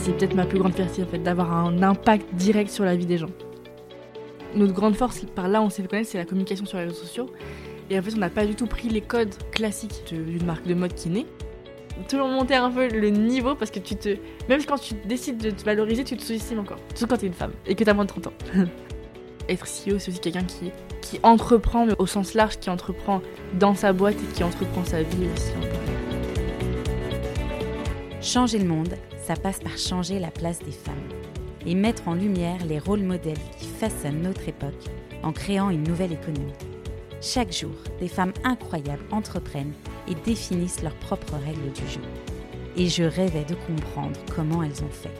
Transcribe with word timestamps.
C'est 0.00 0.16
peut-être 0.16 0.34
ma 0.34 0.46
plus 0.46 0.58
grande 0.58 0.72
fierté 0.74 1.02
en 1.02 1.06
fait, 1.06 1.18
d'avoir 1.18 1.52
un 1.52 1.82
impact 1.82 2.34
direct 2.34 2.70
sur 2.70 2.84
la 2.84 2.96
vie 2.96 3.04
des 3.04 3.18
gens. 3.18 3.28
Notre 4.54 4.72
grande 4.72 4.96
force, 4.96 5.20
par 5.34 5.46
là 5.46 5.60
on 5.60 5.68
s'est 5.68 5.82
fait 5.82 5.88
connaître, 5.88 6.08
c'est 6.08 6.16
la 6.16 6.24
communication 6.24 6.64
sur 6.64 6.78
les 6.78 6.84
réseaux 6.84 6.96
sociaux. 6.96 7.26
Et 7.90 7.98
en 7.98 8.02
fait, 8.02 8.14
on 8.14 8.18
n'a 8.18 8.30
pas 8.30 8.46
du 8.46 8.54
tout 8.54 8.66
pris 8.66 8.88
les 8.88 9.02
codes 9.02 9.34
classiques 9.50 10.04
d'une 10.08 10.46
marque 10.46 10.66
de 10.66 10.72
mode 10.72 10.94
qui 10.94 11.10
naît. 11.10 11.26
Toujours 12.08 12.28
monter 12.28 12.54
un 12.54 12.70
peu 12.70 12.88
le 12.88 13.10
niveau 13.10 13.54
parce 13.54 13.70
que 13.70 13.78
tu 13.78 13.94
te. 13.94 14.16
Même 14.48 14.64
quand 14.64 14.78
tu 14.78 14.94
décides 15.04 15.36
de 15.36 15.50
te 15.50 15.64
valoriser, 15.64 16.02
tu 16.02 16.16
te 16.16 16.22
sous-estimes 16.22 16.60
encore. 16.60 16.78
Surtout 16.94 17.12
quand 17.12 17.20
t'es 17.20 17.26
une 17.26 17.34
femme 17.34 17.52
et 17.66 17.74
que 17.74 17.84
t'as 17.84 17.92
moins 17.92 18.04
de 18.04 18.10
30 18.10 18.28
ans. 18.28 18.32
Être 19.50 19.66
CEO, 19.66 19.98
c'est 19.98 20.12
aussi 20.12 20.20
quelqu'un 20.20 20.44
qui, 20.44 20.70
qui 21.02 21.20
entreprend 21.22 21.86
au 21.98 22.06
sens 22.06 22.32
large, 22.32 22.58
qui 22.58 22.70
entreprend 22.70 23.20
dans 23.58 23.74
sa 23.74 23.92
boîte 23.92 24.16
et 24.16 24.34
qui 24.34 24.44
entreprend 24.44 24.84
sa 24.84 25.02
vie 25.02 25.26
aussi. 25.34 25.52
Changer 28.22 28.58
le 28.58 28.66
monde, 28.66 28.94
ça 29.30 29.36
passe 29.36 29.60
par 29.60 29.78
changer 29.78 30.18
la 30.18 30.32
place 30.32 30.58
des 30.58 30.72
femmes 30.72 31.08
et 31.64 31.76
mettre 31.76 32.08
en 32.08 32.14
lumière 32.14 32.66
les 32.66 32.80
rôles 32.80 33.04
modèles 33.04 33.38
qui 33.60 33.66
façonnent 33.66 34.22
notre 34.22 34.48
époque 34.48 34.88
en 35.22 35.30
créant 35.30 35.70
une 35.70 35.84
nouvelle 35.84 36.12
économie. 36.12 36.52
Chaque 37.20 37.52
jour, 37.52 37.70
des 38.00 38.08
femmes 38.08 38.32
incroyables 38.42 39.04
entreprennent 39.12 39.72
et 40.08 40.16
définissent 40.16 40.82
leurs 40.82 40.96
propres 40.96 41.36
règles 41.46 41.70
du 41.72 41.88
jeu. 41.88 42.00
Et 42.76 42.88
je 42.88 43.04
rêvais 43.04 43.44
de 43.44 43.54
comprendre 43.54 44.18
comment 44.34 44.64
elles 44.64 44.82
ont 44.82 44.90
fait. 44.90 45.14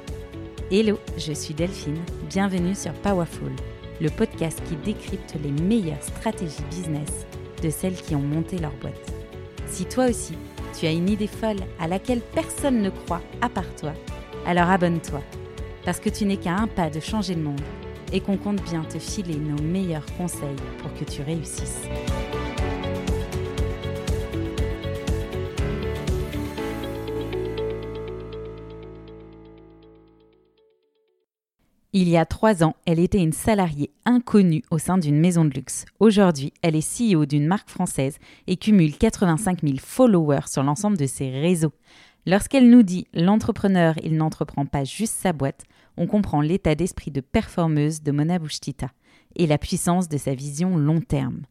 Hello, 0.72 0.98
je 1.16 1.32
suis 1.32 1.54
Delphine, 1.54 2.02
bienvenue 2.28 2.74
sur 2.74 2.92
Powerful, 2.94 3.52
le 4.00 4.10
podcast 4.10 4.60
qui 4.68 4.74
décrypte 4.74 5.36
les 5.40 5.52
meilleures 5.52 6.02
stratégies 6.02 6.64
business 6.68 7.26
de 7.62 7.70
celles 7.70 7.94
qui 7.94 8.16
ont 8.16 8.22
monté 8.22 8.58
leur 8.58 8.72
boîte. 8.80 9.12
Si 9.68 9.84
toi 9.84 10.06
aussi, 10.06 10.34
tu 10.78 10.86
as 10.86 10.92
une 10.92 11.08
idée 11.08 11.26
folle 11.26 11.60
à 11.78 11.88
laquelle 11.88 12.20
personne 12.20 12.82
ne 12.82 12.90
croit 12.90 13.22
à 13.40 13.48
part 13.48 13.74
toi, 13.76 13.92
alors 14.46 14.70
abonne-toi, 14.70 15.20
parce 15.84 16.00
que 16.00 16.08
tu 16.08 16.24
n'es 16.24 16.36
qu'à 16.36 16.54
un 16.54 16.66
pas 16.66 16.90
de 16.90 17.00
changer 17.00 17.34
le 17.34 17.42
monde 17.42 17.60
et 18.12 18.20
qu'on 18.20 18.36
compte 18.36 18.62
bien 18.62 18.82
te 18.82 18.98
filer 18.98 19.36
nos 19.36 19.62
meilleurs 19.62 20.06
conseils 20.16 20.56
pour 20.78 20.92
que 20.94 21.04
tu 21.04 21.22
réussisses. 21.22 21.82
Il 32.02 32.08
y 32.08 32.16
a 32.16 32.24
trois 32.24 32.64
ans, 32.64 32.76
elle 32.86 32.98
était 32.98 33.22
une 33.22 33.34
salariée 33.34 33.90
inconnue 34.06 34.62
au 34.70 34.78
sein 34.78 34.96
d'une 34.96 35.20
maison 35.20 35.44
de 35.44 35.50
luxe. 35.50 35.84
Aujourd'hui, 35.98 36.50
elle 36.62 36.74
est 36.74 36.80
CEO 36.80 37.26
d'une 37.26 37.46
marque 37.46 37.68
française 37.68 38.16
et 38.46 38.56
cumule 38.56 38.96
85 38.96 39.60
000 39.60 39.74
followers 39.76 40.46
sur 40.46 40.62
l'ensemble 40.62 40.96
de 40.96 41.04
ses 41.04 41.28
réseaux. 41.28 41.74
Lorsqu'elle 42.24 42.70
nous 42.70 42.82
dit 42.82 43.06
l'entrepreneur, 43.12 43.96
il 44.02 44.16
n'entreprend 44.16 44.64
pas 44.64 44.82
juste 44.84 45.16
sa 45.20 45.34
boîte, 45.34 45.64
on 45.98 46.06
comprend 46.06 46.40
l'état 46.40 46.74
d'esprit 46.74 47.10
de 47.10 47.20
performeuse 47.20 48.02
de 48.02 48.12
Mona 48.12 48.38
Bouchtita 48.38 48.88
et 49.36 49.46
la 49.46 49.58
puissance 49.58 50.08
de 50.08 50.16
sa 50.16 50.32
vision 50.32 50.78
long 50.78 51.02
terme. 51.02 51.42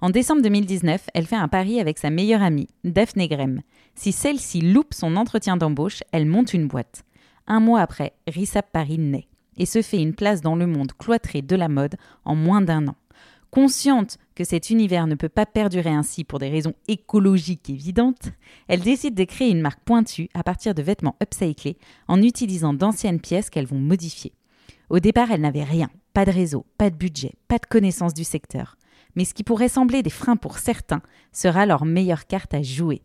En 0.00 0.10
décembre 0.10 0.42
2019, 0.42 1.04
elle 1.14 1.26
fait 1.26 1.34
un 1.34 1.48
pari 1.48 1.80
avec 1.80 1.98
sa 1.98 2.10
meilleure 2.10 2.42
amie, 2.42 2.68
Daphne 2.84 3.26
Grem. 3.26 3.60
Si 3.96 4.12
celle-ci 4.12 4.60
loupe 4.60 4.94
son 4.94 5.16
entretien 5.16 5.56
d'embauche, 5.56 6.04
elle 6.12 6.26
monte 6.26 6.54
une 6.54 6.68
boîte. 6.68 7.02
Un 7.48 7.58
mois 7.58 7.80
après, 7.80 8.12
Rissap 8.28 8.70
Paris 8.70 8.98
naît 8.98 9.26
et 9.56 9.66
se 9.66 9.82
fait 9.82 10.00
une 10.00 10.14
place 10.14 10.40
dans 10.40 10.56
le 10.56 10.66
monde 10.66 10.92
cloîtré 10.98 11.42
de 11.42 11.56
la 11.56 11.68
mode 11.68 11.96
en 12.24 12.34
moins 12.34 12.60
d'un 12.62 12.88
an. 12.88 12.96
Consciente 13.50 14.18
que 14.34 14.44
cet 14.44 14.70
univers 14.70 15.06
ne 15.06 15.14
peut 15.14 15.28
pas 15.28 15.46
perdurer 15.46 15.90
ainsi 15.90 16.24
pour 16.24 16.38
des 16.38 16.50
raisons 16.50 16.74
écologiques 16.88 17.70
évidentes, 17.70 18.32
elle 18.68 18.80
décide 18.80 19.14
de 19.14 19.24
créer 19.24 19.50
une 19.50 19.62
marque 19.62 19.82
pointue 19.84 20.28
à 20.34 20.42
partir 20.42 20.74
de 20.74 20.82
vêtements 20.82 21.16
upcyclés 21.22 21.78
en 22.08 22.20
utilisant 22.20 22.74
d'anciennes 22.74 23.20
pièces 23.20 23.48
qu'elles 23.48 23.66
vont 23.66 23.78
modifier. 23.78 24.32
Au 24.90 25.00
départ, 25.00 25.30
elle 25.30 25.40
n'avait 25.40 25.64
rien, 25.64 25.88
pas 26.12 26.24
de 26.24 26.32
réseau, 26.32 26.66
pas 26.76 26.90
de 26.90 26.96
budget, 26.96 27.34
pas 27.48 27.58
de 27.58 27.66
connaissance 27.66 28.14
du 28.14 28.24
secteur. 28.24 28.76
Mais 29.14 29.24
ce 29.24 29.32
qui 29.32 29.42
pourrait 29.42 29.68
sembler 29.68 30.02
des 30.02 30.10
freins 30.10 30.36
pour 30.36 30.58
certains 30.58 31.00
sera 31.32 31.64
leur 31.66 31.84
meilleure 31.84 32.26
carte 32.26 32.52
à 32.52 32.62
jouer. 32.62 33.02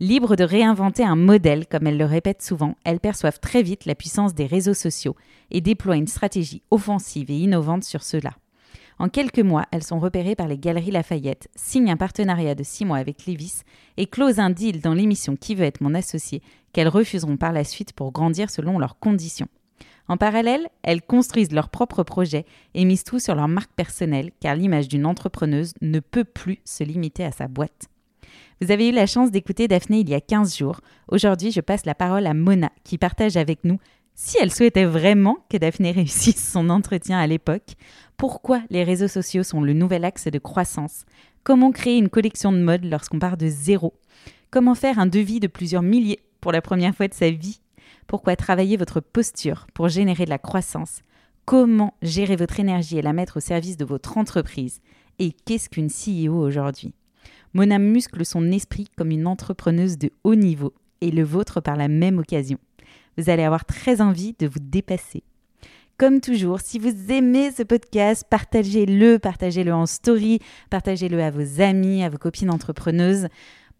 Libre 0.00 0.34
de 0.34 0.42
réinventer 0.42 1.04
un 1.04 1.14
modèle, 1.14 1.68
comme 1.68 1.86
elles 1.86 1.96
le 1.96 2.04
répètent 2.04 2.42
souvent, 2.42 2.74
elles 2.84 2.98
perçoivent 2.98 3.38
très 3.38 3.62
vite 3.62 3.86
la 3.86 3.94
puissance 3.94 4.34
des 4.34 4.46
réseaux 4.46 4.74
sociaux 4.74 5.14
et 5.52 5.60
déploient 5.60 5.96
une 5.96 6.08
stratégie 6.08 6.62
offensive 6.72 7.30
et 7.30 7.38
innovante 7.38 7.84
sur 7.84 8.02
cela. 8.02 8.32
En 8.98 9.08
quelques 9.08 9.38
mois, 9.38 9.66
elles 9.70 9.84
sont 9.84 10.00
repérées 10.00 10.34
par 10.34 10.48
les 10.48 10.58
Galeries 10.58 10.90
Lafayette, 10.90 11.48
signent 11.54 11.92
un 11.92 11.96
partenariat 11.96 12.56
de 12.56 12.64
six 12.64 12.84
mois 12.84 12.96
avec 12.96 13.24
Levis 13.26 13.62
et 13.96 14.06
closent 14.06 14.40
un 14.40 14.50
deal 14.50 14.80
dans 14.80 14.94
l'émission 14.94 15.36
Qui 15.36 15.54
veut 15.54 15.64
être 15.64 15.80
mon 15.80 15.94
associé 15.94 16.42
qu'elles 16.72 16.88
refuseront 16.88 17.36
par 17.36 17.52
la 17.52 17.62
suite 17.62 17.92
pour 17.92 18.10
grandir 18.10 18.50
selon 18.50 18.80
leurs 18.80 18.98
conditions. 18.98 19.48
En 20.08 20.16
parallèle, 20.16 20.68
elles 20.82 21.02
construisent 21.02 21.52
leurs 21.52 21.70
propres 21.70 22.02
projets 22.02 22.46
et 22.74 22.84
misent 22.84 23.04
tout 23.04 23.20
sur 23.20 23.36
leur 23.36 23.48
marque 23.48 23.72
personnelle 23.72 24.32
car 24.40 24.56
l'image 24.56 24.88
d'une 24.88 25.06
entrepreneuse 25.06 25.72
ne 25.80 26.00
peut 26.00 26.24
plus 26.24 26.58
se 26.64 26.82
limiter 26.82 27.24
à 27.24 27.30
sa 27.30 27.46
boîte. 27.46 27.88
Vous 28.60 28.70
avez 28.70 28.88
eu 28.88 28.92
la 28.92 29.06
chance 29.06 29.30
d'écouter 29.30 29.66
Daphné 29.66 30.00
il 30.00 30.08
y 30.08 30.14
a 30.14 30.20
15 30.20 30.56
jours. 30.56 30.80
Aujourd'hui, 31.08 31.50
je 31.50 31.60
passe 31.60 31.86
la 31.86 31.94
parole 31.94 32.26
à 32.26 32.34
Mona 32.34 32.70
qui 32.84 32.98
partage 32.98 33.36
avec 33.36 33.64
nous 33.64 33.78
si 34.14 34.36
elle 34.40 34.52
souhaitait 34.52 34.84
vraiment 34.84 35.38
que 35.50 35.56
Daphné 35.56 35.90
réussisse 35.90 36.52
son 36.52 36.70
entretien 36.70 37.18
à 37.18 37.26
l'époque, 37.26 37.74
pourquoi 38.16 38.62
les 38.70 38.84
réseaux 38.84 39.08
sociaux 39.08 39.42
sont 39.42 39.60
le 39.60 39.72
nouvel 39.72 40.04
axe 40.04 40.28
de 40.28 40.38
croissance, 40.38 41.04
comment 41.42 41.72
créer 41.72 41.98
une 41.98 42.08
collection 42.08 42.52
de 42.52 42.58
mode 42.58 42.84
lorsqu'on 42.84 43.18
part 43.18 43.36
de 43.36 43.48
zéro, 43.48 43.94
comment 44.52 44.76
faire 44.76 45.00
un 45.00 45.06
devis 45.06 45.40
de 45.40 45.48
plusieurs 45.48 45.82
milliers 45.82 46.20
pour 46.40 46.52
la 46.52 46.62
première 46.62 46.94
fois 46.94 47.08
de 47.08 47.14
sa 47.14 47.30
vie, 47.30 47.60
pourquoi 48.06 48.36
travailler 48.36 48.76
votre 48.76 49.00
posture 49.00 49.66
pour 49.74 49.88
générer 49.88 50.26
de 50.26 50.30
la 50.30 50.38
croissance, 50.38 51.00
comment 51.44 51.94
gérer 52.00 52.36
votre 52.36 52.60
énergie 52.60 52.98
et 52.98 53.02
la 53.02 53.12
mettre 53.12 53.38
au 53.38 53.40
service 53.40 53.76
de 53.76 53.84
votre 53.84 54.16
entreprise, 54.16 54.80
et 55.18 55.32
qu'est-ce 55.32 55.68
qu'une 55.68 55.88
CEO 55.90 56.38
aujourd'hui? 56.38 56.94
Mona 57.54 57.78
muscle 57.78 58.24
son 58.26 58.50
esprit 58.50 58.88
comme 58.96 59.12
une 59.12 59.28
entrepreneuse 59.28 59.96
de 59.96 60.10
haut 60.24 60.34
niveau 60.34 60.74
et 61.00 61.12
le 61.12 61.22
vôtre 61.22 61.60
par 61.60 61.76
la 61.76 61.86
même 61.86 62.18
occasion. 62.18 62.58
Vous 63.16 63.30
allez 63.30 63.44
avoir 63.44 63.64
très 63.64 64.00
envie 64.00 64.34
de 64.38 64.48
vous 64.48 64.58
dépasser. 64.60 65.22
Comme 65.96 66.20
toujours, 66.20 66.60
si 66.60 66.80
vous 66.80 67.12
aimez 67.12 67.52
ce 67.52 67.62
podcast, 67.62 68.24
partagez-le, 68.28 69.20
partagez-le 69.20 69.72
en 69.72 69.86
story, 69.86 70.40
partagez-le 70.68 71.22
à 71.22 71.30
vos 71.30 71.60
amis, 71.60 72.02
à 72.02 72.08
vos 72.08 72.18
copines 72.18 72.50
entrepreneuses. 72.50 73.28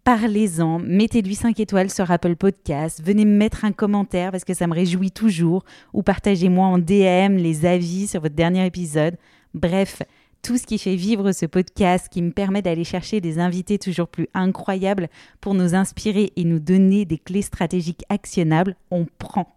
Parlez-en, 0.05 0.79
mettez-lui 0.79 1.35
5 1.35 1.59
étoiles 1.59 1.91
sur 1.91 2.09
Apple 2.13 2.37
Podcast, 2.37 3.03
venez 3.03 3.25
me 3.25 3.37
mettre 3.37 3.65
un 3.65 3.73
commentaire 3.73 4.31
parce 4.31 4.45
que 4.45 4.55
ça 4.55 4.69
me 4.69 4.75
réjouit 4.75 5.11
toujours, 5.11 5.65
ou 5.93 6.03
partagez-moi 6.03 6.65
en 6.65 6.79
DM 6.79 7.37
les 7.37 7.67
avis 7.67 8.07
sur 8.07 8.21
votre 8.21 8.37
dernier 8.37 8.65
épisode. 8.65 9.17
Bref, 9.55 10.03
tout 10.45 10.59
ce 10.59 10.67
qui 10.67 10.77
fait 10.77 10.95
vivre 10.95 11.33
ce 11.33 11.47
podcast, 11.47 12.09
qui 12.11 12.21
me 12.21 12.31
permet 12.31 12.61
d'aller 12.61 12.85
chercher 12.85 13.23
des 13.23 13.39
invités 13.39 13.79
toujours 13.79 14.09
plus 14.09 14.29
incroyables 14.35 15.09
pour 15.41 15.55
nous 15.55 15.75
inspirer 15.75 16.33
et 16.37 16.45
nous 16.45 16.59
donner 16.59 17.07
des 17.07 17.17
clés 17.17 17.41
stratégiques 17.41 18.05
actionnables, 18.11 18.77
on 18.91 19.07
prend. 19.19 19.57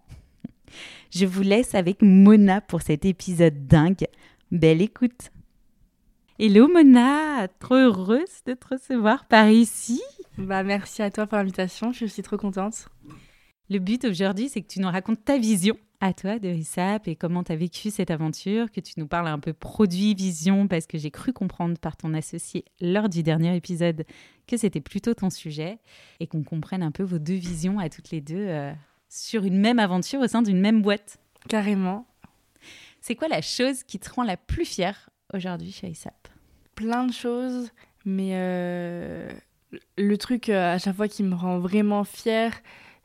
Je 1.11 1.25
vous 1.25 1.41
laisse 1.41 1.75
avec 1.75 2.01
Mona 2.01 2.61
pour 2.61 2.81
cet 2.81 3.03
épisode 3.03 3.67
dingue. 3.67 4.07
Belle 4.49 4.81
écoute. 4.81 5.31
Hello 6.39 6.69
Mona, 6.69 7.49
trop 7.59 7.75
heureuse 7.75 8.43
de 8.45 8.53
te 8.53 8.73
recevoir 8.73 9.25
par 9.25 9.49
ici. 9.49 10.01
Bah 10.37 10.63
merci 10.63 11.01
à 11.01 11.11
toi 11.11 11.27
pour 11.27 11.37
l'invitation, 11.37 11.91
je 11.91 12.05
suis 12.05 12.23
trop 12.23 12.37
contente. 12.37 12.87
Le 13.69 13.79
but 13.79 14.05
aujourd'hui, 14.05 14.47
c'est 14.47 14.61
que 14.61 14.67
tu 14.67 14.79
nous 14.79 14.89
racontes 14.89 15.25
ta 15.25 15.37
vision 15.37 15.75
à 15.99 16.13
toi 16.13 16.39
de 16.39 16.47
RISAP 16.47 17.09
et 17.09 17.15
comment 17.15 17.43
tu 17.43 17.51
as 17.51 17.55
vécu 17.55 17.89
cette 17.89 18.11
aventure, 18.11 18.71
que 18.71 18.79
tu 18.79 18.93
nous 18.97 19.07
parles 19.07 19.27
un 19.27 19.39
peu 19.39 19.51
produit, 19.51 20.13
vision, 20.13 20.67
parce 20.67 20.85
que 20.85 20.97
j'ai 20.97 21.11
cru 21.11 21.33
comprendre 21.33 21.77
par 21.77 21.97
ton 21.97 22.13
associé 22.13 22.63
lors 22.79 23.09
du 23.09 23.23
dernier 23.23 23.55
épisode 23.55 24.05
que 24.47 24.55
c'était 24.55 24.79
plutôt 24.79 25.13
ton 25.13 25.29
sujet 25.29 25.79
et 26.21 26.27
qu'on 26.27 26.43
comprenne 26.43 26.81
un 26.81 26.91
peu 26.91 27.03
vos 27.03 27.19
deux 27.19 27.35
visions 27.35 27.79
à 27.79 27.89
toutes 27.89 28.11
les 28.11 28.21
deux 28.21 28.45
euh, 28.47 28.71
sur 29.09 29.43
une 29.43 29.57
même 29.57 29.79
aventure 29.79 30.21
au 30.21 30.27
sein 30.27 30.41
d'une 30.41 30.61
même 30.61 30.81
boîte. 30.81 31.17
Carrément. 31.49 32.07
C'est 33.01 33.15
quoi 33.15 33.27
la 33.27 33.41
chose 33.41 33.83
qui 33.83 33.99
te 33.99 34.09
rend 34.09 34.23
la 34.23 34.37
plus 34.37 34.65
fière 34.65 35.09
aujourd'hui 35.33 35.71
chez 35.73 35.87
RISAP 35.87 36.29
Plein 36.75 37.05
de 37.05 37.11
choses, 37.11 37.71
mais 38.05 38.31
euh, 38.33 39.29
le 39.97 40.17
truc 40.17 40.47
euh, 40.47 40.75
à 40.75 40.77
chaque 40.77 40.95
fois 40.95 41.07
qui 41.07 41.23
me 41.23 41.35
rend 41.35 41.59
vraiment 41.59 42.03
fière, 42.03 42.53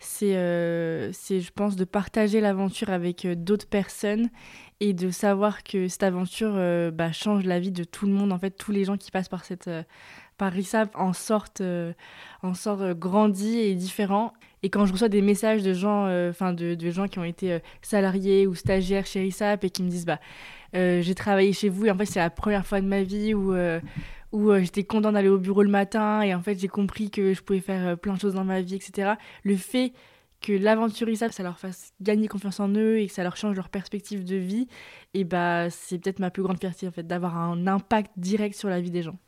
c'est, 0.03 1.41
je 1.41 1.51
pense, 1.53 1.77
de 1.77 1.85
partager 1.85 2.41
l'aventure 2.41 2.91
avec 2.91 3.25
euh, 3.25 3.35
d'autres 3.35 3.67
personnes 3.67 4.31
et 4.81 4.93
de 4.93 5.11
savoir 5.11 5.63
que 5.63 5.89
cette 5.89 6.03
aventure 6.03 6.53
euh, 6.55 6.91
bah, 6.91 7.13
change 7.13 7.45
la 7.45 7.61
vie 7.61 7.71
de 7.71 7.85
tout 7.85 8.07
le 8.07 8.13
monde. 8.13 8.33
En 8.33 8.39
fait, 8.39 8.51
tous 8.51 8.73
les 8.73 8.85
gens 8.85 8.97
qui 8.97 9.11
passent 9.11 9.29
par 9.29 9.45
cette 9.45 9.71
par 10.39 10.51
RISAP 10.51 10.91
en 10.97 11.13
sortent, 11.13 11.63
en 12.43 12.55
sortent 12.55 12.99
grandis 12.99 13.59
et 13.59 13.75
différents. 13.75 14.33
Et 14.65 14.71
quand 14.71 14.87
je 14.87 14.93
reçois 14.93 15.09
des 15.09 15.23
messages 15.23 15.63
de 15.63 15.73
gens, 15.73 16.07
de, 16.09 16.75
de, 16.75 16.91
gens 16.91 17.07
qui 17.07 17.21
ont 17.21 17.25
été 17.25 17.61
salariés 17.81 18.49
ou 18.49 18.55
stagiaires 18.57 19.07
chez 19.07 19.21
RISAP 19.21 19.63
et 19.65 19.71
qui 19.71 19.85
me 19.85 19.89
disent 19.89 20.07
bah 20.07 20.19
j'ai 20.73 21.15
travaillé 21.15 21.53
chez 21.53 21.69
vous 21.69 21.87
et 21.87 21.91
en 21.93 21.97
fait 21.97 22.07
c'est 22.07 22.19
la 22.19 22.31
première 22.31 22.67
fois 22.67 22.81
de 22.81 22.87
ma 22.87 23.03
vie 23.03 23.35
où 23.35 23.55
où 24.33 24.51
euh, 24.51 24.61
j'étais 24.61 24.85
contente 24.85 25.15
d'aller 25.15 25.29
au 25.29 25.39
bureau 25.39 25.63
le 25.63 25.71
matin 25.71 26.23
et 26.23 26.35
en 26.35 26.43
fait 26.43 26.59
j'ai 26.59 26.69
compris 26.69 27.11
que 27.11 27.35
je 27.35 27.43
pouvais 27.43 27.61
faire 27.61 27.89
euh, 27.89 27.97
plein 27.97 28.15
de 28.15 28.21
choses 28.21 28.35
dans 28.35 28.45
ma 28.45 28.63
vie, 28.63 28.75
etc. 28.75 29.13
Le 29.45 29.57
fait 29.57 29.93
que 30.41 30.53
l'aventurissage, 30.53 31.33
ça 31.33 31.43
leur 31.45 31.59
fasse 31.59 31.93
gagner 32.01 32.27
confiance 32.27 32.59
en 32.59 32.69
eux 32.71 32.99
et 32.99 33.07
que 33.07 33.13
ça 33.13 33.23
leur 33.23 33.37
change 33.37 33.55
leur 33.55 33.69
perspective 33.69 34.25
de 34.25 34.35
vie, 34.37 34.67
et 35.15 35.23
bah 35.23 35.71
c'est 35.71 35.99
peut-être 35.99 36.19
ma 36.19 36.31
plus 36.31 36.43
grande 36.43 36.59
fierté 36.59 36.89
en 36.89 36.91
fait, 36.91 37.07
d'avoir 37.07 37.37
un 37.37 37.67
impact 37.69 38.11
direct 38.17 38.57
sur 38.57 38.69
la 38.69 38.81
vie 38.81 38.91
des 38.91 39.03
gens. 39.03 39.19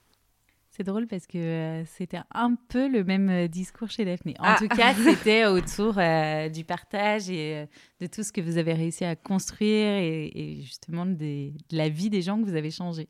C'est 0.70 0.82
drôle 0.82 1.06
parce 1.06 1.28
que 1.28 1.38
euh, 1.38 1.84
c'était 1.84 2.18
un 2.32 2.56
peu 2.56 2.88
le 2.88 3.04
même 3.04 3.46
discours 3.46 3.90
chez 3.90 4.04
Daphné. 4.04 4.34
En 4.40 4.44
ah. 4.44 4.56
tout 4.58 4.66
cas, 4.66 4.92
c'était 5.04 5.46
autour 5.46 5.98
euh, 5.98 6.48
du 6.48 6.64
partage 6.64 7.30
et 7.30 7.68
de 8.00 8.06
tout 8.08 8.24
ce 8.24 8.32
que 8.32 8.40
vous 8.40 8.58
avez 8.58 8.72
réussi 8.72 9.04
à 9.04 9.14
construire 9.14 9.98
et, 9.98 10.58
justement 10.62 11.06
de 11.06 11.52
la 11.70 11.88
vie 11.88 12.10
des 12.10 12.22
gens 12.22 12.40
que 12.40 12.44
vous 12.44 12.56
avez 12.56 12.72
changé. 12.72 13.08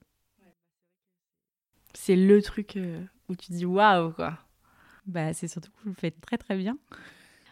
C'est 1.95 2.17
le 2.17 2.43
truc 2.43 2.79
où 3.29 3.37
tu 3.37 3.53
dis 3.53 3.65
waouh 3.65 4.13
quoi. 4.13 4.39
Bah, 5.07 5.33
c'est 5.33 5.49
surtout 5.49 5.71
que 5.71 5.83
vous 5.85 5.91
le 5.91 5.97
faites 5.97 6.21
très 6.21 6.39
très 6.39 6.57
bien. 6.57 6.77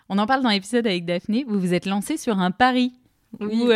On 0.08 0.18
en 0.18 0.26
parle 0.26 0.42
dans 0.42 0.50
l'épisode 0.50 0.86
avec 0.86 1.04
Daphné. 1.04 1.44
Vous 1.46 1.60
vous 1.60 1.74
êtes 1.74 1.86
lancé 1.86 2.16
sur 2.16 2.38
un 2.38 2.50
pari. 2.50 2.92
Oui. 3.40 3.64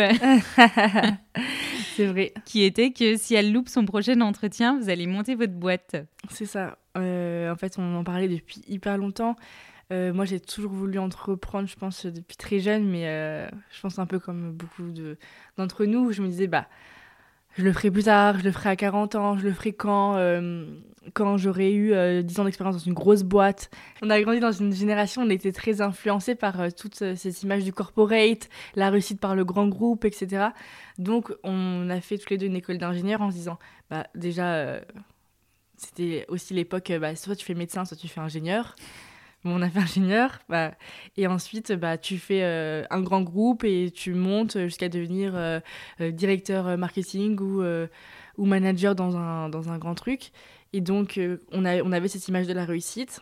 c'est 1.95 2.05
vrai. 2.05 2.33
Qui 2.45 2.63
était 2.63 2.91
que 2.91 3.17
si 3.17 3.35
elle 3.35 3.51
loupe 3.51 3.69
son 3.69 3.85
prochain 3.85 4.21
entretien, 4.21 4.77
vous 4.77 4.89
allez 4.89 5.07
monter 5.07 5.35
votre 5.35 5.53
boîte. 5.53 5.95
C'est 6.29 6.45
ça. 6.45 6.77
Euh, 6.97 7.51
en 7.51 7.55
fait, 7.55 7.77
on 7.77 7.95
en 7.95 8.03
parlait 8.03 8.27
depuis 8.27 8.61
hyper 8.67 8.97
longtemps. 8.97 9.35
Euh, 9.91 10.13
moi, 10.13 10.25
j'ai 10.25 10.39
toujours 10.39 10.71
voulu 10.71 10.99
entreprendre, 10.99 11.67
je 11.67 11.75
pense, 11.75 12.05
depuis 12.05 12.35
très 12.35 12.59
jeune, 12.59 12.87
mais 12.87 13.07
euh, 13.07 13.47
je 13.71 13.81
pense 13.81 13.99
un 13.99 14.05
peu 14.05 14.19
comme 14.19 14.51
beaucoup 14.51 14.83
d'entre 15.57 15.85
nous. 15.85 16.11
Je 16.11 16.21
me 16.21 16.27
disais, 16.27 16.47
bah, 16.47 16.67
je 17.57 17.63
le 17.63 17.73
ferai 17.73 17.89
plus 17.89 18.03
tard, 18.03 18.39
je 18.39 18.43
le 18.43 18.51
ferai 18.51 18.69
à 18.69 18.75
40 18.75 19.15
ans, 19.15 19.37
je 19.37 19.43
le 19.43 19.51
ferai 19.51 19.73
quand, 19.73 20.15
euh, 20.15 20.65
quand 21.13 21.37
j'aurai 21.37 21.73
eu 21.73 21.87
10 21.87 21.93
euh, 21.93 22.41
ans 22.41 22.45
d'expérience 22.45 22.75
dans 22.75 22.83
une 22.83 22.93
grosse 22.93 23.23
boîte. 23.23 23.71
On 24.03 24.09
a 24.11 24.21
grandi 24.21 24.39
dans 24.39 24.51
une 24.51 24.73
génération, 24.73 25.23
on 25.23 25.29
était 25.29 25.51
très 25.51 25.81
influencé 25.81 26.35
par 26.35 26.61
euh, 26.61 26.69
toutes 26.69 27.15
ces 27.15 27.43
images 27.43 27.63
du 27.63 27.73
corporate, 27.73 28.47
la 28.75 28.91
réussite 28.91 29.19
par 29.19 29.35
le 29.35 29.43
grand 29.43 29.67
groupe, 29.67 30.05
etc. 30.05 30.49
Donc 30.99 31.33
on 31.43 31.89
a 31.89 31.99
fait 31.99 32.19
tous 32.19 32.29
les 32.29 32.37
deux 32.37 32.45
une 32.45 32.55
école 32.55 32.77
d'ingénieur 32.77 33.21
en 33.21 33.31
se 33.31 33.35
disant, 33.35 33.57
bah 33.89 34.05
déjà, 34.13 34.79
c'était 35.77 36.25
aussi 36.27 36.53
l'époque, 36.53 36.91
bah, 37.01 37.15
soit 37.15 37.35
tu 37.35 37.45
fais 37.45 37.55
médecin, 37.55 37.85
soit 37.85 37.97
tu 37.97 38.07
fais 38.07 38.21
ingénieur 38.21 38.75
on 39.55 39.61
a 39.61 39.69
fait 39.69 39.79
ingénieur. 39.79 40.39
Bah, 40.49 40.73
et 41.15 41.27
ensuite, 41.27 41.73
bah, 41.73 41.97
tu 41.97 42.17
fais 42.17 42.43
euh, 42.43 42.83
un 42.89 43.01
grand 43.01 43.21
groupe 43.21 43.63
et 43.63 43.91
tu 43.93 44.13
montes 44.13 44.57
jusqu'à 44.57 44.89
devenir 44.89 45.35
euh, 45.35 45.59
euh, 46.01 46.11
directeur 46.11 46.77
marketing 46.77 47.39
ou, 47.39 48.45
manager 48.45 48.95
dans 48.95 49.15
un, 49.17 49.77
grand 49.77 49.95
truc. 49.95 50.31
Et 50.73 50.81
donc, 50.81 51.19
on, 51.51 51.65
avait 51.65 52.07
cette 52.07 52.27
image 52.27 52.47
de 52.47 52.53
la 52.53 52.65
réussite. 52.65 53.21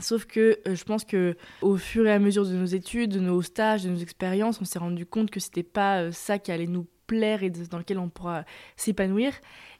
Sauf 0.00 0.24
que 0.24 0.58
je 0.64 0.82
pense 0.84 1.04
que 1.04 1.36
au 1.60 1.76
fur 1.76 2.06
et 2.06 2.12
à 2.12 2.18
mesure 2.18 2.46
de 2.46 2.54
nos 2.54 2.64
études, 2.64 3.12
de 3.12 3.20
nos 3.20 3.42
stages, 3.42 3.84
de 3.84 3.90
nos 3.90 3.98
expériences, 3.98 4.60
on 4.62 4.64
s'est 4.64 4.78
rendu 4.78 5.04
compte 5.04 5.30
que 5.30 5.40
c'était 5.40 5.62
pas 5.62 6.10
ça 6.10 6.38
qui 6.38 6.50
allait 6.52 6.66
nous 6.66 6.86
plaire 7.06 7.42
et 7.42 7.50
dans 7.50 7.76
lequel 7.76 7.98
on 7.98 8.08
pourra 8.08 8.44
s'épanouir. 8.76 9.34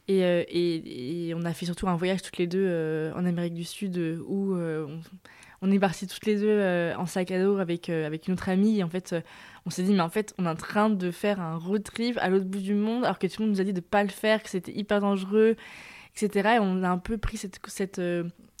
Et, 0.07 1.33
on 1.35 1.43
a 1.43 1.53
fait 1.53 1.65
surtout 1.65 1.87
un 1.87 1.95
voyage 1.95 2.21
toutes 2.21 2.37
les 2.37 2.45
deux 2.45 3.11
en 3.15 3.25
Amérique 3.25 3.55
du 3.55 3.63
Sud 3.63 3.97
où 4.27 4.55
on 5.65 5.71
est 5.71 5.79
partis 5.79 6.05
toutes 6.05 6.25
les 6.25 6.35
deux 6.35 6.47
euh, 6.47 6.93
en 6.95 7.07
sac 7.07 7.31
à 7.31 7.43
dos 7.43 7.57
avec, 7.57 7.89
euh, 7.89 8.05
avec 8.05 8.27
une 8.27 8.33
autre 8.33 8.49
amie. 8.49 8.79
Et 8.79 8.83
en 8.83 8.89
fait, 8.89 9.13
euh, 9.13 9.21
on 9.65 9.71
s'est 9.71 9.83
dit, 9.83 9.93
mais 9.93 10.01
en 10.01 10.09
fait, 10.09 10.33
on 10.37 10.45
est 10.45 10.49
en 10.49 10.55
train 10.55 10.89
de 10.89 11.11
faire 11.11 11.41
un 11.41 11.57
road 11.57 11.83
trip 11.83 12.17
à 12.21 12.29
l'autre 12.29 12.45
bout 12.45 12.59
du 12.59 12.75
monde, 12.75 13.03
alors 13.03 13.17
que 13.17 13.25
tout 13.25 13.41
le 13.41 13.47
monde 13.47 13.55
nous 13.55 13.61
a 13.61 13.63
dit 13.63 13.73
de 13.73 13.79
ne 13.79 13.81
pas 13.81 14.03
le 14.03 14.09
faire, 14.09 14.43
que 14.43 14.49
c'était 14.49 14.73
hyper 14.73 15.01
dangereux, 15.01 15.55
etc. 16.15 16.49
Et 16.55 16.59
on 16.59 16.83
a 16.83 16.89
un 16.89 16.99
peu 16.99 17.17
pris 17.17 17.37
cette. 17.37 17.59
cette 17.65 17.99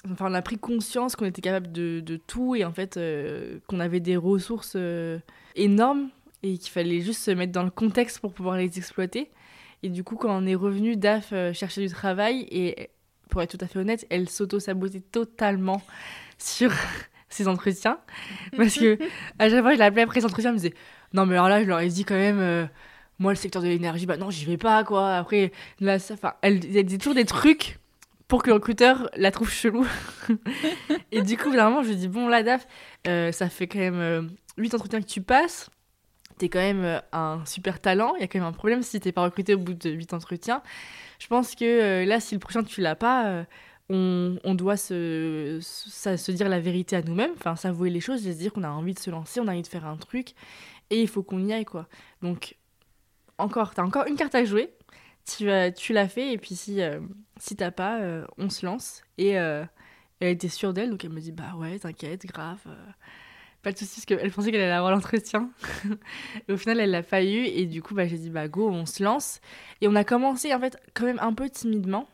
enfin, 0.09 0.31
on 0.31 0.33
a 0.33 0.41
pris 0.41 0.57
conscience 0.57 1.15
qu'on 1.15 1.25
était 1.25 1.41
capable 1.41 1.71
de, 1.71 1.99
de, 1.99 2.17
tout 2.17 2.55
et 2.55 2.65
en 2.65 2.71
fait, 2.71 2.99
qu'on 3.67 3.79
avait 3.79 3.99
des 3.99 4.17
ressources 4.17 4.77
énormes 5.55 6.09
et 6.41 6.57
qu'il 6.57 6.71
fallait 6.71 7.01
juste 7.01 7.21
se 7.21 7.31
mettre 7.31 7.51
dans 7.51 7.63
le 7.63 7.71
contexte 7.71 8.19
pour 8.19 8.33
pouvoir 8.33 8.57
les 8.57 8.77
exploiter. 8.77 9.29
Et 9.83 9.89
du 9.89 10.03
coup, 10.03 10.15
quand 10.15 10.35
on 10.35 10.47
est 10.47 10.55
revenu, 10.55 10.97
DAF 10.97 11.33
chercher 11.53 11.81
du 11.81 11.89
travail 11.89 12.47
et 12.49 12.89
pour 13.29 13.41
être 13.43 13.57
tout 13.57 13.63
à 13.63 13.67
fait 13.67 13.79
honnête, 13.79 14.07
elle 14.09 14.27
s'auto-sabotait 14.29 15.01
totalement 15.11 15.81
sur 16.37 16.71
ces 17.29 17.47
entretiens. 17.47 17.99
Parce 18.57 18.75
que 18.75 18.97
à 19.39 19.49
chaque 19.49 19.61
fois, 19.61 19.73
je 19.73 19.79
l'appelais 19.79 20.03
après 20.03 20.19
ces 20.19 20.25
entretiens, 20.25 20.51
elle 20.51 20.55
me 20.55 20.59
disait 20.61 20.75
Non, 21.13 21.25
mais 21.25 21.35
alors 21.35 21.49
là, 21.49 21.63
je 21.63 21.67
leur 21.67 21.79
ai 21.79 21.87
dit 21.87 22.05
quand 22.05 22.15
même, 22.15 22.39
euh, 22.39 22.65
moi, 23.19 23.31
le 23.31 23.37
secteur 23.37 23.61
de 23.61 23.67
l'énergie, 23.67 24.05
bah 24.05 24.17
non, 24.17 24.29
j'y 24.29 24.45
vais 24.45 24.57
pas, 24.57 24.83
quoi. 24.83 25.15
Après, 25.15 25.51
là, 25.79 25.99
ça, 25.99 26.13
enfin, 26.15 26.33
elle, 26.41 26.61
elle 26.75 26.85
disait 26.85 26.97
toujours 26.97 27.15
des 27.15 27.25
trucs 27.25 27.79
pour 28.27 28.41
que 28.41 28.47
le 28.47 28.55
recruteur 28.55 29.09
la 29.15 29.31
trouve 29.31 29.51
chelou. 29.51 29.85
et 31.11 31.21
du 31.21 31.37
coup, 31.37 31.51
vraiment, 31.51 31.83
je 31.83 31.89
lui 31.89 31.95
dis 31.95 32.07
Bon, 32.07 32.27
là, 32.27 32.43
DAF, 32.43 32.67
euh, 33.07 33.31
ça 33.31 33.49
fait 33.49 33.67
quand 33.67 33.79
même 33.79 34.29
8 34.57 34.73
euh, 34.73 34.77
entretiens 34.77 35.01
que 35.01 35.07
tu 35.07 35.21
passes. 35.21 35.69
T'es 36.37 36.49
quand 36.49 36.59
même 36.59 37.01
un 37.13 37.41
super 37.45 37.79
talent. 37.79 38.13
Il 38.17 38.21
y 38.21 38.23
a 38.25 38.27
quand 38.27 38.39
même 38.39 38.47
un 38.47 38.51
problème 38.51 38.83
si 38.83 38.99
t'es 38.99 39.13
pas 39.13 39.23
recruté 39.23 39.55
au 39.55 39.57
bout 39.57 39.73
de 39.73 39.89
8 39.89 40.13
entretiens. 40.13 40.61
Je 41.17 41.27
pense 41.27 41.55
que 41.55 42.03
là, 42.03 42.19
si 42.19 42.35
le 42.35 42.39
prochain 42.39 42.61
tu 42.61 42.81
l'as 42.81 42.97
pas, 42.97 43.45
on, 43.89 44.55
doit 44.55 44.77
se, 44.77 45.59
se 45.61 46.31
dire 46.31 46.49
la 46.49 46.59
vérité 46.59 46.95
à 46.95 47.01
nous-mêmes, 47.01 47.33
enfin 47.35 47.55
s'avouer 47.55 47.89
les 47.89 47.99
choses 47.99 48.25
et 48.25 48.33
se 48.33 48.37
dire 48.37 48.53
qu'on 48.53 48.63
a 48.63 48.69
envie 48.69 48.93
de 48.93 48.99
se 48.99 49.09
lancer, 49.09 49.39
on 49.39 49.47
a 49.47 49.51
envie 49.51 49.61
de 49.61 49.67
faire 49.67 49.85
un 49.85 49.97
truc 49.97 50.33
et 50.89 51.01
il 51.01 51.07
faut 51.07 51.23
qu'on 51.23 51.45
y 51.45 51.53
aille 51.53 51.65
quoi. 51.65 51.87
Donc 52.21 52.55
encore, 53.37 53.73
t'as 53.73 53.83
encore 53.83 54.07
une 54.07 54.15
carte 54.15 54.35
à 54.35 54.43
jouer, 54.43 54.73
tu, 55.25 55.49
tu 55.75 55.93
l'as 55.93 56.07
fait 56.07 56.33
et 56.33 56.37
puis 56.37 56.55
si, 56.55 56.81
euh, 56.81 56.99
si 57.37 57.55
t'as 57.55 57.71
pas, 57.71 57.99
euh, 58.01 58.25
on 58.37 58.49
se 58.49 58.65
lance. 58.65 59.03
Et 59.17 59.37
euh, 59.37 59.63
elle 60.19 60.29
était 60.29 60.49
sûre 60.49 60.73
d'elle 60.73 60.89
donc 60.89 61.03
elle 61.05 61.11
me 61.11 61.19
dit 61.19 61.31
bah 61.31 61.53
ouais 61.57 61.77
t'inquiète, 61.77 62.25
grave, 62.25 62.61
pas 63.61 63.71
de 63.71 63.77
soucis 63.77 64.01
parce 64.01 64.05
qu'elle 64.05 64.31
pensait 64.31 64.51
qu'elle 64.51 64.61
allait 64.61 64.71
avoir 64.71 64.91
l'entretien. 64.91 65.51
et 66.47 66.53
au 66.53 66.57
final 66.57 66.79
elle 66.79 66.91
l'a 66.91 67.03
pas 67.03 67.23
eu 67.23 67.45
et 67.45 67.67
du 67.67 67.83
coup 67.83 67.93
bah, 67.93 68.07
j'ai 68.07 68.17
dit 68.17 68.31
bah 68.31 68.47
go 68.47 68.67
on 68.67 68.87
se 68.87 69.03
lance. 69.03 69.41
Et 69.81 69.87
on 69.87 69.95
a 69.95 70.03
commencé 70.03 70.53
en 70.55 70.59
fait 70.59 70.81
quand 70.95 71.05
même 71.05 71.19
un 71.21 71.33
peu 71.33 71.49
timidement 71.51 72.07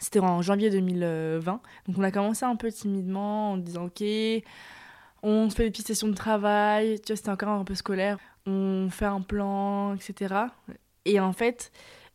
c'était 0.00 0.20
en 0.20 0.42
janvier 0.42 0.70
2020. 0.70 1.60
Donc 1.86 1.98
on 1.98 2.02
a 2.02 2.10
commencé 2.10 2.44
un 2.44 2.56
peu 2.56 2.70
timidement 2.70 3.52
en 3.52 3.56
disant 3.56 3.86
ok, 3.86 4.02
on 5.22 5.50
fait 5.50 5.64
des 5.64 5.70
petites 5.70 5.86
sessions 5.86 6.08
de 6.08 6.14
travail, 6.14 7.00
tu 7.00 7.08
vois, 7.08 7.16
c'était 7.16 7.30
encore 7.30 7.50
un 7.50 7.64
peu 7.64 7.74
scolaire, 7.74 8.18
on 8.46 8.88
fait 8.90 9.04
un 9.04 9.20
plan, 9.20 9.94
etc. 9.94 10.34
Et 11.04 11.20
en 11.20 11.32
fait, 11.32 11.70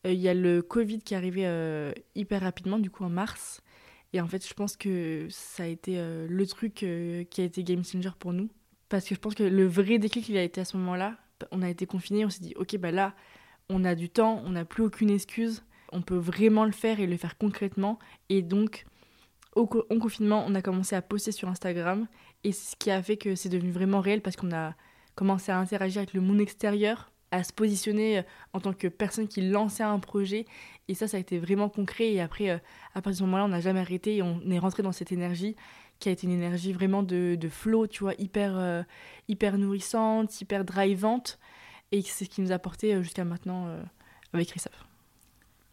euh, 0.06 0.12
il 0.12 0.20
y 0.20 0.30
a 0.30 0.34
le 0.34 0.62
Covid 0.62 1.00
qui 1.00 1.14
est 1.14 1.18
arrivé 1.18 1.44
euh, 1.46 1.92
hyper 2.16 2.42
rapidement, 2.42 2.80
du 2.80 2.90
coup 2.90 3.04
en 3.04 3.10
mars. 3.10 3.62
Et 4.14 4.22
en 4.22 4.28
fait, 4.28 4.48
je 4.48 4.54
pense 4.54 4.78
que 4.78 5.28
ça 5.30 5.64
a 5.64 5.66
été 5.68 5.96
euh, 5.98 6.28
le 6.30 6.48
truc 6.48 6.74
qui 6.74 7.42
a 7.42 7.44
été 7.44 7.64
game 7.64 7.84
changer 7.84 8.10
pour 8.18 8.34
nous. 8.34 8.50
Parce 8.90 9.08
que 9.08 9.16
je 9.16 9.20
pense 9.20 9.36
que 9.36 9.44
le 9.44 9.68
vrai 9.68 10.00
déclic, 10.00 10.30
il 10.30 10.38
a 10.38 10.44
été 10.44 10.62
à 10.62 10.66
ce 10.66 10.78
moment-là. 10.78 11.18
On 11.52 11.62
a 11.62 11.70
été 11.70 11.86
confinés, 11.86 12.26
on 12.26 12.30
s'est 12.30 12.42
dit, 12.42 12.54
ok, 12.56 12.78
bah 12.78 12.92
là, 12.92 13.14
on 13.70 13.84
a 13.84 13.96
du 13.96 14.10
temps, 14.10 14.42
on 14.46 14.52
n'a 14.52 14.66
plus 14.66 14.84
aucune 14.84 15.10
excuse 15.10 15.64
on 15.92 16.02
peut 16.02 16.18
vraiment 16.18 16.66
le 16.66 16.72
faire 16.72 17.00
et 17.00 17.08
le 17.08 17.18
faire 17.18 17.38
concrètement. 17.38 18.00
Et 18.30 18.42
donc, 18.42 18.86
au 19.56 19.70
en 19.90 20.00
confinement, 20.00 20.46
on 20.48 20.56
a 20.56 20.62
commencé 20.62 20.96
à 20.96 21.02
poster 21.02 21.32
sur 21.32 21.50
Instagram. 21.50 22.08
Et 22.44 22.52
ce 22.52 22.76
qui 22.76 22.92
a 22.92 23.02
fait 23.02 23.18
que 23.18 23.36
c'est 23.36 23.50
devenu 23.50 23.72
vraiment 23.72 24.02
réel 24.02 24.22
parce 24.22 24.36
qu'on 24.36 24.52
a 24.52 24.74
commencé 25.16 25.52
à 25.52 25.58
interagir 25.58 26.00
avec 26.00 26.14
le 26.14 26.22
monde 26.22 26.40
extérieur, 26.40 27.12
à 27.32 27.44
se 27.44 27.52
positionner 27.52 28.20
euh, 28.20 28.22
en 28.54 28.60
tant 28.60 28.74
que 28.74 28.88
personne 28.88 29.28
qui 29.28 29.42
lançait 29.42 29.84
un 29.84 30.00
projet. 30.00 30.46
Et 30.88 30.94
ça, 30.94 31.08
ça 31.08 31.18
a 31.18 31.20
été 31.20 31.40
vraiment 31.40 31.70
concret. 31.70 32.14
Et 32.14 32.22
après, 32.22 32.50
euh, 32.50 32.58
à 32.94 33.02
partir 33.02 33.12
de 33.12 33.18
ce 33.18 33.24
moment-là, 33.24 33.46
on 33.46 33.50
n'a 33.50 33.60
jamais 33.60 33.80
arrêté 33.80 34.18
et 34.18 34.22
on 34.22 34.40
est 34.50 34.60
rentré 34.60 34.84
dans 34.84 34.92
cette 34.92 35.12
énergie 35.12 35.56
qui 36.00 36.10
a 36.10 36.12
été 36.12 36.28
une 36.28 36.34
énergie 36.34 36.74
vraiment 36.74 37.02
de, 37.02 37.36
de 37.36 37.50
flow, 37.50 37.88
tu 37.88 38.04
vois, 38.04 38.14
hyper, 38.20 38.56
euh, 38.56 38.84
hyper 39.28 39.58
nourrissante, 39.58 40.40
hyper 40.40 40.64
drivante. 40.64 41.40
Et 41.92 42.04
c'est 42.04 42.26
ce 42.26 42.30
qui 42.30 42.42
nous 42.42 42.52
a 42.52 42.60
porté 42.60 43.02
jusqu'à 43.02 43.26
maintenant 43.26 43.76
avec 44.34 44.50
Christophe. 44.50 44.77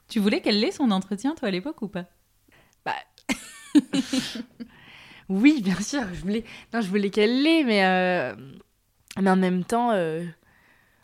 Tu 0.09 0.21
voulais 0.21 0.41
qu'elle 0.41 0.61
l'ait 0.61 0.71
son 0.71 0.91
entretien, 0.91 1.35
toi, 1.35 1.49
à 1.49 1.51
l'époque, 1.51 1.83
ou 1.83 1.89
pas? 1.89 2.05
Bah. 2.85 2.95
oui, 5.29 5.61
bien 5.63 5.81
sûr, 5.81 6.03
je 6.13 6.21
voulais, 6.21 6.45
non, 6.73 6.81
je 6.81 6.89
voulais 6.89 7.11
qu'elle 7.11 7.43
l'ait, 7.43 7.65
mais, 7.65 7.85
euh, 7.85 8.35
mais 9.21 9.31
en 9.31 9.37
même 9.37 9.65
temps, 9.65 9.91
euh, 9.93 10.25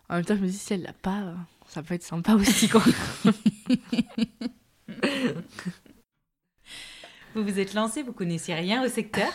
en 0.09 0.17
même 0.17 0.25
temps, 0.25 0.37
je 0.37 0.43
me 0.43 0.47
dis 0.47 0.59
si 0.59 0.75
elle 0.75 0.83
l'a 0.83 0.93
pas, 0.93 1.35
ça 1.67 1.83
peut 1.83 1.95
être 1.95 2.03
sympa 2.03 2.35
aussi, 2.35 2.69
quoi. 2.69 2.83
vous 7.35 7.43
vous 7.43 7.59
êtes 7.59 7.75
lancé, 7.75 8.03
vous 8.03 8.13
connaissiez 8.13 8.55
rien 8.55 8.85
au 8.85 8.89
secteur, 8.89 9.33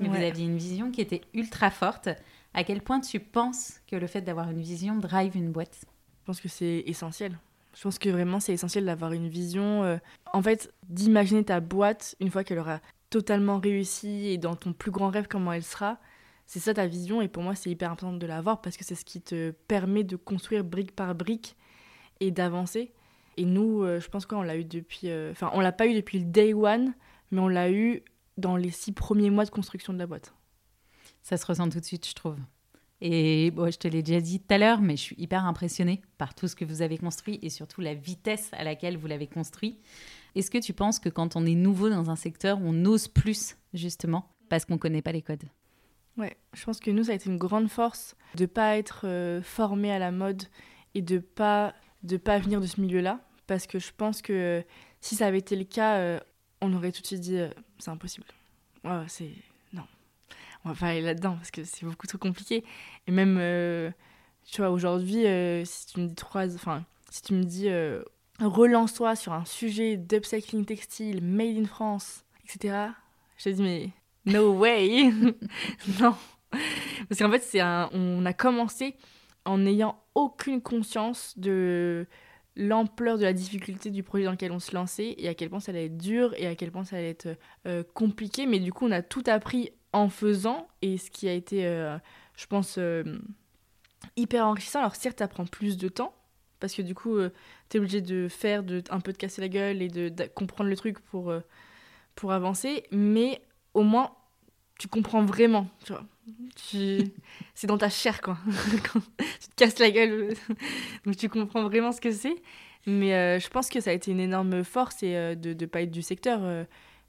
mais 0.00 0.08
vous 0.08 0.16
aviez 0.16 0.44
une 0.44 0.58
vision 0.58 0.90
qui 0.90 1.00
était 1.00 1.22
ultra 1.34 1.70
forte. 1.70 2.08
À 2.54 2.64
quel 2.64 2.82
point 2.82 3.00
tu 3.00 3.20
penses 3.20 3.80
que 3.86 3.96
le 3.96 4.06
fait 4.06 4.22
d'avoir 4.22 4.50
une 4.50 4.60
vision 4.60 4.96
drive 4.96 5.36
une 5.36 5.52
boîte? 5.52 5.84
Je 6.20 6.24
pense 6.24 6.40
que 6.40 6.48
c'est 6.48 6.82
essentiel. 6.86 7.38
Je 7.74 7.82
pense 7.82 7.98
que 7.98 8.08
vraiment 8.08 8.40
c'est 8.40 8.52
essentiel 8.52 8.84
d'avoir 8.84 9.12
une 9.12 9.28
vision, 9.28 9.84
euh, 9.84 9.98
en 10.32 10.42
fait, 10.42 10.72
d'imaginer 10.88 11.44
ta 11.44 11.60
boîte 11.60 12.16
une 12.20 12.30
fois 12.30 12.44
qu'elle 12.44 12.58
aura 12.58 12.80
totalement 13.10 13.58
réussi 13.58 14.26
et 14.26 14.38
dans 14.38 14.56
ton 14.56 14.72
plus 14.72 14.90
grand 14.90 15.10
rêve 15.10 15.28
comment 15.28 15.52
elle 15.52 15.62
sera. 15.62 15.98
C'est 16.46 16.60
ça 16.60 16.74
ta 16.74 16.86
vision 16.86 17.20
et 17.20 17.28
pour 17.28 17.42
moi 17.42 17.54
c'est 17.54 17.70
hyper 17.70 17.90
important 17.90 18.12
de 18.12 18.26
l'avoir 18.26 18.60
parce 18.60 18.76
que 18.76 18.84
c'est 18.84 18.94
ce 18.94 19.04
qui 19.04 19.20
te 19.20 19.50
permet 19.50 20.02
de 20.02 20.16
construire 20.16 20.64
brique 20.64 20.94
par 20.94 21.14
brique 21.14 21.56
et 22.20 22.30
d'avancer. 22.30 22.92
Et 23.36 23.44
nous, 23.44 23.82
euh, 23.82 24.00
je 24.00 24.08
pense 24.08 24.26
qu'on 24.26 24.42
l'a 24.42 24.56
eu 24.56 24.64
depuis, 24.64 25.10
euh, 25.10 25.30
enfin 25.30 25.50
on 25.52 25.60
l'a 25.60 25.72
pas 25.72 25.86
eu 25.86 25.94
depuis 25.94 26.18
le 26.18 26.24
day 26.24 26.54
one, 26.54 26.94
mais 27.30 27.40
on 27.40 27.48
l'a 27.48 27.70
eu 27.70 28.02
dans 28.38 28.56
les 28.56 28.70
six 28.70 28.92
premiers 28.92 29.30
mois 29.30 29.44
de 29.44 29.50
construction 29.50 29.92
de 29.92 29.98
la 29.98 30.06
boîte. 30.06 30.34
Ça 31.22 31.36
se 31.36 31.46
ressent 31.46 31.68
tout 31.68 31.80
de 31.80 31.84
suite, 31.84 32.08
je 32.08 32.14
trouve. 32.14 32.38
Et 33.00 33.50
bon, 33.52 33.70
je 33.70 33.78
te 33.78 33.86
l'ai 33.86 34.02
déjà 34.02 34.20
dit 34.20 34.40
tout 34.40 34.52
à 34.54 34.58
l'heure, 34.58 34.80
mais 34.80 34.96
je 34.96 35.02
suis 35.02 35.16
hyper 35.18 35.44
impressionnée 35.44 36.02
par 36.18 36.34
tout 36.34 36.48
ce 36.48 36.56
que 36.56 36.64
vous 36.64 36.82
avez 36.82 36.98
construit 36.98 37.38
et 37.42 37.50
surtout 37.50 37.80
la 37.80 37.94
vitesse 37.94 38.50
à 38.52 38.64
laquelle 38.64 38.96
vous 38.96 39.06
l'avez 39.06 39.28
construit. 39.28 39.78
Est-ce 40.34 40.50
que 40.50 40.58
tu 40.58 40.72
penses 40.72 40.98
que 40.98 41.08
quand 41.08 41.36
on 41.36 41.46
est 41.46 41.54
nouveau 41.54 41.88
dans 41.90 42.10
un 42.10 42.16
secteur, 42.16 42.58
on 42.60 42.84
ose 42.84 43.08
plus, 43.08 43.56
justement, 43.72 44.28
parce 44.48 44.64
qu'on 44.64 44.74
ne 44.74 44.78
connaît 44.78 45.02
pas 45.02 45.12
les 45.12 45.22
codes? 45.22 45.44
Ouais, 46.16 46.36
je 46.52 46.64
pense 46.64 46.80
que 46.80 46.90
nous, 46.90 47.04
ça 47.04 47.12
a 47.12 47.14
été 47.14 47.30
une 47.30 47.38
grande 47.38 47.68
force 47.68 48.16
de 48.34 48.42
ne 48.42 48.46
pas 48.46 48.76
être 48.76 49.02
euh, 49.04 49.40
formé 49.42 49.92
à 49.92 50.00
la 50.00 50.10
mode 50.10 50.42
et 50.94 51.02
de 51.02 51.18
pas 51.18 51.74
de 52.02 52.16
pas 52.16 52.38
venir 52.38 52.60
de 52.60 52.66
ce 52.66 52.80
milieu-là. 52.80 53.20
Parce 53.46 53.66
que 53.66 53.78
je 53.78 53.92
pense 53.96 54.20
que 54.20 54.32
euh, 54.32 54.62
si 55.00 55.14
ça 55.14 55.26
avait 55.26 55.38
été 55.38 55.54
le 55.54 55.64
cas, 55.64 55.96
euh, 55.98 56.20
on 56.60 56.72
aurait 56.74 56.90
tout 56.90 57.02
de 57.02 57.06
suite 57.06 57.20
dit 57.20 57.38
c'est 57.78 57.90
impossible. 57.90 58.26
Ouais, 58.84 59.04
c'est. 59.06 59.30
On 60.64 60.70
va 60.70 60.74
pas 60.74 60.86
aller 60.88 61.02
là-dedans 61.02 61.36
parce 61.36 61.50
que 61.50 61.64
c'est 61.64 61.86
beaucoup 61.86 62.06
trop 62.06 62.18
compliqué. 62.18 62.64
Et 63.06 63.12
même, 63.12 63.36
tu 64.50 64.60
vois, 64.60 64.70
aujourd'hui, 64.70 65.24
si 65.64 65.86
tu 65.86 66.00
me 66.00 66.06
dis 66.08 66.14
trois. 66.14 66.54
Enfin, 66.54 66.84
si 67.10 67.22
tu 67.22 67.34
me 67.34 67.44
dis 67.44 67.68
relance-toi 68.40 69.16
sur 69.16 69.32
un 69.32 69.44
sujet 69.44 69.96
d'upcycling 69.96 70.64
textile, 70.64 71.22
made 71.22 71.56
in 71.56 71.64
France, 71.64 72.24
etc. 72.44 72.88
Je 73.36 73.44
te 73.44 73.48
dis, 73.50 73.62
mais 73.62 73.90
no 74.26 74.52
way 74.52 75.10
Non 76.00 76.14
Parce 77.08 77.18
qu'en 77.18 77.30
fait, 77.30 77.42
c'est 77.42 77.62
on 77.62 78.24
a 78.24 78.32
commencé 78.32 78.96
en 79.44 79.58
n'ayant 79.58 80.00
aucune 80.14 80.60
conscience 80.60 81.38
de 81.38 82.06
l'ampleur 82.56 83.18
de 83.18 83.22
la 83.22 83.32
difficulté 83.32 83.90
du 83.90 84.02
projet 84.02 84.24
dans 84.24 84.32
lequel 84.32 84.50
on 84.50 84.58
se 84.58 84.74
lançait 84.74 85.14
et 85.16 85.28
à 85.28 85.34
quel 85.34 85.48
point 85.48 85.60
ça 85.60 85.70
allait 85.70 85.86
être 85.86 85.96
dur 85.96 86.34
et 86.36 86.46
à 86.46 86.56
quel 86.56 86.72
point 86.72 86.84
ça 86.84 86.96
allait 86.96 87.10
être 87.10 87.38
euh, 87.66 87.84
compliqué. 87.94 88.46
Mais 88.46 88.58
du 88.58 88.72
coup, 88.72 88.86
on 88.86 88.90
a 88.90 89.02
tout 89.02 89.22
appris 89.26 89.70
en 89.98 90.08
faisant 90.08 90.68
et 90.82 90.98
ce 90.98 91.10
qui 91.10 91.28
a 91.28 91.32
été, 91.32 91.66
euh, 91.66 91.98
je 92.36 92.46
pense, 92.46 92.76
euh, 92.78 93.04
hyper 94.16 94.46
enrichissant. 94.46 94.80
Alors 94.80 94.94
certes, 94.94 95.18
ça 95.18 95.28
prend 95.28 95.44
plus 95.44 95.76
de 95.76 95.88
temps 95.88 96.14
parce 96.60 96.74
que 96.74 96.82
du 96.82 96.94
coup, 96.94 97.18
tu 97.68 97.76
es 97.76 97.80
obligé 97.80 98.00
de 98.00 98.26
faire, 98.28 98.64
de, 98.64 98.82
un 98.90 99.00
peu 99.00 99.12
de 99.12 99.16
casser 99.16 99.40
la 99.40 99.48
gueule 99.48 99.80
et 99.80 99.88
de, 99.88 100.10
comprendre 100.34 100.68
le 100.68 100.76
truc 100.76 100.98
pour, 100.98 101.32
pour 102.16 102.32
avancer. 102.32 102.82
Mais 102.90 103.40
au 103.74 103.84
moins, 103.84 104.10
tu 104.78 104.88
comprends 104.88 105.24
vraiment, 105.24 105.68
tu 105.84 105.92
vois. 105.92 106.04
c'est 107.54 107.66
dans 107.66 107.78
ta 107.78 107.90
chair, 107.90 108.20
quoi. 108.20 108.38
Tu 109.40 109.48
te 109.48 109.54
casses 109.56 109.78
la 109.78 109.90
gueule. 109.90 110.34
Donc 111.04 111.16
tu 111.16 111.28
comprends 111.28 111.62
vraiment 111.64 111.92
ce 111.92 112.00
que 112.00 112.10
c'est. 112.10 112.36
Mais 112.86 113.14
euh, 113.14 113.38
je 113.38 113.48
pense 113.48 113.68
que 113.68 113.80
ça 113.80 113.90
a 113.90 113.92
été 113.92 114.10
une 114.10 114.20
énorme 114.20 114.64
force 114.64 115.02
et, 115.02 115.16
euh, 115.16 115.34
de 115.34 115.52
ne 115.52 115.66
pas 115.66 115.82
être 115.82 115.90
du 115.90 116.02
secteur. 116.02 116.40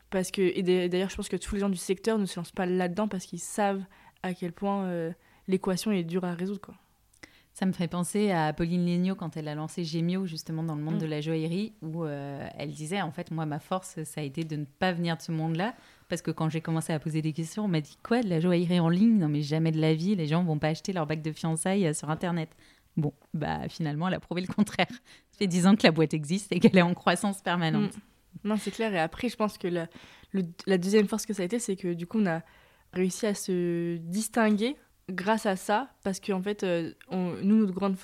Euh, 0.10 0.18
parce 0.18 0.32
que, 0.32 0.42
et 0.42 0.90
d'ailleurs, 0.90 1.10
je 1.10 1.16
pense 1.16 1.30
que 1.30 1.38
tous 1.38 1.56
les 1.56 1.62
gens 1.62 1.70
du 1.70 1.78
secteur 1.78 2.18
ne 2.18 2.26
se 2.26 2.40
lancent 2.40 2.52
pas 2.52 2.66
là-dedans 2.66 3.08
parce 3.08 3.26
qu'ils 3.26 3.40
savent 3.40 3.84
à 4.24 4.34
quel 4.34 4.52
point 4.52 5.14
l'équation 5.48 5.92
est 5.92 6.04
dure 6.04 6.26
à 6.26 6.34
résoudre, 6.34 6.62
quoi. 6.62 6.76
Ça 7.54 7.66
me 7.66 7.74
fait 7.74 7.88
penser 7.88 8.32
à 8.32 8.54
Pauline 8.54 8.86
Léniaud 8.86 9.16
quand 9.16 9.36
elle 9.36 9.48
a 9.50 9.56
lancé 9.56 9.84
Gémio, 9.84 10.26
justement, 10.26 10.64
dans 10.64 10.76
le 10.76 10.82
monde 10.82 10.96
mm. 10.96 11.00
de 11.00 11.06
la 11.06 11.22
joaillerie, 11.22 11.74
où 11.82 12.06
elle 12.06 12.72
disait, 12.72 13.02
en 13.02 13.12
fait, 13.12 13.32
moi, 13.32 13.46
ma 13.46 13.60
force, 13.60 14.02
ça 14.04 14.22
a 14.22 14.24
été 14.24 14.44
de 14.44 14.56
ne 14.56 14.66
pas 14.66 14.92
venir 14.94 15.18
de 15.18 15.22
ce 15.22 15.32
monde-là, 15.32 15.74
parce 16.10 16.24
que 16.24 16.32
quand 16.32 16.50
j'ai 16.50 16.60
commencé 16.60 16.92
à 16.92 17.00
poser 17.00 17.22
des 17.22 17.34
questions, 17.34 17.66
on 17.66 17.68
m'a 17.68 17.82
dit 17.82 17.98
quoi 18.04 18.22
de 18.22 18.28
la 18.28 18.40
joaillerie 18.40 18.80
en 18.80 18.90
ligne? 18.90 19.18
Non 19.20 19.30
mais 19.30 19.44
jamais 19.44 19.72
de 19.72 19.80
la 19.80 19.94
vie, 19.94 20.16
les 20.16 20.26
gens 20.26 20.44
vont 20.44 20.58
pas 20.58 20.70
acheter 20.70 20.92
leur 20.92 21.06
bague 21.06 21.22
de 21.22 21.32
fiançailles 21.32 21.86
euh, 21.86 21.94
sur 21.94 22.10
Internet. 22.10 22.50
Bon, 22.98 23.14
bah 23.34 23.70
finalement, 23.70 24.08
elle 24.08 24.16
a 24.16 24.20
prouvé 24.20 24.42
le 24.42 24.52
contraire. 24.54 24.88
Ça 24.90 25.38
fait 25.38 25.48
dix 25.48 25.68
ans 25.68 25.76
que 25.76 25.84
la 25.84 25.92
boîte 25.92 26.14
existe 26.14 26.52
et 26.52 26.60
qu'elle 26.60 26.78
est 26.78 26.82
en 26.82 26.96
croissance 26.96 27.42
permanente. 27.42 27.96
Mm. 27.96 28.02
Non, 28.44 28.58
c'est 28.58 28.72
clair. 28.72 28.94
Et 28.94 29.00
après, 29.00 29.30
je 29.30 29.36
pense 29.36 29.58
que 29.58 29.68
la, 29.68 30.78
deuxième 30.78 31.08
force 31.08 31.26
que 31.26 31.34
ça 31.34 31.44
a 31.44 31.46
été, 31.46 31.60
c'est 31.60 31.76
que 31.76 31.94
du 31.94 32.08
coup, 32.08 32.20
on 32.20 32.26
a 32.26 32.42
réussi 32.94 33.26
à 33.26 33.34
se 33.34 33.98
distinguer 33.98 34.76
grâce 35.10 35.46
à 35.46 35.56
ça, 35.56 35.90
parce 36.04 36.20
qu'en 36.20 36.42
fait, 36.42 36.64
euh, 36.64 36.94
nous, 37.12 37.58
notre 37.58 37.74
grande, 37.74 37.98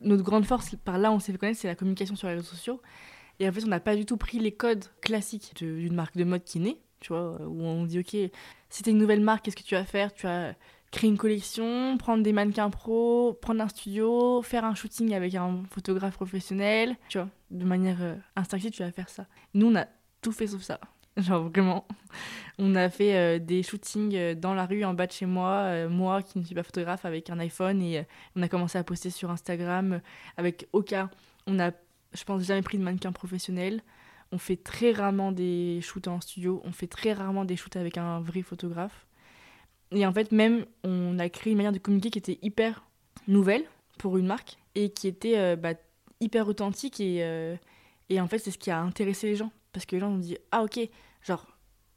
notre 0.00 0.22
grande 0.22 0.46
force, 0.46 0.76
par 0.84 0.98
là, 0.98 1.12
on 1.12 1.18
s'est 1.18 1.32
fait 1.32 1.38
connaître, 1.38 1.60
c'est 1.60 1.68
la 1.68 1.74
communication 1.74 2.16
sur 2.16 2.28
les 2.28 2.34
réseaux 2.34 2.46
sociaux. 2.46 2.80
Et 3.40 3.48
en 3.48 3.52
fait, 3.52 3.64
on 3.64 3.68
n'a 3.68 3.80
pas 3.80 3.96
du 3.96 4.06
tout 4.06 4.16
pris 4.16 4.38
les 4.38 4.52
codes 4.52 4.84
classiques 5.00 5.54
d'une 5.56 5.94
marque 5.94 6.16
de 6.16 6.24
mode 6.24 6.44
qui 6.44 6.60
naît, 6.60 6.78
tu 7.00 7.08
vois, 7.08 7.40
où 7.42 7.62
on 7.62 7.84
dit, 7.84 7.98
ok, 7.98 8.16
si 8.70 8.82
t'es 8.82 8.90
une 8.92 8.98
nouvelle 8.98 9.20
marque, 9.20 9.44
qu'est-ce 9.44 9.56
que 9.56 9.62
tu 9.62 9.74
vas 9.74 9.84
faire? 9.84 10.12
Tu 10.14 10.26
créer 10.94 11.10
une 11.10 11.18
collection, 11.18 11.98
prendre 11.98 12.22
des 12.22 12.32
mannequins 12.32 12.70
pro, 12.70 13.36
prendre 13.42 13.60
un 13.60 13.68
studio, 13.68 14.42
faire 14.42 14.64
un 14.64 14.76
shooting 14.76 15.12
avec 15.12 15.34
un 15.34 15.64
photographe 15.70 16.14
professionnel, 16.14 16.96
tu 17.08 17.18
vois, 17.18 17.28
de 17.50 17.64
manière 17.64 17.98
euh, 18.00 18.14
instinctive, 18.36 18.70
tu 18.70 18.82
vas 18.82 18.92
faire 18.92 19.08
ça. 19.08 19.26
Nous, 19.54 19.66
on 19.66 19.74
a 19.74 19.86
tout 20.22 20.30
fait 20.30 20.46
sauf 20.46 20.62
ça. 20.62 20.78
Genre 21.16 21.48
vraiment, 21.48 21.84
on 22.58 22.76
a 22.76 22.88
fait 22.90 23.16
euh, 23.16 23.38
des 23.40 23.64
shootings 23.64 24.14
euh, 24.14 24.34
dans 24.36 24.54
la 24.54 24.66
rue 24.66 24.84
en 24.84 24.94
bas 24.94 25.08
de 25.08 25.12
chez 25.12 25.26
moi, 25.26 25.88
moi 25.88 26.22
qui 26.22 26.38
ne 26.38 26.44
suis 26.44 26.54
pas 26.54 26.62
photographe 26.62 27.04
avec 27.04 27.28
un 27.28 27.40
iPhone 27.40 27.82
et 27.82 28.06
on 28.36 28.42
a 28.42 28.48
commencé 28.48 28.78
à 28.78 28.84
poster 28.84 29.10
sur 29.10 29.32
Instagram 29.32 30.00
avec 30.36 30.68
aucun, 30.72 31.10
on 31.48 31.58
a, 31.58 31.72
je 32.12 32.22
pense, 32.22 32.42
jamais 32.44 32.62
pris 32.62 32.78
de 32.78 32.84
mannequin 32.84 33.10
professionnel. 33.10 33.82
On 34.30 34.38
fait 34.38 34.56
très 34.56 34.92
rarement 34.92 35.32
des 35.32 35.80
shoots 35.82 36.06
en 36.06 36.20
studio, 36.20 36.62
on 36.64 36.72
fait 36.72 36.86
très 36.86 37.12
rarement 37.12 37.44
des 37.44 37.56
shoots 37.56 37.76
avec 37.76 37.98
un 37.98 38.20
vrai 38.20 38.42
photographe. 38.42 39.06
Et 39.94 40.06
en 40.06 40.12
fait, 40.12 40.32
même, 40.32 40.66
on 40.82 41.18
a 41.18 41.28
créé 41.28 41.52
une 41.52 41.56
manière 41.56 41.72
de 41.72 41.78
communiquer 41.78 42.10
qui 42.10 42.18
était 42.18 42.38
hyper 42.42 42.84
nouvelle 43.28 43.64
pour 43.98 44.18
une 44.18 44.26
marque 44.26 44.58
et 44.74 44.90
qui 44.90 45.08
était 45.08 45.38
euh, 45.38 45.56
bah, 45.56 45.74
hyper 46.20 46.48
authentique. 46.48 47.00
Et, 47.00 47.18
euh, 47.22 47.56
et 48.10 48.20
en 48.20 48.26
fait, 48.26 48.38
c'est 48.38 48.50
ce 48.50 48.58
qui 48.58 48.70
a 48.70 48.80
intéressé 48.80 49.28
les 49.28 49.36
gens. 49.36 49.52
Parce 49.72 49.86
que 49.86 49.96
les 49.96 50.00
gens 50.00 50.10
ont 50.10 50.18
dit 50.18 50.36
Ah, 50.52 50.62
ok, 50.62 50.78
genre, 51.22 51.46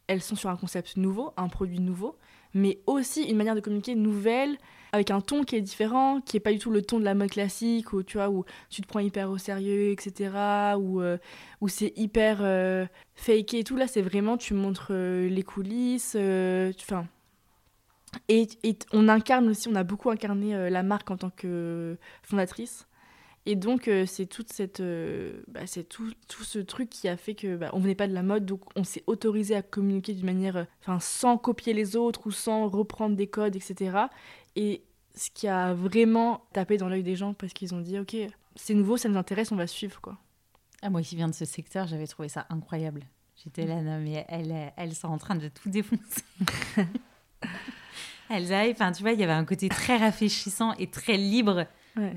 elles 0.08 0.22
sont 0.22 0.36
sur 0.36 0.50
un 0.50 0.56
concept 0.56 0.98
nouveau, 0.98 1.34
un 1.38 1.48
produit 1.48 1.80
nouveau, 1.80 2.18
mais 2.54 2.80
aussi 2.88 3.24
une 3.24 3.38
manière 3.38 3.56
de 3.56 3.60
communiquer 3.60 3.96
nouvelle, 3.96 4.58
avec 4.92 5.12
un 5.12 5.22
ton 5.22 5.44
qui 5.44 5.56
est 5.56 5.62
différent, 5.62 6.22
qui 6.22 6.38
est 6.38 6.39
pas 6.39 6.51
du 6.51 6.60
tout 6.60 6.72
le 6.72 6.82
ton 6.82 7.00
de 7.00 7.04
la 7.04 7.13
mode 7.13 7.30
classique, 7.30 7.94
où 7.94 8.04
tu 8.04 8.18
vois, 8.18 8.30
où 8.30 8.46
tu 8.70 8.82
te 8.82 8.88
prends 8.88 9.00
hyper 9.00 9.30
au 9.30 9.38
sérieux, 9.38 9.92
etc., 9.92 10.32
euh, 10.36 11.18
où 11.62 11.68
c'est 11.68 11.94
hyper 11.98 12.39
euh, 12.42 12.86
fake 13.16 13.54
et 13.54 13.63
tout. 13.63 13.75
Là, 13.75 13.88
c'est 13.88 14.01
vraiment, 14.01 14.38
tu 14.38 14.54
montres 14.54 14.89
euh, 14.92 15.27
les 15.30 15.44
coulisses, 15.44 16.16
enfin. 16.16 17.08
Et, 18.30 18.48
et, 18.64 18.78
on 18.94 19.10
incarne 19.10 19.50
aussi, 19.50 19.68
on 19.68 19.76
a 19.76 19.84
beaucoup 19.84 20.10
incarné 20.10 20.70
la 20.70 20.84
marque 20.84 21.12
en 21.12 21.18
tant 21.18 21.30
que 21.30 21.98
fondatrice. 22.24 22.88
Et 23.46 23.56
donc, 23.56 23.90
c'est 24.06 24.26
toute 24.26 24.52
cette, 24.52 24.82
bah, 25.48 25.62
c'est 25.66 25.88
tout, 25.88 26.12
tout, 26.28 26.44
ce 26.44 26.60
truc 26.60 26.90
qui 26.90 27.08
a 27.08 27.16
fait 27.16 27.36
que 27.36 27.56
bah, 27.56 27.70
on 27.74 27.80
venait 27.80 27.96
pas 27.96 28.08
de 28.08 28.14
la 28.14 28.24
mode, 28.24 28.46
donc 28.46 28.62
on 28.76 28.84
s'est 28.84 29.04
autorisé 29.08 29.56
à 29.56 29.62
communiquer 29.62 30.14
d'une 30.14 30.26
manière, 30.26 30.68
enfin, 30.82 31.00
sans 31.00 31.38
copier 31.38 31.74
les 31.74 31.96
autres 31.96 32.28
ou 32.28 32.32
sans 32.32 32.68
reprendre 32.68 33.16
des 33.16 33.28
codes, 33.28 33.56
etc. 33.56 33.98
Et 34.58 34.84
ce 35.18 35.30
qui 35.32 35.48
a 35.48 35.74
vraiment 35.74 36.46
tapé 36.54 36.78
dans 36.78 36.88
l'œil 36.88 37.04
des 37.04 37.16
gens 37.16 37.34
parce 37.34 37.54
qu'ils 37.54 37.74
ont 37.74 37.82
dit 37.82 38.00
ok 38.00 38.16
c'est 38.56 38.74
nouveau 38.74 38.98
ça 38.98 39.10
nous 39.10 39.18
intéresse 39.18 39.52
on 39.52 39.56
va 39.56 39.68
suivre 39.68 40.00
quoi 40.00 40.18
ah, 40.82 40.90
moi 40.90 41.02
qui 41.02 41.16
viens 41.16 41.28
de 41.28 41.34
ce 41.34 41.46
secteur 41.46 41.88
j'avais 41.88 42.08
trouvé 42.08 42.30
ça 42.30 42.46
incroyable 42.50 43.04
j'étais 43.36 43.66
là 43.66 43.82
non 43.82 44.00
mais 44.00 44.26
elles, 44.30 44.74
elles 44.78 44.96
sont 44.96 45.08
en 45.08 45.18
train 45.18 45.36
de 45.36 45.48
tout 45.48 45.70
défoncer 45.70 46.24
arrivent 48.29 48.75
enfin 48.75 48.91
tu 48.91 49.01
vois 49.01 49.12
il 49.12 49.19
y 49.19 49.24
avait 49.24 49.34
un 49.34 49.46
côté 49.46 49.69
très 49.69 49.98
rafraîchissant 49.98 50.74
et 50.74 50.88
très 50.88 51.17
libre 51.17 51.65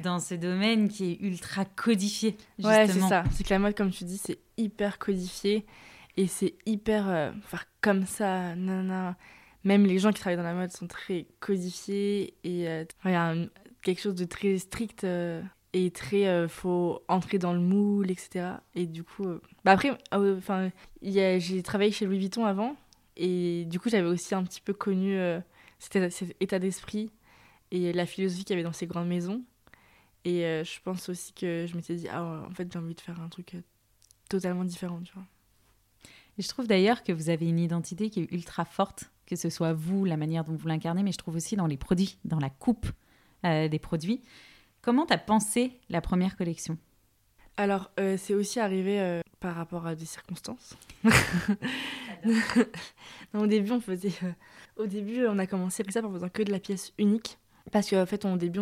dans 0.03 0.21
ce 0.21 0.35
domaine 0.35 0.89
qui 0.89 1.13
est 1.13 1.21
ultra 1.21 1.65
codifié 1.65 2.37
justement. 2.59 2.77
ouais 2.77 2.87
c'est 2.87 3.01
ça. 3.01 3.25
C'est 3.31 3.45
que 3.45 3.51
la 3.51 3.59
mode 3.59 3.75
comme 3.75 3.91
tu 3.91 4.05
dis 4.05 4.19
c'est 4.19 4.39
hyper 4.57 4.99
codifié 4.99 5.65
et 6.17 6.27
c'est 6.27 6.55
hyper 6.67 7.09
euh, 7.09 7.31
faire 7.47 7.65
comme 7.81 8.05
ça 8.07 8.55
non 8.57 9.15
même 9.65 9.85
les 9.85 9.99
gens 9.99 10.13
qui 10.13 10.21
travaillent 10.21 10.37
dans 10.37 10.43
la 10.43 10.55
mode 10.55 10.71
sont 10.71 10.87
très 10.87 11.27
codifiés 11.41 12.35
et 12.45 12.69
euh, 12.69 12.85
il 13.05 13.11
y 13.11 13.15
a 13.15 13.35
quelque 13.83 14.01
chose 14.01 14.15
de 14.15 14.25
très 14.25 14.59
strict 14.59 15.05
euh, 15.05 15.43
et 15.73 15.91
très 15.91 16.27
euh, 16.27 16.49
faut 16.49 17.03
entrer 17.09 17.39
dans 17.39 17.53
le 17.53 17.61
moule 17.61 18.11
etc 18.11 18.55
et 18.75 18.87
du 18.87 19.05
coup 19.05 19.27
bah 19.65 19.73
après 19.73 19.93
enfin 20.13 20.71
j'ai 21.03 21.63
travaillé 21.63 21.93
chez 21.93 22.07
Louis 22.07 22.19
Vuitton 22.19 22.45
avant 22.45 22.77
et 23.17 23.65
du 23.67 23.79
coup 23.79 23.89
j'avais 23.89 24.09
aussi 24.09 24.35
un 24.35 24.43
petit 24.43 24.61
peu 24.61 24.73
connu 24.73 25.19
cet, 25.81 26.13
cet 26.13 26.37
état 26.41 26.61
d'esprit 26.61 27.11
et 27.73 27.93
la 27.93 28.07
philosophie 28.07 28.45
qu'il 28.45 28.55
y 28.55 28.59
avait 28.59 28.69
dans 28.69 28.73
ces 28.73 28.87
grandes 28.87 29.09
maisons 29.09 29.43
et 30.25 30.43
je 30.43 30.81
pense 30.85 31.09
aussi 31.09 31.33
que 31.33 31.67
je 31.67 31.75
m'étais 31.75 31.97
dit 31.97 32.09
ah 32.09 32.45
en 32.47 32.51
fait 32.51 32.71
j'ai 32.73 32.79
envie 32.79 32.95
de 32.95 33.01
faire 33.01 33.21
un 33.21 33.29
truc 33.29 33.57
totalement 34.29 34.65
différent 34.65 35.01
tu 35.03 35.13
vois 35.15 35.25
et 36.39 36.43
je 36.43 36.49
trouve 36.49 36.67
d'ailleurs 36.67 37.03
que 37.03 37.13
vous 37.13 37.31
avez 37.31 37.49
une 37.49 37.59
identité 37.59 38.11
qui 38.11 38.21
est 38.21 38.33
ultra 38.33 38.65
forte 38.65 39.11
que 39.31 39.37
ce 39.37 39.49
soit 39.49 39.73
vous, 39.73 40.05
la 40.05 40.17
manière 40.17 40.43
dont 40.43 40.57
vous 40.57 40.67
l'incarnez, 40.67 41.05
mais 41.05 41.13
je 41.13 41.19
trouve 41.19 41.37
aussi 41.37 41.55
dans 41.55 41.69
les 41.69 41.77
produits, 41.77 42.19
dans 42.25 42.41
la 42.41 42.51
coupe 42.51 42.87
euh, 43.45 43.69
des 43.69 43.79
produits. 43.79 44.21
Comment 44.83 45.07
tu 45.07 45.13
as 45.13 45.19
pensé 45.19 45.79
la 45.89 46.01
première 46.01 46.37
collection? 46.37 46.77
Alors, 47.57 47.93
euh, 48.01 48.17
c'est 48.19 48.35
aussi 48.35 48.59
arrivé 48.59 49.01
euh, 49.01 49.21
par 49.39 49.55
rapport 49.55 49.87
à 49.87 49.95
des 49.95 50.05
circonstances. 50.05 50.77
au 53.35 53.47
début, 53.47 53.73
on 53.73 53.81
faisait. 53.81 54.13
au 54.77 54.87
début, 54.87 55.27
on 55.27 55.39
a 55.39 55.47
commencé 55.47 55.85
ça 55.89 56.05
en 56.05 56.13
faisant 56.13 56.29
que 56.29 56.43
de 56.43 56.51
la 56.51 56.61
pièce 56.61 56.93
unique. 56.99 57.39
Parce 57.73 57.89
qu'en 57.91 58.07
fait, 58.07 58.25
au 58.25 58.37
début, 58.37 58.61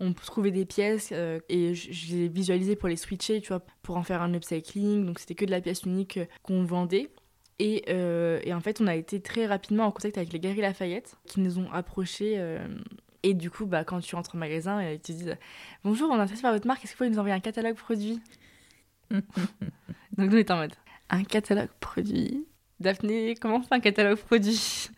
on, 0.00 0.12
trouvait 0.14 0.52
des 0.52 0.64
pièces 0.64 1.12
et 1.12 1.74
je 1.74 2.16
les 2.16 2.28
visualisais 2.28 2.76
pour 2.76 2.88
les 2.88 2.96
switcher, 2.96 3.40
tu 3.40 3.48
vois, 3.48 3.60
pour 3.82 3.96
en 3.96 4.02
faire 4.02 4.22
un 4.22 4.32
upcycling. 4.32 5.04
Donc, 5.04 5.18
c'était 5.18 5.34
que 5.34 5.44
de 5.44 5.50
la 5.50 5.60
pièce 5.60 5.82
unique 5.82 6.20
qu'on 6.42 6.64
vendait. 6.64 7.10
Et, 7.58 7.84
euh, 7.88 8.40
et, 8.44 8.54
en 8.54 8.60
fait, 8.60 8.80
on 8.80 8.86
a 8.86 8.94
été 8.94 9.20
très 9.20 9.46
rapidement 9.46 9.84
en 9.84 9.90
contact 9.90 10.16
avec 10.16 10.32
les 10.32 10.38
Galeries 10.38 10.60
Lafayette 10.60 11.16
qui 11.26 11.40
nous 11.40 11.58
ont 11.58 11.70
approchés. 11.72 12.34
Euh, 12.38 12.66
et 13.22 13.34
du 13.34 13.50
coup, 13.50 13.66
bah, 13.66 13.84
quand 13.84 14.00
tu 14.00 14.14
rentres 14.14 14.34
au 14.34 14.38
magasin, 14.38 14.82
ils 14.82 15.00
te 15.00 15.12
disent 15.12 15.36
Bonjour, 15.82 16.10
on 16.10 16.16
est 16.18 16.20
intéressé 16.20 16.42
par 16.42 16.52
votre 16.52 16.66
marque, 16.66 16.84
est-ce 16.84 16.92
que 16.92 16.98
vous 16.98 17.04
pouvez 17.04 17.10
nous 17.10 17.18
envoyer 17.18 17.34
un 17.34 17.40
catalogue 17.40 17.74
produit 17.74 18.20
Donc 19.10 19.22
nous, 20.16 20.34
on 20.34 20.36
est 20.36 20.50
en 20.50 20.56
mode 20.56 20.74
Un 21.10 21.24
catalogue 21.24 21.70
produit? 21.80 22.46
Daphné, 22.80 23.34
comment 23.34 23.60
fait 23.60 23.74
un 23.74 23.80
catalogue 23.80 24.18
produit 24.18 24.88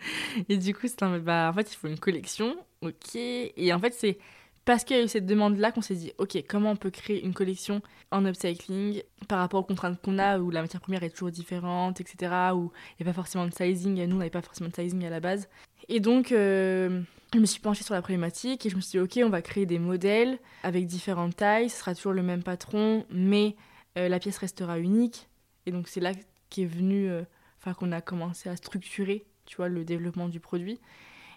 Et 0.48 0.56
du 0.58 0.74
coup, 0.74 0.86
c'est 0.86 1.00
mode 1.02 1.24
bah, 1.24 1.50
En 1.50 1.54
fait, 1.54 1.72
il 1.72 1.76
faut 1.76 1.88
une 1.88 1.98
collection, 1.98 2.56
ok. 2.82 3.14
Et 3.14 3.72
en 3.72 3.78
fait, 3.78 3.94
c'est 3.94 4.18
parce 4.64 4.84
qu'il 4.84 4.96
y 4.96 5.00
a 5.00 5.02
eu 5.02 5.08
cette 5.08 5.26
demande-là 5.26 5.72
qu'on 5.72 5.80
s'est 5.80 5.94
dit, 5.94 6.12
ok, 6.18 6.44
comment 6.48 6.72
on 6.72 6.76
peut 6.76 6.90
créer 6.90 7.24
une 7.24 7.32
collection 7.32 7.80
en 8.10 8.26
upcycling 8.26 9.02
par 9.26 9.38
rapport 9.38 9.60
aux 9.60 9.64
contraintes 9.64 10.00
qu'on 10.02 10.18
a, 10.18 10.38
où 10.38 10.50
la 10.50 10.62
matière 10.62 10.80
première 10.80 11.02
est 11.02 11.10
toujours 11.10 11.30
différente, 11.30 12.00
etc., 12.00 12.32
où 12.54 12.70
il 12.98 13.04
n'y 13.04 13.08
a 13.08 13.12
pas 13.12 13.14
forcément 13.14 13.46
de 13.46 13.54
sizing, 13.54 14.04
nous, 14.04 14.16
on 14.16 14.18
n'avait 14.18 14.30
pas 14.30 14.42
forcément 14.42 14.68
de 14.68 14.74
sizing 14.74 15.04
à 15.04 15.10
la 15.10 15.20
base. 15.20 15.48
Et 15.88 16.00
donc, 16.00 16.30
euh, 16.32 17.00
je 17.34 17.38
me 17.38 17.46
suis 17.46 17.60
penchée 17.60 17.84
sur 17.84 17.94
la 17.94 18.02
problématique 18.02 18.66
et 18.66 18.70
je 18.70 18.76
me 18.76 18.80
suis 18.80 18.98
dit, 18.98 19.00
ok, 19.00 19.24
on 19.24 19.30
va 19.30 19.42
créer 19.42 19.66
des 19.66 19.78
modèles 19.78 20.38
avec 20.62 20.86
différentes 20.86 21.36
tailles, 21.36 21.70
ce 21.70 21.78
sera 21.78 21.94
toujours 21.94 22.12
le 22.12 22.22
même 22.22 22.42
patron, 22.42 23.06
mais 23.10 23.56
euh, 23.98 24.08
la 24.08 24.18
pièce 24.18 24.36
restera 24.36 24.78
unique. 24.78 25.28
Et 25.66 25.72
donc, 25.72 25.88
c'est 25.88 26.00
là 26.00 26.12
qu'est 26.50 26.66
venu, 26.66 27.08
euh, 27.08 27.22
enfin, 27.60 27.74
qu'on 27.74 27.92
a 27.92 28.00
commencé 28.00 28.48
à 28.48 28.56
structurer, 28.56 29.24
tu 29.46 29.56
vois, 29.56 29.68
le 29.68 29.84
développement 29.84 30.28
du 30.28 30.40
produit. 30.40 30.80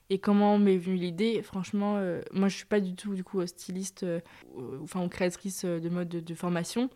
Et 0.09 0.19
comment 0.19 0.57
m'est 0.57 0.77
venue 0.77 0.95
l'idée 0.95 1.41
Franchement, 1.41 1.95
euh, 1.97 2.21
moi 2.33 2.49
je 2.49 2.55
suis 2.55 2.65
pas 2.65 2.79
du 2.79 2.95
tout 2.95 3.15
du 3.15 3.23
coup 3.23 3.45
styliste, 3.47 4.03
euh, 4.03 4.19
enfin 4.81 5.07
créatrice 5.07 5.65
de 5.65 5.89
mode 5.89 6.09
de, 6.09 6.35
formation, 6.35 6.89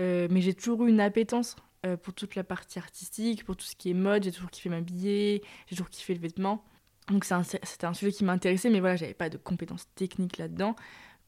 euh, 0.00 0.28
mais 0.30 0.40
j'ai 0.40 0.54
toujours 0.54 0.84
eu 0.86 0.88
une 0.88 1.00
appétence 1.00 1.56
pour 2.02 2.14
toute 2.14 2.34
la 2.34 2.44
partie 2.44 2.78
artistique, 2.78 3.44
pour 3.44 3.56
tout 3.58 3.66
ce 3.66 3.76
qui 3.76 3.90
est 3.90 3.94
mode. 3.94 4.24
J'ai 4.24 4.32
toujours 4.32 4.50
kiffé 4.50 4.70
m'habiller, 4.70 5.42
j'ai 5.66 5.76
toujours 5.76 5.90
kiffé 5.90 6.14
le 6.14 6.20
vêtement. 6.20 6.64
Donc 7.08 7.26
c'était 7.26 7.84
un, 7.84 7.92
sujet 7.92 8.10
qui 8.10 8.24
m'intéressait, 8.24 8.70
mais 8.70 8.80
voilà, 8.80 8.96
j'avais 8.96 9.12
pas 9.12 9.28
de 9.28 9.36
compétences 9.36 9.86
techniques 9.94 10.38
là-dedans. 10.38 10.76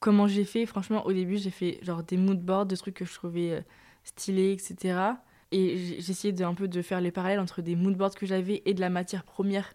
Comment 0.00 0.26
j'ai 0.26 0.46
fait? 0.46 0.64
Franchement, 0.64 1.04
au 1.04 1.12
début, 1.12 1.36
j'ai 1.36 1.50
fait 1.50 1.78
genre 1.82 2.02
des 2.02 2.16
moodboards, 2.16 2.64
de 2.64 2.74
trucs 2.74 2.94
que 2.94 3.04
je 3.04 3.12
trouvais 3.12 3.62
stylés, 4.04 4.52
etc. 4.52 5.16
Et 5.52 5.76
de, 5.76 6.44
un 6.44 6.54
peu 6.54 6.68
de 6.68 6.82
faire 6.82 7.00
les 7.00 7.10
parallèles 7.10 7.40
entre 7.40 7.62
des 7.62 7.76
moodboards 7.76 8.14
que 8.14 8.26
j'avais 8.26 8.62
et 8.64 8.74
de 8.74 8.80
la 8.80 8.90
matière 8.90 9.24
première 9.24 9.74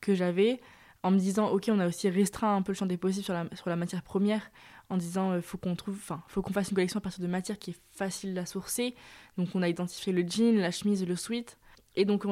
que 0.00 0.14
j'avais 0.14 0.60
en 1.02 1.10
me 1.10 1.18
disant 1.18 1.48
ok 1.50 1.68
on 1.68 1.78
a 1.78 1.86
aussi 1.86 2.08
restreint 2.08 2.56
un 2.56 2.62
peu 2.62 2.72
le 2.72 2.76
champ 2.76 2.86
des 2.86 2.96
possibles 2.96 3.24
sur 3.24 3.34
la, 3.34 3.46
sur 3.54 3.68
la 3.68 3.76
matière 3.76 4.02
première 4.02 4.50
en 4.88 4.96
disant 4.96 5.32
euh, 5.32 5.40
faut 5.40 5.58
qu'on 5.58 5.74
trouve 5.74 5.96
enfin 5.96 6.22
faut 6.28 6.42
qu'on 6.42 6.52
fasse 6.52 6.70
une 6.70 6.74
collection 6.74 6.98
à 6.98 7.00
partir 7.00 7.22
de 7.22 7.28
matière 7.28 7.58
qui 7.58 7.70
est 7.70 7.80
facile 7.90 8.36
à 8.38 8.46
sourcer. 8.46 8.94
Donc 9.38 9.48
on 9.54 9.62
a 9.62 9.68
identifié 9.68 10.12
le 10.12 10.22
jean 10.22 10.58
la 10.58 10.70
chemise 10.70 11.06
le 11.06 11.16
sweat. 11.16 11.58
Et 11.96 12.04
donc 12.04 12.24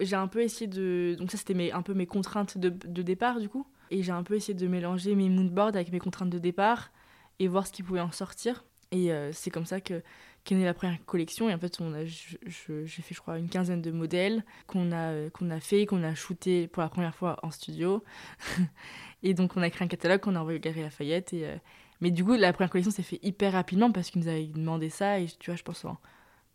j'ai 0.00 0.16
un 0.16 0.28
peu 0.28 0.42
essayé 0.42 0.66
de 0.66 1.16
donc 1.18 1.30
ça 1.30 1.38
c'était 1.38 1.72
un 1.72 1.82
peu 1.82 1.94
mes 1.94 2.06
contraintes 2.06 2.58
de, 2.58 2.68
de 2.68 3.02
départ 3.02 3.40
du 3.40 3.48
coup. 3.48 3.66
Et 3.90 4.02
j'ai 4.02 4.12
un 4.12 4.22
peu 4.22 4.34
essayé 4.34 4.54
de 4.54 4.66
mélanger 4.66 5.14
mes 5.14 5.28
moodboards 5.28 5.74
avec 5.74 5.92
mes 5.92 5.98
contraintes 5.98 6.30
de 6.30 6.38
départ 6.38 6.90
et 7.38 7.48
voir 7.48 7.66
ce 7.66 7.72
qui 7.72 7.82
pouvait 7.82 8.00
en 8.00 8.12
sortir 8.12 8.64
et 8.90 9.12
euh, 9.12 9.32
c'est 9.32 9.50
comme 9.50 9.66
ça 9.66 9.80
que 9.80 10.02
qu'est 10.44 10.54
née 10.54 10.64
la 10.64 10.74
première 10.74 11.04
collection. 11.04 11.50
Et 11.50 11.54
en 11.54 11.58
fait, 11.58 11.80
on 11.80 11.92
a, 11.94 12.04
j'ai 12.04 12.86
fait, 12.86 13.14
je 13.14 13.20
crois, 13.20 13.38
une 13.38 13.48
quinzaine 13.48 13.82
de 13.82 13.90
modèles 13.90 14.44
qu'on 14.66 14.92
a, 14.92 15.12
euh, 15.12 15.30
qu'on 15.30 15.50
a 15.50 15.60
fait, 15.60 15.86
qu'on 15.86 16.02
a 16.02 16.14
shooté 16.14 16.68
pour 16.68 16.82
la 16.82 16.88
première 16.88 17.14
fois 17.14 17.38
en 17.42 17.50
studio. 17.50 18.02
et 19.22 19.34
donc, 19.34 19.56
on 19.56 19.62
a 19.62 19.70
créé 19.70 19.84
un 19.84 19.88
catalogue 19.88 20.20
qu'on 20.20 20.36
a 20.36 20.40
envoyé 20.40 20.58
au 20.58 20.62
Galerie 20.62 20.82
Lafayette. 20.82 21.32
Et, 21.32 21.46
euh, 21.46 21.56
mais 22.00 22.10
du 22.10 22.24
coup, 22.24 22.34
la 22.34 22.52
première 22.52 22.70
collection 22.70 22.92
s'est 22.92 23.02
fait 23.02 23.20
hyper 23.22 23.52
rapidement 23.52 23.92
parce 23.92 24.10
qu'ils 24.10 24.22
nous 24.22 24.28
avaient 24.28 24.46
demandé 24.46 24.88
ça. 24.88 25.20
Et 25.20 25.26
tu 25.26 25.50
vois, 25.50 25.56
je 25.56 25.64
pense 25.64 25.84
en, 25.84 25.98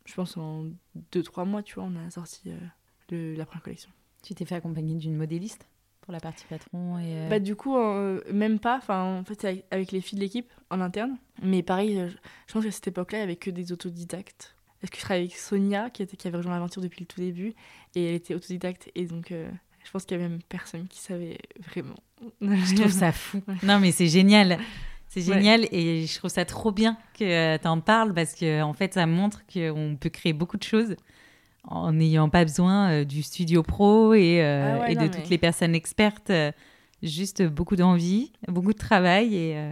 je 0.05 0.13
pense 0.15 0.37
en 0.37 0.65
deux, 1.11 1.23
trois 1.23 1.45
mois, 1.45 1.61
tu 1.61 1.75
vois, 1.75 1.83
on 1.83 1.95
a 1.95 2.09
sorti 2.09 2.51
la 3.09 3.45
première 3.45 3.63
collection. 3.63 3.91
Tu 4.23 4.33
t'es 4.33 4.45
fait 4.45 4.55
accompagner 4.55 4.95
d'une 4.95 5.15
modéliste? 5.15 5.67
Pour 6.03 6.13
la 6.13 6.19
partie 6.19 6.45
patron 6.45 6.99
et 6.99 7.15
euh, 7.17 7.29
Bah 7.29 7.39
du 7.39 7.55
coup, 7.55 7.77
euh, 7.77 8.21
même 8.31 8.59
pas. 8.59 8.77
Enfin, 8.77 9.19
en 9.19 9.23
fait, 9.23 9.43
avec, 9.45 9.65
avec 9.71 9.91
les 9.91 10.01
filles 10.01 10.19
de 10.19 10.23
l'équipe 10.23 10.51
en 10.69 10.81
interne. 10.81 11.17
Mais 11.41 11.63
pareil, 11.63 11.97
euh, 11.97 12.09
je 12.47 12.53
pense 12.53 12.63
qu'à 12.63 12.71
cette 12.71 12.87
époque-là, 12.89 13.19
il 13.19 13.21
n'y 13.21 13.25
avait 13.25 13.35
que 13.35 13.49
des 13.49 13.71
autodidactes. 13.71 14.55
Est-ce 14.81 14.91
que 14.91 14.97
je 14.97 15.01
travaillais 15.01 15.25
avec 15.25 15.37
Sonia, 15.37 15.89
qui, 15.89 16.03
était, 16.03 16.17
qui 16.17 16.27
avait 16.27 16.37
rejoint 16.37 16.53
l'aventure 16.53 16.81
depuis 16.81 17.01
le 17.01 17.05
tout 17.05 17.21
début, 17.21 17.53
et 17.95 18.05
elle 18.05 18.15
était 18.15 18.35
autodidacte, 18.35 18.91
et 18.95 19.05
donc 19.05 19.31
je 19.31 19.91
pense 19.91 20.03
qu'il 20.03 20.17
y 20.17 20.19
avait 20.19 20.27
même 20.27 20.41
personne 20.49 20.89
qui 20.89 20.99
savait 20.99 21.37
vraiment. 21.69 21.95
je 22.41 22.75
trouve 22.75 22.91
ça 22.91 23.13
fou. 23.13 23.41
Non, 23.63 23.79
mais 23.79 23.93
c'est 23.93 24.07
génial. 24.07 24.59
C'est 25.07 25.21
génial 25.21 25.67
et 25.71 26.05
je 26.07 26.17
trouve 26.17 26.31
ça 26.31 26.43
trop 26.43 26.71
bien 26.71 26.97
que 27.17 27.55
tu 27.55 27.67
en 27.67 27.79
parles 27.79 28.15
parce 28.15 28.33
que 28.33 28.63
en 28.63 28.73
fait 28.73 28.95
ça 28.95 29.05
montre 29.05 29.43
qu'on 29.45 29.95
peut 29.97 30.09
créer 30.09 30.33
beaucoup 30.33 30.57
de 30.57 30.63
choses 30.63 30.95
en 31.63 31.93
n'ayant 31.93 32.29
pas 32.29 32.43
besoin 32.43 32.91
euh, 32.91 33.05
du 33.05 33.23
studio 33.23 33.63
pro 33.63 34.13
et, 34.13 34.43
euh, 34.43 34.79
ah 34.81 34.91
et 34.91 34.95
de 34.95 35.07
toutes 35.07 35.29
les 35.29 35.37
personnes 35.37 35.75
expertes. 35.75 36.29
Euh, 36.29 36.51
juste 37.01 37.43
beaucoup 37.43 37.75
d'envie, 37.75 38.31
beaucoup 38.47 38.73
de 38.73 38.77
travail 38.77 39.35
et. 39.35 39.71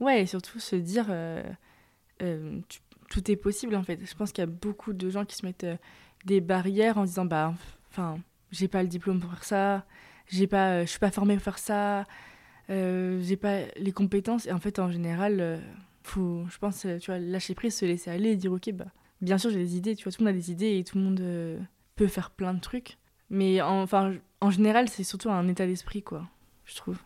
Ouais, 0.00 0.22
et 0.22 0.26
surtout 0.26 0.58
se 0.58 0.76
dire 0.76 1.06
tout 3.08 3.30
est 3.30 3.36
possible 3.36 3.74
en 3.74 3.82
fait. 3.82 3.98
Je 4.04 4.14
pense 4.14 4.32
qu'il 4.32 4.42
y 4.42 4.46
a 4.46 4.50
beaucoup 4.50 4.92
de 4.92 5.10
gens 5.10 5.24
qui 5.24 5.36
se 5.36 5.44
mettent 5.44 5.66
des 6.24 6.40
barrières 6.40 6.98
en 6.98 7.04
disant 7.04 7.24
bah 7.24 7.52
enfin 7.90 8.18
j'ai 8.52 8.68
pas 8.68 8.82
le 8.82 8.88
diplôme 8.88 9.18
pour 9.18 9.30
faire 9.30 9.44
ça, 9.44 9.86
j'ai 10.28 10.46
pas 10.46 10.84
je 10.84 10.90
suis 10.90 11.00
pas 11.00 11.10
formée 11.10 11.34
pour 11.34 11.42
faire 11.42 11.58
ça, 11.58 12.04
j'ai 12.68 13.36
pas 13.36 13.62
les 13.76 13.92
compétences 13.92 14.46
et 14.46 14.52
en 14.52 14.60
fait 14.60 14.78
en 14.78 14.90
général 14.90 15.60
faut 16.04 16.44
je 16.48 16.58
pense 16.58 16.86
tu 17.00 17.10
vois 17.10 17.18
lâcher 17.18 17.54
prise, 17.54 17.76
se 17.76 17.84
laisser 17.84 18.10
aller 18.10 18.30
et 18.30 18.36
dire 18.36 18.52
ok 18.52 18.70
bah 18.72 18.86
bien 19.22 19.38
sûr, 19.38 19.50
j'ai 19.50 19.58
des 19.58 19.76
idées, 19.76 19.96
tu 19.96 20.04
vois, 20.04 20.12
tout 20.12 20.20
le 20.20 20.26
monde 20.26 20.34
a 20.34 20.38
des 20.38 20.50
idées 20.50 20.78
et 20.78 20.84
tout 20.84 20.98
le 20.98 21.04
monde 21.04 21.20
euh, 21.20 21.58
peut 21.96 22.08
faire 22.08 22.30
plein 22.30 22.52
de 22.52 22.60
trucs. 22.60 22.98
Mais 23.30 23.62
en, 23.62 23.82
enfin, 23.82 24.14
en 24.40 24.50
général, 24.50 24.88
c'est 24.88 25.04
surtout 25.04 25.30
un 25.30 25.48
état 25.48 25.66
d'esprit, 25.66 26.02
quoi, 26.02 26.28
je 26.66 26.76
trouve. 26.76 26.98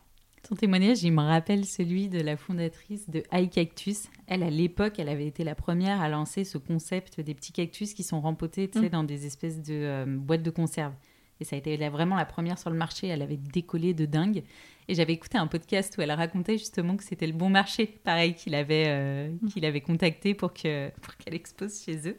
Ton 0.49 0.55
témoignage, 0.55 1.03
il 1.03 1.13
me 1.13 1.23
rappelle 1.23 1.65
celui 1.65 2.09
de 2.09 2.21
la 2.21 2.37
fondatrice 2.37 3.11
de 3.11 3.25
High 3.33 3.51
Cactus. 3.51 4.09
Elle, 4.29 4.45
à 4.45 4.51
l'époque, 4.51 4.99
elle 4.99 5.09
avait 5.09 5.27
été 5.27 5.43
la 5.43 5.57
première 5.57 6.01
à 6.01 6.09
lancer 6.09 6.45
ce 6.45 6.57
concept 6.57 7.21
des 7.21 7.35
petits 7.35 7.53
cactus 7.53 7.95
qui 7.95 8.05
sont 8.05 8.21
rempotés 8.21 8.69
tu 8.69 8.79
sais, 8.79 8.87
mm. 8.87 8.91
dans 8.91 9.05
des 9.05 9.27
espèces 9.27 9.61
de 9.61 9.75
euh, 9.75 10.05
boîtes 10.07 10.45
de 10.45 10.51
conserve. 10.51 10.93
Et 11.41 11.45
ça 11.45 11.57
a 11.57 11.59
été 11.59 11.77
vraiment 11.89 12.17
la 12.17 12.25
première 12.25 12.59
sur 12.59 12.71
le 12.71 12.77
marché. 12.77 13.09
Elle 13.09 13.23
avait 13.23 13.37
décollé 13.37 13.95
de 13.95 14.07
dingue. 14.07 14.43
Et 14.89 14.95
j'avais 14.95 15.13
écouté 15.13 15.37
un 15.39 15.47
podcast 15.47 15.97
où 15.99 16.01
elle 16.01 16.13
racontait 16.13 16.59
justement 16.59 16.97
que 16.97 17.05
c'était 17.05 17.27
le 17.27 17.33
bon 17.33 17.51
marché, 17.51 17.87
pareil, 18.05 18.35
qu'il 18.35 18.55
avait, 18.55 18.85
euh, 18.87 19.31
mm. 19.43 19.49
qu'il 19.49 19.65
avait 19.65 19.81
contacté 19.81 20.35
pour 20.35 20.53
qu'elle 20.53 20.93
pour 21.03 21.17
qu'elle 21.17 21.35
expose 21.35 21.83
chez 21.83 22.09
eux. 22.09 22.17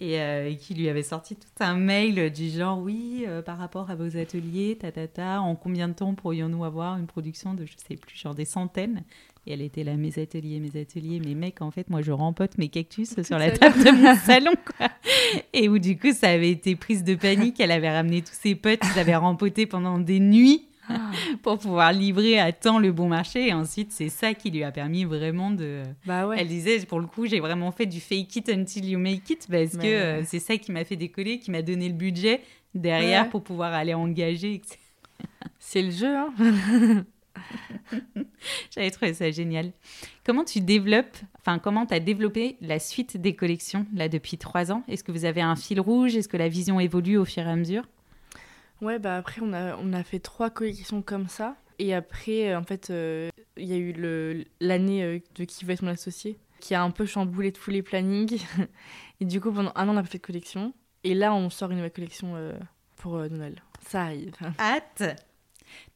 Et, 0.00 0.20
euh, 0.20 0.52
qui 0.54 0.74
lui 0.74 0.88
avait 0.88 1.04
sorti 1.04 1.36
tout 1.36 1.46
un 1.60 1.76
mail 1.76 2.32
du 2.32 2.50
genre 2.50 2.80
oui, 2.80 3.24
euh, 3.28 3.42
par 3.42 3.58
rapport 3.58 3.90
à 3.90 3.94
vos 3.94 4.16
ateliers, 4.16 4.76
ta, 4.76 4.90
ta, 4.90 5.06
ta, 5.06 5.40
en 5.40 5.54
combien 5.54 5.86
de 5.86 5.92
temps 5.94 6.14
pourrions-nous 6.14 6.64
avoir 6.64 6.98
une 6.98 7.06
production 7.06 7.54
de, 7.54 7.64
je 7.64 7.74
sais 7.76 7.96
plus, 7.96 8.16
genre 8.16 8.34
des 8.34 8.44
centaines 8.44 9.04
et 9.46 9.52
elle 9.52 9.60
était 9.60 9.84
là, 9.84 9.94
mes 9.96 10.18
ateliers, 10.18 10.58
mes 10.58 10.80
ateliers, 10.80 11.20
mes 11.20 11.34
mecs, 11.34 11.60
en 11.60 11.70
fait, 11.70 11.90
moi, 11.90 12.00
je 12.00 12.12
rempote 12.12 12.56
mes 12.56 12.68
cactus 12.68 13.14
sur 13.22 13.38
la 13.38 13.50
table 13.50 13.84
de 13.84 13.90
mon 13.90 14.14
salon, 14.26 14.54
quoi. 14.76 14.88
Et 15.52 15.68
où, 15.68 15.78
du 15.78 15.98
coup, 15.98 16.12
ça 16.12 16.30
avait 16.30 16.50
été 16.50 16.76
prise 16.76 17.04
de 17.04 17.14
panique. 17.14 17.60
Elle 17.60 17.70
avait 17.70 17.90
ramené 17.90 18.22
tous 18.22 18.32
ses 18.40 18.54
potes, 18.54 18.80
ils 18.94 18.98
avaient 18.98 19.16
rempoté 19.16 19.66
pendant 19.66 19.98
des 19.98 20.18
nuits 20.18 20.66
ah. 20.88 21.10
pour 21.42 21.58
pouvoir 21.58 21.92
livrer 21.92 22.38
à 22.38 22.52
temps 22.52 22.78
le 22.78 22.90
bon 22.90 23.08
marché. 23.08 23.48
Et 23.48 23.52
ensuite, 23.52 23.92
c'est 23.92 24.08
ça 24.08 24.32
qui 24.32 24.50
lui 24.50 24.64
a 24.64 24.72
permis 24.72 25.04
vraiment 25.04 25.50
de. 25.50 25.82
Bah 26.06 26.26
ouais. 26.26 26.36
Elle 26.38 26.48
disait, 26.48 26.78
pour 26.86 27.00
le 27.00 27.06
coup, 27.06 27.26
j'ai 27.26 27.40
vraiment 27.40 27.70
fait 27.70 27.86
du 27.86 28.00
fake 28.00 28.36
it 28.36 28.48
until 28.48 28.88
you 28.88 28.98
make 28.98 29.28
it 29.28 29.46
parce 29.50 29.76
que 29.76 29.86
euh, 29.86 30.22
c'est 30.24 30.40
ça 30.40 30.56
qui 30.56 30.72
m'a 30.72 30.84
fait 30.84 30.96
décoller, 30.96 31.38
qui 31.38 31.50
m'a 31.50 31.60
donné 31.60 31.88
le 31.88 31.94
budget 31.94 32.40
derrière 32.74 33.28
pour 33.28 33.42
pouvoir 33.42 33.74
aller 33.74 33.92
engager. 33.92 34.62
C'est 35.58 35.82
le 35.82 35.90
jeu, 35.90 36.16
hein 36.16 36.32
J'avais 38.74 38.90
trouvé 38.90 39.14
ça 39.14 39.30
génial. 39.30 39.72
Comment 40.24 40.44
tu 40.44 40.60
développes, 40.60 41.16
enfin, 41.40 41.58
comment 41.58 41.86
tu 41.86 41.94
as 41.94 42.00
développé 42.00 42.56
la 42.60 42.78
suite 42.78 43.16
des 43.16 43.34
collections 43.34 43.86
là 43.94 44.08
depuis 44.08 44.38
trois 44.38 44.72
ans? 44.72 44.82
Est-ce 44.88 45.04
que 45.04 45.12
vous 45.12 45.24
avez 45.24 45.42
un 45.42 45.56
fil 45.56 45.80
rouge? 45.80 46.16
Est-ce 46.16 46.28
que 46.28 46.36
la 46.36 46.48
vision 46.48 46.80
évolue 46.80 47.16
au 47.16 47.24
fur 47.24 47.46
et 47.46 47.50
à 47.50 47.56
mesure? 47.56 47.84
Ouais, 48.80 48.98
bah 48.98 49.16
après, 49.16 49.40
on 49.42 49.52
a, 49.52 49.76
on 49.76 49.92
a 49.92 50.02
fait 50.02 50.18
trois 50.18 50.50
collections 50.50 51.02
comme 51.02 51.28
ça. 51.28 51.56
Et 51.78 51.94
après, 51.94 52.50
euh, 52.50 52.58
en 52.58 52.64
fait, 52.64 52.90
euh, 52.90 53.30
il 53.56 53.66
y 53.66 53.72
a 53.72 53.76
eu 53.76 54.44
l'année 54.60 55.02
euh, 55.02 55.18
de 55.34 55.44
qui 55.44 55.64
va 55.64 55.72
être 55.72 55.82
mon 55.82 55.90
associé, 55.90 56.38
qui 56.60 56.74
a 56.74 56.82
un 56.82 56.90
peu 56.90 57.06
chamboulé 57.06 57.52
tous 57.52 57.70
les 57.70 57.82
plannings. 57.82 58.40
et 59.20 59.24
du 59.24 59.40
coup, 59.40 59.52
pendant 59.52 59.72
un 59.74 59.88
an, 59.88 59.92
on 59.92 59.94
n'a 59.94 60.02
pas 60.02 60.08
fait 60.08 60.18
de 60.18 60.26
collection. 60.26 60.72
Et 61.02 61.14
là, 61.14 61.34
on 61.34 61.50
sort 61.50 61.70
une 61.70 61.78
nouvelle 61.78 61.92
collection 61.92 62.34
pour 62.96 63.18
Noël. 63.28 63.62
Ça 63.86 64.04
arrive. 64.04 64.32
Hâte 64.58 65.02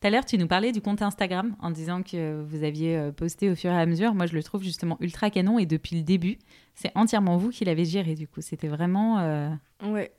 tout 0.00 0.06
à 0.06 0.10
l'heure, 0.10 0.24
tu 0.24 0.38
nous 0.38 0.46
parlais 0.46 0.72
du 0.72 0.80
compte 0.80 1.02
Instagram 1.02 1.56
en 1.60 1.70
disant 1.70 2.02
que 2.02 2.42
vous 2.42 2.62
aviez 2.62 2.96
euh, 2.96 3.12
posté 3.12 3.50
au 3.50 3.54
fur 3.54 3.70
et 3.70 3.76
à 3.76 3.86
mesure. 3.86 4.14
Moi, 4.14 4.26
je 4.26 4.34
le 4.34 4.42
trouve 4.42 4.62
justement 4.62 4.96
ultra 5.00 5.30
canon 5.30 5.58
et 5.58 5.66
depuis 5.66 5.96
le 5.96 6.02
début, 6.02 6.38
c'est 6.74 6.92
entièrement 6.94 7.36
vous 7.36 7.50
qui 7.50 7.64
l'avez 7.64 7.84
géré 7.84 8.14
du 8.14 8.28
coup. 8.28 8.40
C'était 8.40 8.68
vraiment. 8.68 9.18
Euh... 9.20 9.50
Ouais. 9.82 10.12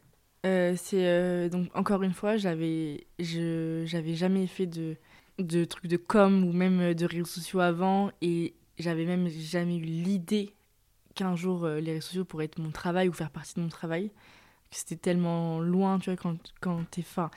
Euh, 0.46 0.74
c'est 0.78 1.50
donc 1.50 1.70
encore 1.76 2.02
une 2.04 2.14
fois, 2.14 2.38
j'avais 2.38 3.08
je 3.20 3.84
j'avais 3.86 4.16
jamais 4.16 4.48
fait 4.48 4.68
de 4.68 4.96
de 5.38 5.66
trucs 5.66 5.88
de 5.88 5.98
com 5.98 6.46
ou 6.46 6.54
même 6.54 6.94
de 6.94 7.06
réseaux 7.06 7.26
sociaux 7.26 7.60
avant 7.60 8.12
et 8.22 8.54
j'avais 8.78 9.06
même 9.06 9.28
jamais 9.28 9.78
eu 9.78 9.82
l'idée 9.82 10.54
qu'un 11.16 11.36
jour 11.36 11.68
les 11.68 11.94
réseaux 11.94 12.08
sociaux 12.08 12.26
pourraient 12.26 12.46
être 12.46 12.60
mon 12.60 12.72
travail 12.72 13.10
ou 13.10 13.14
faire 13.14 13.32
partie 13.32 13.56
de 13.56 13.62
mon 13.62 13.68
travail. 13.68 14.12
c'était 14.72 14.96
tellement 14.96 15.60
loin, 15.60 16.00
tu 16.00 16.10
vois, 16.10 16.18
quand, 16.18 16.38
quand 16.62 16.90
t'es. 16.90 17.02
Enfin, 17.02 17.30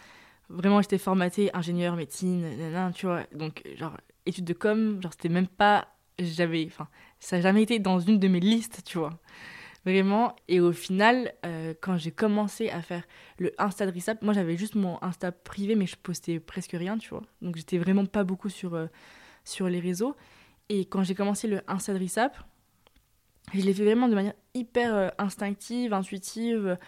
vraiment, 0.52 0.82
j'étais 0.82 0.98
formatée 0.98 1.50
ingénieur, 1.54 1.96
médecine, 1.96 2.46
tu 2.94 3.06
vois. 3.06 3.22
Donc, 3.34 3.62
genre, 3.76 3.96
études 4.26 4.44
de 4.44 4.52
com, 4.52 5.00
genre, 5.02 5.12
c'était 5.12 5.28
même 5.28 5.48
pas. 5.48 5.88
J'avais. 6.18 6.66
Enfin, 6.66 6.88
ça 7.20 7.36
n'a 7.36 7.42
jamais 7.42 7.62
été 7.62 7.78
dans 7.78 7.98
une 7.98 8.18
de 8.18 8.28
mes 8.28 8.40
listes, 8.40 8.82
tu 8.84 8.98
vois. 8.98 9.18
Vraiment. 9.84 10.36
Et 10.46 10.60
au 10.60 10.72
final, 10.72 11.32
euh, 11.44 11.74
quand 11.80 11.96
j'ai 11.96 12.12
commencé 12.12 12.70
à 12.70 12.82
faire 12.82 13.02
le 13.38 13.52
Insta 13.58 13.84
de 13.84 13.90
Rissap, 13.90 14.22
moi 14.22 14.32
j'avais 14.32 14.56
juste 14.56 14.76
mon 14.76 15.02
Insta 15.02 15.32
privé, 15.32 15.74
mais 15.74 15.86
je 15.86 15.96
postais 15.96 16.38
presque 16.38 16.72
rien, 16.72 16.98
tu 16.98 17.10
vois. 17.10 17.22
Donc 17.40 17.56
j'étais 17.56 17.78
vraiment 17.78 18.06
pas 18.06 18.22
beaucoup 18.22 18.48
sur, 18.48 18.74
euh, 18.74 18.86
sur 19.44 19.68
les 19.68 19.80
réseaux. 19.80 20.14
Et 20.68 20.84
quand 20.84 21.02
j'ai 21.02 21.16
commencé 21.16 21.48
le 21.48 21.62
Insta 21.66 21.94
de 21.94 21.98
Rissap, 21.98 22.36
je 23.52 23.60
l'ai 23.62 23.74
fait 23.74 23.84
vraiment 23.84 24.08
de 24.08 24.14
manière 24.14 24.34
hyper 24.54 24.94
euh, 24.94 25.08
instinctive, 25.18 25.92
intuitive, 25.92 26.78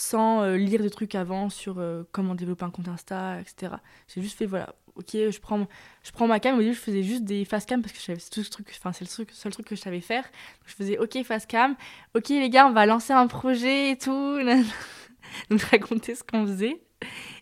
sans 0.00 0.54
lire 0.54 0.82
de 0.82 0.88
trucs 0.88 1.14
avant 1.14 1.50
sur 1.50 1.82
comment 2.10 2.34
développer 2.34 2.64
un 2.64 2.70
compte 2.70 2.88
Insta, 2.88 3.38
etc. 3.40 3.74
J'ai 4.08 4.22
juste 4.22 4.38
fait, 4.38 4.46
voilà, 4.46 4.74
ok, 4.96 5.10
je 5.12 5.40
prends, 5.40 5.66
je 6.02 6.10
prends 6.12 6.26
ma 6.26 6.40
cam. 6.40 6.56
Au 6.56 6.60
début, 6.60 6.74
je 6.74 6.78
faisais 6.78 7.02
juste 7.02 7.24
des 7.24 7.44
face 7.44 7.66
cam 7.66 7.82
parce 7.82 7.92
que 7.92 7.98
c'est 8.00 8.30
tout 8.30 8.42
ce 8.42 8.50
truc, 8.50 8.68
enfin, 8.70 8.92
c'est 8.92 9.04
le 9.04 9.26
seul 9.32 9.52
truc 9.52 9.66
que 9.66 9.74
je 9.74 9.80
savais 9.80 10.00
faire. 10.00 10.24
je 10.66 10.74
faisais, 10.74 10.98
ok, 10.98 11.22
face 11.24 11.46
cam, 11.46 11.76
ok, 12.14 12.28
les 12.28 12.50
gars, 12.50 12.66
on 12.66 12.72
va 12.72 12.86
lancer 12.86 13.12
un 13.12 13.26
projet 13.26 13.92
et 13.92 13.98
tout. 13.98 14.38
Donc, 15.50 15.60
je 15.60 15.66
racontais 15.66 16.14
ce 16.14 16.24
qu'on 16.24 16.46
faisait. 16.46 16.82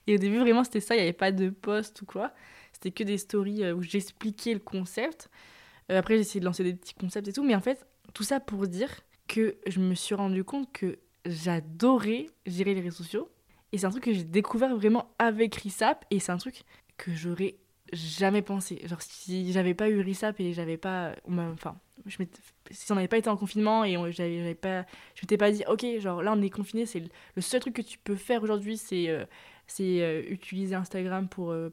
Et 0.07 0.15
au 0.15 0.19
début, 0.19 0.39
vraiment, 0.39 0.65
c'était 0.65 0.81
ça, 0.81 0.95
il 0.95 0.99
n'y 0.99 1.05
avait 1.05 1.13
pas 1.13 1.33
de 1.33 1.51
post 1.51 2.03
ou 2.03 2.07
quoi. 2.07 2.33
C'était 2.73 2.91
que 2.91 3.03
des 3.03 3.19
stories 3.19 3.65
euh, 3.65 3.75
où 3.75 3.83
j'expliquais 3.83 4.55
le 4.55 4.61
concept. 4.61 5.31
Euh, 5.91 5.99
après, 5.99 6.15
j'ai 6.15 6.21
essayé 6.21 6.41
de 6.41 6.45
lancer 6.45 6.65
des 6.65 6.75
petits 6.75 6.95
concepts 6.95 7.29
et 7.29 7.33
tout. 7.33 7.43
Mais 7.43 7.55
en 7.55 7.61
fait, 7.61 7.87
tout 8.15 8.23
ça 8.23 8.41
pour 8.41 8.67
dire 8.67 8.91
que 9.27 9.57
je 9.67 9.81
me 9.81 9.95
suis 9.95 10.15
rendu 10.15 10.45
compte 10.45 10.73
que 10.73 10.99
j'adorais 11.29 12.27
gérer 12.47 12.75
les 12.75 12.81
réseaux 12.81 12.97
sociaux. 12.97 13.31
Et 13.73 13.79
c'est 13.79 13.87
un 13.87 13.91
truc 13.91 14.05
que 14.05 14.13
j'ai 14.13 14.25
découvert 14.25 14.75
vraiment 14.75 15.15
avec 15.19 15.55
Risap. 15.57 16.05
Et 16.11 16.21
c'est 16.21 16.33
un 16.33 16.39
truc 16.39 16.65
que 16.97 17.15
j'aurais 17.15 17.57
jamais 17.93 18.43
pensé. 18.43 18.81
Genre, 18.85 19.01
si 19.03 19.53
j'avais 19.53 19.75
pas 19.75 19.89
eu 19.89 20.01
RISAP 20.01 20.41
et 20.41 20.53
j'avais 20.53 20.77
pas. 20.77 21.15
Enfin, 21.29 21.77
si 22.71 22.93
on 22.93 22.95
n'avait 22.95 23.09
pas 23.09 23.19
été 23.19 23.29
en 23.29 23.37
confinement 23.37 23.85
et 23.85 23.97
j'avais 24.13 24.55
pas. 24.55 24.85
Je 25.15 25.23
m'étais 25.23 25.37
pas 25.37 25.51
dit, 25.51 25.65
ok, 25.69 25.85
genre 25.99 26.23
là 26.23 26.33
on 26.37 26.43
est 26.43 26.51
confiné, 26.51 26.87
c'est 26.87 27.03
le, 27.35 27.43
seul 27.43 27.61
truc 27.61 27.75
que 27.75 27.83
tu 27.83 27.99
peux 27.99 28.17
faire 28.17 28.43
aujourd'hui, 28.43 28.77
c'est 28.77 29.09
euh, 29.09 29.25
euh, 29.81 30.23
utiliser 30.29 30.75
Instagram 30.75 31.29
pour 31.29 31.51
euh, 31.51 31.71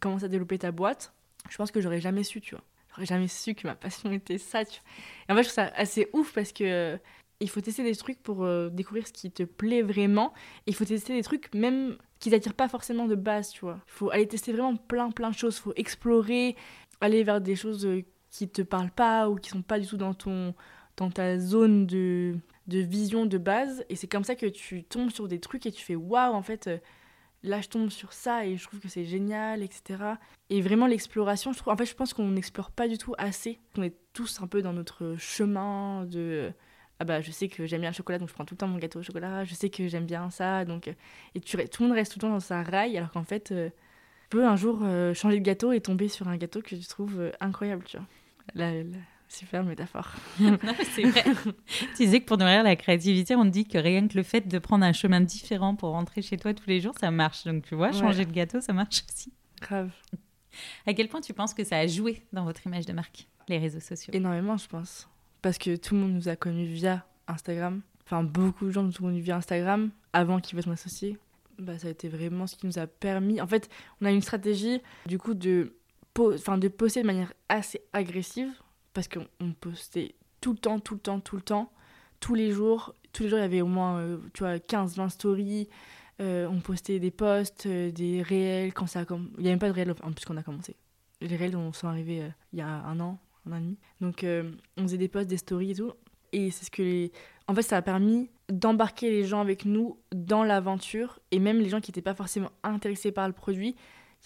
commencer 0.00 0.24
à 0.24 0.28
développer 0.28 0.58
ta 0.58 0.72
boîte. 0.72 1.12
Je 1.50 1.56
pense 1.56 1.70
que 1.70 1.80
j'aurais 1.80 2.00
jamais 2.00 2.24
su, 2.24 2.40
tu 2.40 2.54
vois. 2.54 2.64
J'aurais 2.90 3.06
jamais 3.06 3.28
su 3.28 3.54
que 3.54 3.66
ma 3.66 3.74
passion 3.74 4.12
était 4.12 4.38
ça, 4.38 4.64
tu 4.64 4.80
vois. 4.80 4.90
Et 5.28 5.32
en 5.32 5.36
fait, 5.36 5.42
je 5.42 5.48
trouve 5.48 5.64
ça 5.64 5.72
assez 5.76 6.08
ouf 6.12 6.32
parce 6.32 6.52
que. 6.52 6.98
Il 7.40 7.48
faut 7.50 7.60
tester 7.60 7.82
des 7.82 7.96
trucs 7.96 8.22
pour 8.22 8.46
découvrir 8.70 9.06
ce 9.06 9.12
qui 9.12 9.30
te 9.30 9.42
plaît 9.42 9.82
vraiment. 9.82 10.32
il 10.66 10.74
faut 10.74 10.84
tester 10.84 11.14
des 11.14 11.22
trucs 11.22 11.52
même 11.54 11.96
qui 12.24 12.30
t'attirent 12.30 12.54
pas 12.54 12.68
forcément 12.68 13.06
de 13.06 13.16
base, 13.16 13.50
tu 13.50 13.60
vois. 13.60 13.78
Il 13.86 13.92
faut 13.92 14.10
aller 14.10 14.26
tester 14.26 14.50
vraiment 14.52 14.76
plein, 14.76 15.10
plein 15.10 15.28
de 15.28 15.34
choses. 15.34 15.58
Il 15.58 15.60
faut 15.60 15.72
explorer, 15.76 16.56
aller 17.02 17.22
vers 17.22 17.42
des 17.42 17.54
choses 17.54 17.84
euh, 17.84 18.02
qui 18.30 18.48
te 18.48 18.62
parlent 18.62 18.90
pas 18.90 19.28
ou 19.28 19.36
qui 19.36 19.50
sont 19.50 19.60
pas 19.60 19.78
du 19.78 19.86
tout 19.86 19.98
dans, 19.98 20.14
ton, 20.14 20.54
dans 20.96 21.10
ta 21.10 21.38
zone 21.38 21.86
de, 21.86 22.34
de 22.66 22.78
vision 22.78 23.26
de 23.26 23.36
base. 23.36 23.84
Et 23.90 23.96
c'est 23.96 24.06
comme 24.06 24.24
ça 24.24 24.36
que 24.36 24.46
tu 24.46 24.84
tombes 24.84 25.10
sur 25.10 25.28
des 25.28 25.38
trucs 25.38 25.66
et 25.66 25.70
tu 25.70 25.84
fais 25.84 25.96
waouh, 25.96 26.32
en 26.32 26.40
fait, 26.40 26.66
euh, 26.66 26.78
là 27.42 27.60
je 27.60 27.68
tombe 27.68 27.90
sur 27.90 28.14
ça 28.14 28.46
et 28.46 28.56
je 28.56 28.64
trouve 28.66 28.80
que 28.80 28.88
c'est 28.88 29.04
génial, 29.04 29.62
etc. 29.62 30.02
Et 30.48 30.62
vraiment 30.62 30.86
l'exploration, 30.86 31.52
je 31.52 31.58
trouve, 31.58 31.74
en 31.74 31.76
fait, 31.76 31.84
je 31.84 31.94
pense 31.94 32.14
qu'on 32.14 32.30
n'explore 32.30 32.70
pas 32.70 32.88
du 32.88 32.96
tout 32.96 33.14
assez. 33.18 33.60
On 33.76 33.82
est 33.82 33.96
tous 34.14 34.40
un 34.40 34.46
peu 34.46 34.62
dans 34.62 34.72
notre 34.72 35.16
chemin 35.18 36.06
de 36.06 36.54
ah 37.00 37.04
bah 37.04 37.20
je 37.20 37.30
sais 37.30 37.48
que 37.48 37.66
j'aime 37.66 37.80
bien 37.80 37.90
le 37.90 37.94
chocolat 37.94 38.18
donc 38.18 38.28
je 38.28 38.34
prends 38.34 38.44
tout 38.44 38.54
le 38.54 38.58
temps 38.58 38.68
mon 38.68 38.78
gâteau 38.78 39.00
au 39.00 39.02
chocolat, 39.02 39.44
je 39.44 39.54
sais 39.54 39.70
que 39.70 39.88
j'aime 39.88 40.06
bien 40.06 40.30
ça 40.30 40.64
donc 40.64 40.88
euh, 40.88 40.92
et 41.34 41.40
tu, 41.40 41.56
tout 41.56 41.82
le 41.82 41.88
monde 41.88 41.96
reste 41.96 42.12
tout 42.12 42.18
le 42.18 42.22
temps 42.22 42.30
dans 42.30 42.40
sa 42.40 42.62
rail 42.62 42.96
alors 42.96 43.10
qu'en 43.10 43.24
fait 43.24 43.50
euh, 43.50 43.70
peut 44.30 44.46
un 44.46 44.56
jour 44.56 44.80
euh, 44.82 45.12
changer 45.14 45.38
de 45.38 45.44
gâteau 45.44 45.72
et 45.72 45.80
tomber 45.80 46.08
sur 46.08 46.28
un 46.28 46.36
gâteau 46.36 46.62
que 46.62 46.74
tu 46.74 46.86
trouves 46.86 47.32
incroyable 47.40 47.84
tu 47.84 47.96
vois. 47.96 48.06
La, 48.54 48.70
super 49.28 49.64
métaphore. 49.64 50.12
c'est 50.94 51.02
vrai. 51.02 51.24
tu 51.96 52.04
disais 52.04 52.20
que 52.20 52.26
pour 52.26 52.38
nourrir 52.38 52.62
la 52.62 52.76
créativité, 52.76 53.34
on 53.34 53.44
te 53.44 53.48
dit 53.48 53.66
que 53.66 53.78
rien 53.78 54.06
que 54.06 54.16
le 54.16 54.22
fait 54.22 54.46
de 54.46 54.58
prendre 54.58 54.84
un 54.84 54.92
chemin 54.92 55.20
différent 55.20 55.74
pour 55.74 55.90
rentrer 55.90 56.22
chez 56.22 56.36
toi 56.36 56.54
tous 56.54 56.68
les 56.68 56.80
jours, 56.80 56.94
ça 57.00 57.10
marche. 57.10 57.44
Donc 57.44 57.64
tu 57.64 57.74
vois, 57.74 57.90
changer 57.90 58.26
de 58.26 58.32
gâteau, 58.32 58.60
ça 58.60 58.72
marche 58.72 59.02
aussi. 59.10 59.32
Grave. 59.60 59.90
À 60.86 60.94
quel 60.94 61.08
point 61.08 61.20
tu 61.20 61.34
penses 61.34 61.54
que 61.54 61.64
ça 61.64 61.78
a 61.78 61.86
joué 61.86 62.22
dans 62.32 62.44
votre 62.44 62.64
image 62.66 62.86
de 62.86 62.92
marque, 62.92 63.26
les 63.48 63.58
réseaux 63.58 63.80
sociaux? 63.80 64.12
Énormément, 64.14 64.56
je 64.56 64.68
pense 64.68 65.08
parce 65.44 65.58
que 65.58 65.76
tout 65.76 65.94
le 65.94 66.00
monde 66.00 66.14
nous 66.14 66.30
a 66.30 66.36
connus 66.36 66.64
via 66.64 67.04
Instagram. 67.28 67.82
Enfin, 68.06 68.22
beaucoup 68.22 68.64
de 68.64 68.70
gens 68.70 68.82
nous 68.82 68.94
ont 68.98 69.04
connus 69.04 69.20
via 69.20 69.36
Instagram 69.36 69.90
avant 70.14 70.40
qu'ils 70.40 70.56
fassent 70.58 70.72
associer. 70.72 71.18
Bah, 71.58 71.78
ça 71.78 71.88
a 71.88 71.90
été 71.90 72.08
vraiment 72.08 72.46
ce 72.46 72.56
qui 72.56 72.66
nous 72.66 72.78
a 72.78 72.86
permis. 72.86 73.42
En 73.42 73.46
fait, 73.46 73.68
on 74.00 74.06
a 74.06 74.10
une 74.10 74.22
stratégie 74.22 74.80
du 75.04 75.18
coup 75.18 75.34
de, 75.34 75.76
enfin, 76.18 76.56
de 76.56 76.68
poster 76.68 77.02
de 77.02 77.06
manière 77.06 77.34
assez 77.50 77.82
agressive 77.92 78.54
parce 78.94 79.06
qu'on 79.06 79.52
postait 79.60 80.14
tout 80.40 80.52
le 80.52 80.58
temps, 80.58 80.78
tout 80.78 80.94
le 80.94 81.00
temps, 81.00 81.20
tout 81.20 81.36
le 81.36 81.42
temps, 81.42 81.70
tous 82.20 82.34
les 82.34 82.50
jours. 82.50 82.94
Tous 83.12 83.24
les 83.24 83.28
jours, 83.28 83.38
il 83.38 83.42
y 83.42 83.44
avait 83.44 83.60
au 83.60 83.66
moins 83.66 83.98
euh, 83.98 84.16
tu 84.32 84.44
vois, 84.44 84.56
15-20 84.56 85.10
stories. 85.10 85.68
Euh, 86.22 86.48
on 86.48 86.60
postait 86.60 87.00
des 87.00 87.10
posts, 87.10 87.66
euh, 87.66 87.90
des 87.90 88.22
réels 88.22 88.72
quand 88.72 88.86
ça 88.86 89.00
a 89.00 89.04
Il 89.10 89.16
n'y 89.40 89.40
avait 89.40 89.50
même 89.50 89.58
pas 89.58 89.68
de 89.68 89.74
réels 89.74 89.94
en 90.02 90.12
plus 90.12 90.24
qu'on 90.24 90.38
a 90.38 90.42
commencé. 90.42 90.74
Les 91.20 91.36
réels 91.36 91.54
sont 91.74 91.86
arrivés 91.86 92.30
il 92.54 92.58
y 92.60 92.62
a 92.62 92.66
un 92.66 92.98
an, 93.00 93.18
Donc 94.00 94.24
euh, 94.24 94.50
on 94.76 94.82
faisait 94.82 94.98
des 94.98 95.08
posts, 95.08 95.28
des 95.28 95.36
stories 95.36 95.72
et 95.72 95.74
tout. 95.74 95.92
Et 96.32 96.50
c'est 96.50 96.64
ce 96.64 96.70
que 96.70 96.82
les... 96.82 97.12
En 97.46 97.54
fait, 97.54 97.62
ça 97.62 97.76
a 97.76 97.82
permis 97.82 98.30
d'embarquer 98.48 99.10
les 99.10 99.24
gens 99.24 99.40
avec 99.40 99.64
nous 99.64 99.98
dans 100.12 100.42
l'aventure. 100.42 101.20
Et 101.30 101.38
même 101.38 101.60
les 101.60 101.68
gens 101.68 101.80
qui 101.80 101.90
n'étaient 101.90 102.02
pas 102.02 102.14
forcément 102.14 102.50
intéressés 102.62 103.12
par 103.12 103.28
le 103.28 103.34
produit. 103.34 103.76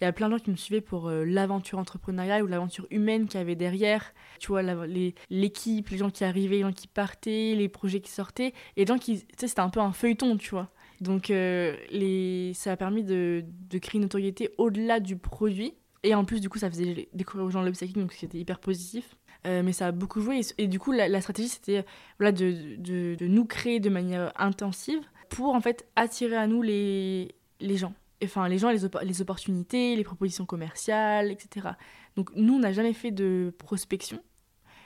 Il 0.00 0.04
y 0.04 0.06
a 0.06 0.12
plein 0.12 0.28
de 0.28 0.36
gens 0.36 0.42
qui 0.42 0.50
me 0.50 0.56
suivaient 0.56 0.80
pour 0.80 1.08
euh, 1.08 1.24
l'aventure 1.24 1.78
entrepreneuriale 1.78 2.44
ou 2.44 2.46
l'aventure 2.46 2.86
humaine 2.90 3.26
qu'il 3.26 3.38
y 3.38 3.40
avait 3.40 3.56
derrière. 3.56 4.14
Tu 4.38 4.46
vois, 4.46 4.62
l'équipe, 4.62 5.88
les, 5.88 5.98
gens 5.98 6.10
qui 6.10 6.22
arrivaient, 6.24 6.56
les 6.56 6.62
gens 6.62 6.72
qui 6.72 6.86
partaient, 6.86 7.54
les 7.56 7.68
projets 7.68 8.00
qui 8.00 8.12
sortaient. 8.12 8.54
Et 8.76 8.82
les 8.82 8.86
gens 8.86 8.98
qui... 8.98 9.20
Tu 9.20 9.26
sais, 9.36 9.48
c'était 9.48 9.60
un 9.60 9.70
peu 9.70 9.80
un 9.80 9.92
feuilleton, 9.92 10.36
tu 10.36 10.50
vois. 10.50 10.70
Donc 11.00 11.30
euh, 11.30 11.76
les... 11.90 12.52
ça 12.54 12.72
a 12.72 12.76
permis 12.76 13.02
de, 13.02 13.44
de 13.68 13.78
créer 13.78 13.98
une 13.98 14.02
notoriété 14.02 14.50
au-delà 14.56 15.00
du 15.00 15.16
produit 15.16 15.74
et 16.02 16.14
en 16.14 16.24
plus, 16.24 16.40
du 16.40 16.48
coup, 16.48 16.58
ça 16.58 16.70
faisait 16.70 17.08
découvrir 17.12 17.46
aux 17.46 17.50
gens 17.50 17.62
l'upcycling, 17.62 18.02
donc 18.02 18.12
c'était 18.12 18.38
hyper 18.38 18.58
positif. 18.60 19.16
Euh, 19.46 19.62
mais 19.62 19.72
ça 19.72 19.88
a 19.88 19.92
beaucoup 19.92 20.20
joué. 20.20 20.40
Et, 20.58 20.66
du 20.66 20.78
coup, 20.78 20.92
la, 20.92 21.20
stratégie, 21.20 21.48
c'était 21.48 21.84
voilà, 22.18 22.32
de, 22.32 22.76
de, 22.76 23.26
nous 23.26 23.44
créer 23.44 23.80
de 23.80 23.88
manière 23.88 24.32
intensive 24.36 25.00
pour 25.28 25.54
en 25.54 25.60
fait 25.60 25.86
attirer 25.96 26.36
à 26.36 26.46
nous 26.46 26.62
les, 26.62 27.34
les 27.60 27.76
gens. 27.76 27.94
Enfin, 28.22 28.48
les 28.48 28.58
gens, 28.58 28.70
les, 28.70 28.80
les 29.04 29.22
opportunités, 29.22 29.94
les 29.94 30.04
propositions 30.04 30.44
commerciales, 30.44 31.30
etc. 31.30 31.68
Donc, 32.16 32.30
nous, 32.34 32.54
on 32.54 32.58
n'a 32.58 32.72
jamais 32.72 32.92
fait 32.92 33.12
de 33.12 33.54
prospection. 33.58 34.20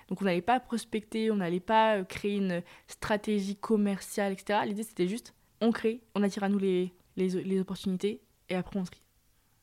Donc, 0.09 0.21
on 0.21 0.27
n'allait 0.27 0.43
pas 0.43 0.61
prospecter, 0.61 1.31
on 1.31 1.37
n'allait 1.37 1.61
pas 1.61 1.97
euh, 1.97 2.05
créer 2.05 2.37
une 2.37 2.63
stratégie 2.89 3.57
commerciale, 3.57 4.33
etc. 4.33 4.61
L'idée, 4.67 4.83
c'était 4.83 5.09
juste, 5.09 5.35
on 5.63 5.73
crée, 5.73 6.03
on 6.15 6.23
attire 6.23 6.45
à 6.45 6.51
nous 6.51 6.59
les, 6.59 6.93
les, 7.17 7.29
les 7.29 7.61
opportunités 7.61 8.21
et 8.51 8.55
après, 8.55 8.79
on 8.79 8.85
trie. 8.85 9.02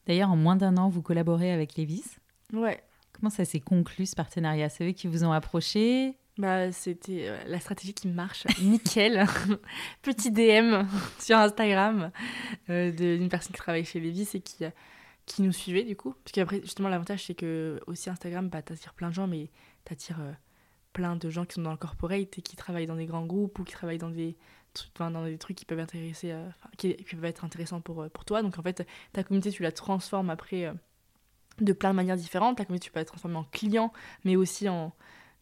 D'ailleurs, 0.10 0.32
en 0.32 0.36
moins 0.36 0.56
d'un 0.56 0.76
an, 0.78 0.90
vous 0.90 1.04
collaborez 1.04 1.52
avec 1.52 1.78
Levis. 1.78 2.04
Ouais. 2.52 2.82
Comment 3.14 3.30
ça 3.30 3.46
s'est 3.46 3.60
conclu 3.60 4.08
ce 4.08 4.16
partenariat? 4.16 4.68
C'est 4.68 4.90
eux 4.90 4.92
qui 4.92 5.06
vous 5.06 5.24
ont 5.24 5.32
approché? 5.32 6.18
Bah, 6.40 6.72
c'était 6.72 7.28
euh, 7.28 7.38
la 7.46 7.60
stratégie 7.60 7.94
qui 7.94 8.08
marche 8.08 8.48
nickel. 8.64 9.28
Petit 10.02 10.32
DM 10.32 10.82
sur 11.20 11.38
Instagram 11.38 12.10
euh, 12.72 12.92
d'une 12.92 13.30
personne 13.30 13.52
qui 13.52 13.60
travaille 13.60 13.86
chez 13.86 14.00
Levis 14.00 14.30
et 14.34 14.42
qui, 14.42 14.66
qui 15.28 15.44
nous 15.44 15.52
suivait 15.52 15.84
du 15.84 15.96
coup. 15.96 16.16
Parce 16.24 16.32
qu'après, 16.32 16.60
justement, 16.62 16.90
l'avantage 16.90 17.26
c'est 17.28 17.36
que 17.36 17.80
aussi 17.86 18.10
Instagram, 18.10 18.50
bah, 18.50 18.64
t'attires 18.64 18.96
plein 18.96 19.10
de 19.10 19.14
gens, 19.14 19.28
mais 19.28 19.52
t'attires 19.86 20.22
euh, 20.22 20.32
plein 20.92 21.18
de 21.18 21.30
gens 21.30 21.46
qui 21.46 21.54
sont 21.54 21.62
dans 21.62 21.70
le 21.70 21.78
corporate 21.78 22.36
et 22.36 22.42
qui 22.42 22.56
travaillent 22.56 22.88
dans 22.88 22.96
des 22.96 23.06
grands 23.06 23.28
groupes 23.28 23.60
ou 23.60 23.64
qui 23.64 23.74
travaillent 23.74 24.00
dans 24.00 24.10
des 24.10 24.38
dans 25.00 25.26
des 25.26 25.38
trucs 25.38 25.58
qui 25.58 25.66
peuvent 25.66 25.80
intéresser, 25.80 26.32
euh, 26.32 26.48
qui, 26.78 26.94
peuvent 26.94 27.26
être 27.26 27.46
intéressants 27.46 27.82
pour, 27.82 28.02
euh, 28.02 28.10
pour 28.10 28.26
toi. 28.26 28.42
Donc 28.42 28.58
en 28.60 28.62
fait, 28.62 28.86
ta 29.14 29.24
communauté, 29.24 29.52
tu 29.52 29.64
la 29.64 29.72
transformes 29.72 30.30
après 30.30 30.66
euh, 30.66 30.74
de 31.60 31.74
plein 31.74 31.92
de 31.92 31.96
manières 31.96 32.18
différentes. 32.18 32.58
Ta 32.58 32.66
communauté, 32.66 32.86
tu 32.86 32.92
peux 32.92 33.00
la 33.00 33.06
transformer 33.06 33.38
en 33.38 33.46
client, 33.46 33.92
mais 34.24 34.36
aussi 34.36 34.70
en 34.70 34.94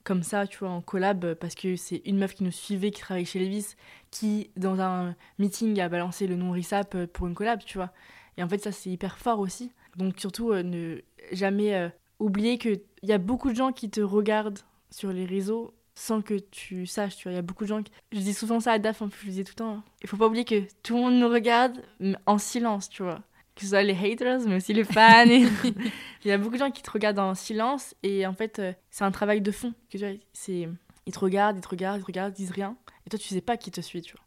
comme 0.04 0.24
ça, 0.24 0.48
tu 0.48 0.60
vois, 0.60 0.70
en 0.70 0.82
collab, 0.82 1.34
parce 1.34 1.54
que 1.54 1.76
c'est 1.76 2.02
une 2.06 2.18
meuf 2.18 2.34
qui 2.34 2.46
nous 2.46 2.52
suivait, 2.52 2.92
qui 2.92 3.02
travaille 3.02 3.26
chez 3.26 3.40
Levis, 3.40 3.76
qui, 4.10 4.52
dans 4.56 4.80
un 4.80 5.18
meeting, 5.38 5.78
a 5.82 5.90
balancé 5.90 6.28
le 6.28 6.38
nom 6.38 6.52
RISAP 6.52 7.08
pour 7.08 7.28
une 7.28 7.36
collab, 7.36 7.60
tu 7.66 7.78
vois. 7.78 7.92
Et 8.38 8.44
en 8.44 8.48
fait, 8.48 8.60
ça, 8.60 8.72
c'est 8.72 8.90
hyper 8.90 9.18
fort 9.18 9.40
aussi. 9.40 9.74
Donc 9.98 10.18
surtout, 10.18 10.54
ne 10.54 11.02
jamais 11.34 11.92
oublier 12.20 12.58
qu'il 12.58 12.80
y 13.04 13.12
a 13.12 13.18
beaucoup 13.18 13.50
de 13.50 13.56
gens 13.58 13.74
qui 13.74 13.90
te 13.90 14.00
regardent 14.00 14.60
sur 14.92 15.12
les 15.12 15.26
réseaux 15.26 15.74
sans 15.98 16.22
que 16.22 16.36
tu 16.36 16.86
saches, 16.86 17.16
tu 17.16 17.24
vois. 17.24 17.32
Il 17.32 17.36
y 17.36 17.40
a 17.40 17.42
beaucoup 17.42 17.64
de 17.64 17.70
gens 17.70 17.82
qui... 17.82 17.92
Je 18.12 18.20
dis 18.20 18.36
souvent 18.36 18.60
ça 18.60 18.74
à 18.74 18.78
Daf, 18.78 19.02
en 19.02 19.10
plus, 19.10 19.22
je 19.22 19.26
le 19.26 19.32
disais 19.32 19.44
tout 19.44 19.54
le 19.54 19.56
temps. 19.56 19.74
Hein. 19.78 19.84
Il 20.04 20.08
faut 20.08 20.16
pas 20.16 20.28
oublier 20.28 20.46
que 20.46 20.62
tout 20.84 20.96
le 20.96 21.02
monde 21.02 21.20
nous 21.20 21.28
regarde 21.28 21.82
en 22.28 22.38
silence, 22.38 22.88
tu 22.88 23.02
vois. 23.02 23.24
Que 23.56 23.64
ce 23.64 23.70
soit 23.70 23.82
les 23.82 23.98
haters, 23.98 24.42
mais 24.46 24.58
aussi 24.58 24.74
les 24.74 24.84
fans. 24.84 25.26
Il 25.26 25.92
y 26.24 26.32
a 26.32 26.38
beaucoup 26.38 26.54
de 26.54 26.60
gens 26.60 26.70
qui 26.70 26.84
te 26.84 26.92
regardent 26.92 27.18
en 27.18 27.34
silence 27.34 27.96
et 28.04 28.28
en 28.28 28.34
fait, 28.34 28.60
euh, 28.60 28.74
c'est 28.92 29.06
un 29.06 29.12
travail 29.12 29.42
de 29.42 29.50
fond. 29.50 29.74
Que, 29.90 29.98
tu 29.98 30.06
vois, 30.06 30.16
c'est... 30.34 30.70
Ils 31.08 31.14
te 31.14 31.20
regardent, 31.20 31.58
ils 31.58 31.62
te 31.62 31.70
regardent, 31.70 31.98
ils 31.98 32.02
te 32.02 32.08
regardent, 32.08 32.34
ils 32.38 32.44
disent 32.44 32.52
rien. 32.52 32.78
Et 33.08 33.10
toi, 33.10 33.18
tu 33.18 33.28
sais 33.28 33.42
pas 33.42 33.58
qui 33.58 33.72
te 33.72 33.82
suit, 33.82 34.04
tu 34.04 34.14
vois. 34.14 34.24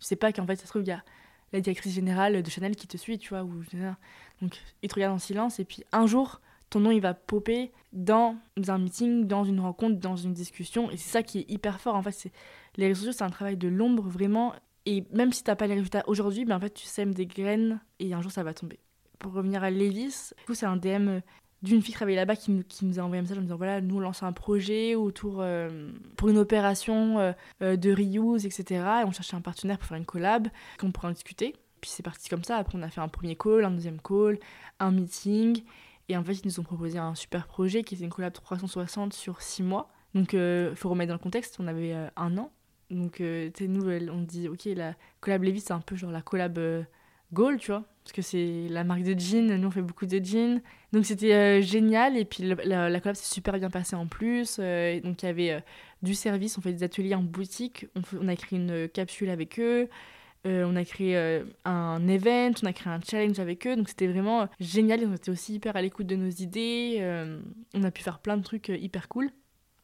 Tu 0.00 0.06
sais 0.06 0.16
pas 0.16 0.32
qu'en 0.32 0.44
fait, 0.44 0.56
ça 0.56 0.64
se 0.64 0.70
trouve, 0.70 0.82
il 0.82 0.88
y 0.88 0.92
a 0.92 1.04
la 1.52 1.60
directrice 1.60 1.94
générale 1.94 2.42
de 2.42 2.50
Chanel 2.50 2.74
qui 2.74 2.88
te 2.88 2.96
suit, 2.96 3.18
tu 3.18 3.28
vois. 3.28 3.44
Ou, 3.44 3.62
donc, 4.40 4.60
ils 4.82 4.88
te 4.88 4.94
regardent 4.94 5.14
en 5.14 5.20
silence, 5.20 5.60
et 5.60 5.64
puis 5.64 5.84
un 5.92 6.08
jour, 6.08 6.40
ton 6.72 6.80
nom, 6.80 6.90
il 6.90 7.00
va 7.00 7.12
popper 7.12 7.70
dans 7.92 8.36
un 8.66 8.78
meeting, 8.78 9.26
dans 9.26 9.44
une 9.44 9.60
rencontre, 9.60 10.00
dans 10.00 10.16
une 10.16 10.32
discussion, 10.32 10.90
et 10.90 10.96
c'est 10.96 11.10
ça 11.10 11.22
qui 11.22 11.40
est 11.40 11.50
hyper 11.50 11.80
fort. 11.80 11.94
En 11.94 12.02
fait, 12.02 12.30
les 12.76 12.86
réseaux 12.86 13.00
sociaux, 13.00 13.12
c'est 13.12 13.24
un 13.24 13.30
travail 13.30 13.56
de 13.56 13.68
l'ombre, 13.68 14.04
vraiment. 14.08 14.54
Et 14.86 15.04
même 15.12 15.32
si 15.32 15.44
t'as 15.44 15.54
pas 15.54 15.66
les 15.66 15.74
résultats 15.74 16.02
aujourd'hui, 16.06 16.44
ben 16.44 16.56
en 16.56 16.60
fait, 16.60 16.72
tu 16.72 16.86
sèmes 16.86 17.14
des 17.14 17.26
graines, 17.26 17.80
et 18.00 18.14
un 18.14 18.22
jour, 18.22 18.32
ça 18.32 18.42
va 18.42 18.54
tomber. 18.54 18.80
Pour 19.18 19.34
revenir 19.34 19.62
à 19.62 19.70
Levis, 19.70 20.32
c'est 20.52 20.66
un 20.66 20.76
DM 20.76 21.20
d'une 21.62 21.80
fille 21.80 21.92
qui 21.92 21.92
travaillait 21.92 22.16
là-bas 22.16 22.34
qui, 22.34 22.50
nous 22.82 22.98
a 22.98 23.02
envoyé 23.02 23.20
un 23.20 23.22
message 23.22 23.38
en 23.38 23.42
disant 23.42 23.56
voilà, 23.56 23.80
nous 23.80 23.96
on 23.96 24.00
lance 24.00 24.22
un 24.22 24.32
projet 24.32 24.96
autour 24.96 25.36
euh, 25.40 25.92
pour 26.16 26.28
une 26.28 26.38
opération 26.38 27.20
euh, 27.20 27.32
euh, 27.62 27.76
de 27.76 27.92
reuse, 27.92 28.46
etc. 28.46 28.84
Et 29.02 29.04
on 29.04 29.12
cherchait 29.12 29.36
un 29.36 29.40
partenaire 29.40 29.78
pour 29.78 29.86
faire 29.86 29.98
une 29.98 30.06
collab, 30.06 30.48
qu'on 30.78 30.90
pourrait 30.90 31.08
en 31.08 31.12
discuter. 31.12 31.54
Puis 31.80 31.90
c'est 31.90 32.02
parti 32.02 32.28
comme 32.28 32.42
ça. 32.42 32.56
Après, 32.56 32.76
on 32.76 32.82
a 32.82 32.88
fait 32.88 33.00
un 33.00 33.08
premier 33.08 33.36
call, 33.36 33.64
un 33.64 33.70
deuxième 33.70 34.00
call, 34.00 34.38
un 34.80 34.90
meeting. 34.90 35.62
Et 36.12 36.16
en 36.16 36.24
fait, 36.24 36.34
ils 36.34 36.46
nous 36.46 36.60
ont 36.60 36.62
proposé 36.62 36.98
un 36.98 37.14
super 37.14 37.46
projet 37.46 37.82
qui 37.82 37.94
était 37.94 38.04
une 38.04 38.10
collab 38.10 38.32
360 38.32 39.12
sur 39.12 39.42
6 39.42 39.62
mois. 39.62 39.90
Donc, 40.14 40.34
il 40.34 40.72
faut 40.76 40.90
remettre 40.90 41.08
dans 41.08 41.14
le 41.14 41.18
contexte, 41.18 41.56
on 41.58 41.66
avait 41.66 41.94
un 42.16 42.38
an. 42.38 42.52
Donc, 42.90 43.22
tu 43.54 43.68
nous, 43.68 43.88
on 44.10 44.20
dit, 44.20 44.48
ok, 44.48 44.66
la 44.76 44.94
collab 45.20 45.42
Levis, 45.42 45.60
c'est 45.60 45.72
un 45.72 45.80
peu 45.80 45.96
genre 45.96 46.10
la 46.10 46.22
collab 46.22 46.58
goal, 47.32 47.58
tu 47.58 47.70
vois 47.70 47.84
parce 48.04 48.12
que 48.12 48.22
c'est 48.22 48.66
la 48.68 48.82
marque 48.82 49.02
de 49.02 49.18
jeans, 49.18 49.54
nous 49.56 49.68
on 49.68 49.70
fait 49.70 49.82
beaucoup 49.82 50.06
de 50.06 50.22
jeans. 50.22 50.60
Donc 50.92 51.06
c'était 51.06 51.32
euh, 51.32 51.62
génial 51.62 52.16
et 52.16 52.24
puis 52.24 52.42
la, 52.42 52.88
la, 52.88 53.00
collab 53.00 53.14
s'est 53.14 53.32
super 53.32 53.58
bien 53.58 53.70
passée 53.70 53.94
en 53.94 54.06
plus. 54.06 54.56
Euh, 54.58 55.00
donc 55.00 55.22
il 55.22 55.26
y 55.26 55.28
avait 55.28 55.50
euh, 55.52 55.60
du 56.02 56.14
service, 56.14 56.58
on 56.58 56.60
fait 56.60 56.72
des 56.72 56.82
ateliers 56.82 57.14
en 57.14 57.22
boutique, 57.22 57.86
on, 58.20 58.28
a 58.28 58.34
créé 58.34 58.58
une 58.58 58.88
capsule 58.88 59.30
avec 59.30 59.60
eux, 59.60 59.88
on 60.44 60.76
a 60.76 60.84
créé 60.84 61.42
un 61.64 62.08
event, 62.08 62.52
on 62.62 62.66
a 62.66 62.72
créé 62.72 62.92
un 62.92 63.00
challenge 63.00 63.38
avec 63.38 63.66
eux. 63.66 63.76
Donc 63.76 63.88
c'était 63.88 64.08
vraiment 64.08 64.48
génial, 64.60 65.00
ils 65.00 65.06
ont 65.06 65.14
été 65.14 65.30
aussi 65.30 65.54
hyper 65.54 65.76
à 65.76 65.82
l'écoute 65.82 66.06
de 66.06 66.16
nos 66.16 66.30
idées. 66.30 67.00
on 67.74 67.82
a 67.82 67.90
pu 67.90 68.02
faire 68.02 68.18
plein 68.18 68.36
de 68.36 68.42
trucs 68.42 68.68
hyper 68.68 69.08
cool. 69.08 69.30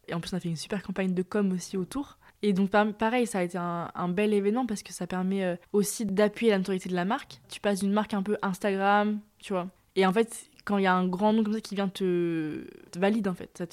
Et 0.09 0.15
en 0.15 0.21
plus 0.21 0.33
on 0.33 0.37
a 0.37 0.41
fait 0.41 0.49
une 0.49 0.57
super 0.57 0.83
campagne 0.83 1.15
de 1.15 1.23
com 1.23 1.53
aussi 1.53 1.77
autour. 1.77 2.19
Et 2.43 2.53
donc 2.53 2.71
pareil, 2.71 3.27
ça 3.27 3.41
a 3.41 3.43
été 3.43 3.59
un, 3.59 4.09
bel 4.09 4.33
événement 4.33 4.65
parce 4.67 4.83
que 4.83 4.93
ça 4.93 5.07
permet 5.07 5.45
euh, 5.45 5.57
aussi 5.73 6.07
d'appuyer 6.07 6.53
la 6.53 6.59
notoriété 6.59 6.89
de 6.89 6.95
la 6.95 7.05
marque. 7.05 7.41
Tu 7.49 7.61
passes 7.61 7.81
d'une 7.81 7.93
marque 7.93 8.15
un 8.15 8.23
peu 8.23 8.37
Instagram, 8.43 9.21
tu 9.39 9.53
vois. 9.53 9.69
Et 9.97 10.07
en 10.07 10.13
fait, 10.13 10.49
quand 10.65 10.79
il 10.79 10.85
y 10.85 10.87
a 10.87 10.95
un 10.95 11.09
grand 11.09 11.33
nom 11.33 11.43
comme 11.43 11.55
ça 11.55 11.61
qui 11.61 11.75
vient 11.75 11.89
te, 11.89 12.65
te 12.93 12.99
valide 12.99 13.27
en 13.27 13.35
fait, 13.35 13.65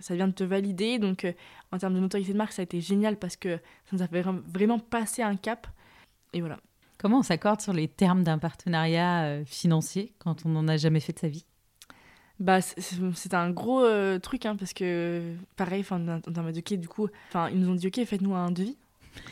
ça, 0.00 0.14
vient 0.14 0.28
de 0.28 0.32
te 0.32 0.44
valider. 0.44 1.00
Donc 1.00 1.24
euh, 1.24 1.32
en 1.72 1.78
termes 1.78 1.94
de 1.94 2.00
notoriété 2.00 2.32
de 2.32 2.38
marque, 2.38 2.52
ça 2.52 2.62
a 2.62 2.64
été 2.64 2.80
génial 2.80 3.16
parce 3.16 3.36
que 3.36 3.56
ça 3.56 3.96
nous 3.96 4.02
a 4.02 4.06
fait 4.06 4.22
vraiment 4.22 4.78
passer 4.78 5.22
un 5.22 5.34
cap. 5.34 5.66
Et 6.32 6.40
voilà. 6.40 6.58
Comment 6.98 7.18
on 7.18 7.22
s'accorde 7.22 7.60
sur 7.60 7.72
les 7.72 7.88
termes 7.88 8.22
d'un 8.22 8.38
partenariat 8.38 9.24
euh, 9.24 9.44
financier 9.44 10.12
quand 10.18 10.46
on 10.46 10.50
n'en 10.50 10.68
a 10.68 10.76
jamais 10.76 11.00
fait 11.00 11.12
de 11.12 11.18
sa 11.18 11.28
vie? 11.28 11.44
Bah, 12.38 12.60
c'est 12.60 13.34
un 13.34 13.50
gros 13.50 13.84
euh, 13.84 14.18
truc, 14.18 14.46
hein, 14.46 14.56
parce 14.56 14.72
que, 14.72 15.34
pareil, 15.56 15.84
en 15.90 16.20
termes 16.20 16.52
de 16.52 16.58
ok, 16.58 16.74
du 16.74 16.88
coup, 16.88 17.08
ils 17.34 17.58
nous 17.58 17.70
ont 17.70 17.74
dit, 17.74 17.86
ok, 17.86 18.04
faites-nous 18.04 18.34
un 18.34 18.50
devis. 18.50 18.76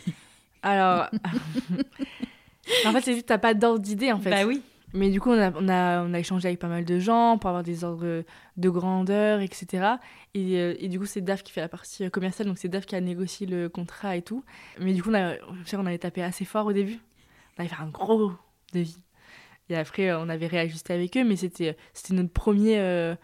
Alors, 0.63 1.09
en 2.87 2.93
fait, 2.93 3.01
c'est 3.01 3.15
juste, 3.15 3.27
t'as 3.27 3.39
pas 3.39 3.55
d'ordre 3.55 3.81
d'idée, 3.81 4.13
en 4.13 4.21
fait. 4.21 4.31
Bah 4.31 4.45
oui. 4.47 4.63
Mais 4.93 5.11
du 5.11 5.21
coup, 5.21 5.31
on 5.31 5.39
a, 5.39 5.53
on, 5.53 5.69
a, 5.69 6.03
on 6.03 6.15
a 6.15 6.19
échangé 6.19 6.49
avec 6.49 6.59
pas 6.59 6.69
mal 6.69 6.85
de 6.85 6.99
gens 6.99 7.39
pour 7.39 7.49
avoir 7.49 7.63
des 7.63 7.85
ordres 7.85 8.25
de 8.57 8.69
grandeur, 8.69 9.41
etc. 9.41 9.95
Et, 10.35 10.59
euh, 10.59 10.75
et 10.79 10.89
du 10.89 10.99
coup, 10.99 11.07
c'est 11.07 11.21
DAF 11.21 11.43
qui 11.43 11.53
fait 11.53 11.61
la 11.61 11.69
partie 11.69 12.11
commerciale, 12.11 12.49
donc 12.49 12.59
c'est 12.59 12.69
DAF 12.69 12.87
qui 12.87 12.97
a 12.97 13.01
négocié 13.01 13.47
le 13.47 13.69
contrat 13.69 14.17
et 14.17 14.23
tout. 14.23 14.45
Mais 14.81 14.93
du 14.93 15.03
coup, 15.03 15.11
on, 15.11 15.15
a, 15.15 15.35
on 15.75 15.87
avait 15.87 15.99
tapé 15.99 16.23
assez 16.23 16.45
fort 16.45 16.67
au 16.67 16.73
début. 16.73 16.99
On 17.57 17.61
avait 17.61 17.69
fait 17.69 17.81
un 17.81 17.89
gros 17.89 18.33
devis. 18.73 19.03
Et 19.69 19.77
après, 19.77 20.13
on 20.13 20.29
avait 20.29 20.49
réajusté 20.49 20.93
avec 20.93 21.17
eux, 21.17 21.25
mais 21.25 21.37
c'était 21.37 21.77
notre 22.11 22.33
euh, 22.49 23.15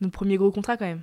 notre 0.00 0.12
premier 0.12 0.36
gros 0.36 0.52
contrat 0.52 0.76
quand 0.76 0.86
même. 0.86 1.02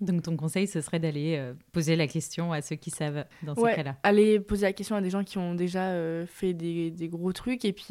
Donc 0.00 0.22
ton 0.22 0.36
conseil, 0.36 0.66
ce 0.66 0.80
serait 0.80 1.00
d'aller 1.00 1.36
euh, 1.36 1.54
poser 1.72 1.96
la 1.96 2.06
question 2.06 2.52
à 2.52 2.62
ceux 2.62 2.76
qui 2.76 2.90
savent 2.90 3.24
dans 3.42 3.54
ce 3.54 3.60
cas-là. 3.60 3.96
Aller 4.02 4.38
poser 4.40 4.66
la 4.66 4.72
question 4.72 4.96
à 4.96 5.00
des 5.00 5.10
gens 5.10 5.24
qui 5.24 5.38
ont 5.38 5.54
déjà 5.54 5.90
euh, 5.90 6.26
fait 6.26 6.54
des, 6.54 6.90
des, 6.90 7.08
gros 7.08 7.32
trucs. 7.32 7.64
Et 7.64 7.72
puis 7.72 7.86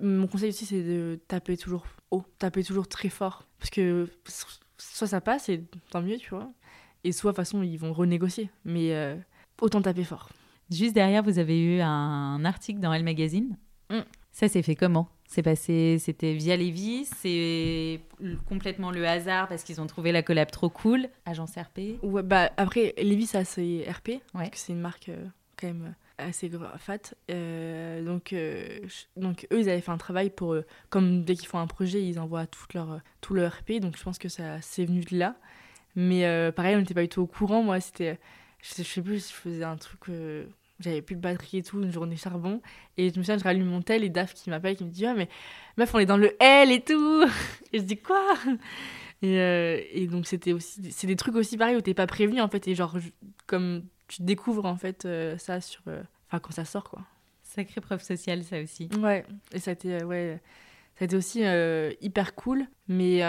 mon 0.00 0.26
conseil 0.26 0.50
aussi, 0.50 0.66
c'est 0.66 0.82
de 0.82 1.18
taper 1.28 1.56
toujours 1.56 1.86
haut, 2.10 2.24
taper 2.38 2.62
toujours 2.62 2.88
très 2.88 3.08
fort. 3.08 3.46
Parce 3.58 3.70
que 3.70 4.08
soit 4.78 5.08
ça 5.08 5.20
passe, 5.20 5.48
et 5.48 5.64
tant 5.90 6.02
mieux, 6.02 6.18
tu 6.18 6.30
vois. 6.30 6.50
Et 7.02 7.12
soit 7.12 7.32
de 7.32 7.36
toute 7.36 7.44
façon, 7.44 7.62
ils 7.62 7.78
vont 7.78 7.92
renégocier. 7.92 8.50
Mais 8.64 8.94
autant 9.60 9.82
taper 9.82 10.04
fort. 10.04 10.30
Juste 10.70 10.94
derrière, 10.94 11.22
vous 11.22 11.38
avez 11.38 11.60
eu 11.60 11.80
un 11.80 12.44
article 12.44 12.78
dans 12.80 12.92
Elle 12.92 13.04
Magazine. 13.04 13.56
Mm. 13.90 14.00
Ça 14.30 14.48
s'est 14.48 14.62
fait 14.62 14.76
comment? 14.76 15.08
C'est 15.30 15.44
passé, 15.44 15.98
c'était 16.00 16.32
via 16.32 16.56
Lévis, 16.56 17.04
c'est 17.04 18.00
complètement 18.48 18.90
le 18.90 19.06
hasard 19.06 19.46
parce 19.46 19.62
qu'ils 19.62 19.80
ont 19.80 19.86
trouvé 19.86 20.10
la 20.10 20.24
collab 20.24 20.50
trop 20.50 20.68
cool. 20.68 21.06
Agence 21.24 21.52
RP. 21.56 22.02
Ouais, 22.02 22.24
bah 22.24 22.50
après 22.56 22.94
Lévis 22.98 23.28
c'est 23.28 23.84
RP, 23.88 24.20
parce 24.32 24.50
que 24.50 24.58
c'est 24.58 24.72
une 24.72 24.80
marque 24.80 25.08
euh, 25.08 25.24
quand 25.56 25.68
même 25.68 25.94
euh, 26.20 26.26
assez 26.26 26.50
fat. 26.78 27.14
Euh, 27.30 28.02
donc, 28.02 28.34
donc 29.16 29.46
eux, 29.52 29.60
ils 29.60 29.70
avaient 29.70 29.80
fait 29.80 29.92
un 29.92 29.98
travail 29.98 30.30
pour, 30.30 30.56
comme 30.88 31.22
dès 31.22 31.36
qu'ils 31.36 31.46
font 31.46 31.60
un 31.60 31.68
projet, 31.68 32.02
ils 32.02 32.18
envoient 32.18 32.48
tout 32.48 32.66
leur, 32.74 32.98
tout 33.20 33.32
leur 33.32 33.52
RP. 33.52 33.74
Donc 33.80 33.96
je 33.96 34.02
pense 34.02 34.18
que 34.18 34.28
ça 34.28 34.60
c'est 34.60 34.84
venu 34.84 35.02
de 35.02 35.16
là. 35.16 35.36
Mais 35.94 36.50
pareil, 36.56 36.74
on 36.74 36.80
n'était 36.80 36.94
pas 36.94 37.02
du 37.02 37.08
tout 37.08 37.22
au 37.22 37.26
courant. 37.28 37.62
Moi, 37.62 37.78
c'était, 37.78 38.18
je, 38.62 38.74
je 38.78 38.82
sais 38.82 39.00
plus, 39.00 39.28
je 39.28 39.32
faisais 39.32 39.62
un 39.62 39.76
truc 39.76 40.10
j'avais 40.80 41.02
plus 41.02 41.14
de 41.14 41.20
batterie 41.20 41.58
et 41.58 41.62
tout, 41.62 41.82
une 41.82 41.92
journée 41.92 42.16
charbon. 42.16 42.60
Et 42.96 43.10
je 43.10 43.18
me 43.18 43.22
souviens, 43.22 43.38
je 43.38 43.44
rallume 43.44 43.68
mon 43.68 43.82
tel 43.82 44.02
et 44.02 44.08
Daf 44.08 44.34
qui 44.34 44.50
m'appelle, 44.50 44.76
qui 44.76 44.84
me 44.84 44.90
dit 44.90 45.06
Ah, 45.06 45.14
mais 45.14 45.28
meuf, 45.76 45.94
on 45.94 45.98
est 45.98 46.06
dans 46.06 46.16
le 46.16 46.34
L 46.42 46.72
et 46.72 46.80
tout. 46.80 47.24
Et 47.72 47.78
je 47.78 47.84
dis 47.84 47.96
Quoi? 47.96 48.34
Et, 49.22 49.38
euh, 49.38 49.80
et, 49.92 50.06
donc, 50.06 50.26
c'était 50.26 50.52
aussi. 50.52 50.90
C'est 50.92 51.06
des 51.06 51.16
trucs 51.16 51.34
aussi 51.34 51.56
pareils 51.56 51.76
où 51.76 51.80
t'es 51.80 51.94
pas 51.94 52.06
prévenu 52.06 52.40
en 52.40 52.48
fait. 52.48 52.66
Et 52.68 52.74
genre, 52.74 52.96
comme 53.46 53.82
tu 54.08 54.22
découvres 54.22 54.64
en 54.64 54.76
fait 54.76 55.04
euh, 55.04 55.36
ça 55.38 55.60
sur. 55.60 55.82
Euh, 55.88 56.02
enfin, 56.28 56.38
quand 56.38 56.52
ça 56.52 56.64
sort 56.64 56.84
quoi. 56.84 57.02
Sacrée 57.42 57.80
preuve 57.80 58.02
sociale, 58.02 58.44
ça 58.44 58.60
aussi. 58.60 58.88
Ouais, 58.98 59.24
et 59.52 59.58
ça 59.58 59.70
a 59.70 59.74
été. 59.74 60.02
ouais. 60.04 60.40
Ça 60.96 61.04
a 61.04 61.06
été 61.06 61.16
aussi 61.16 61.42
hyper 62.02 62.34
cool, 62.34 62.66
mais, 62.86 63.22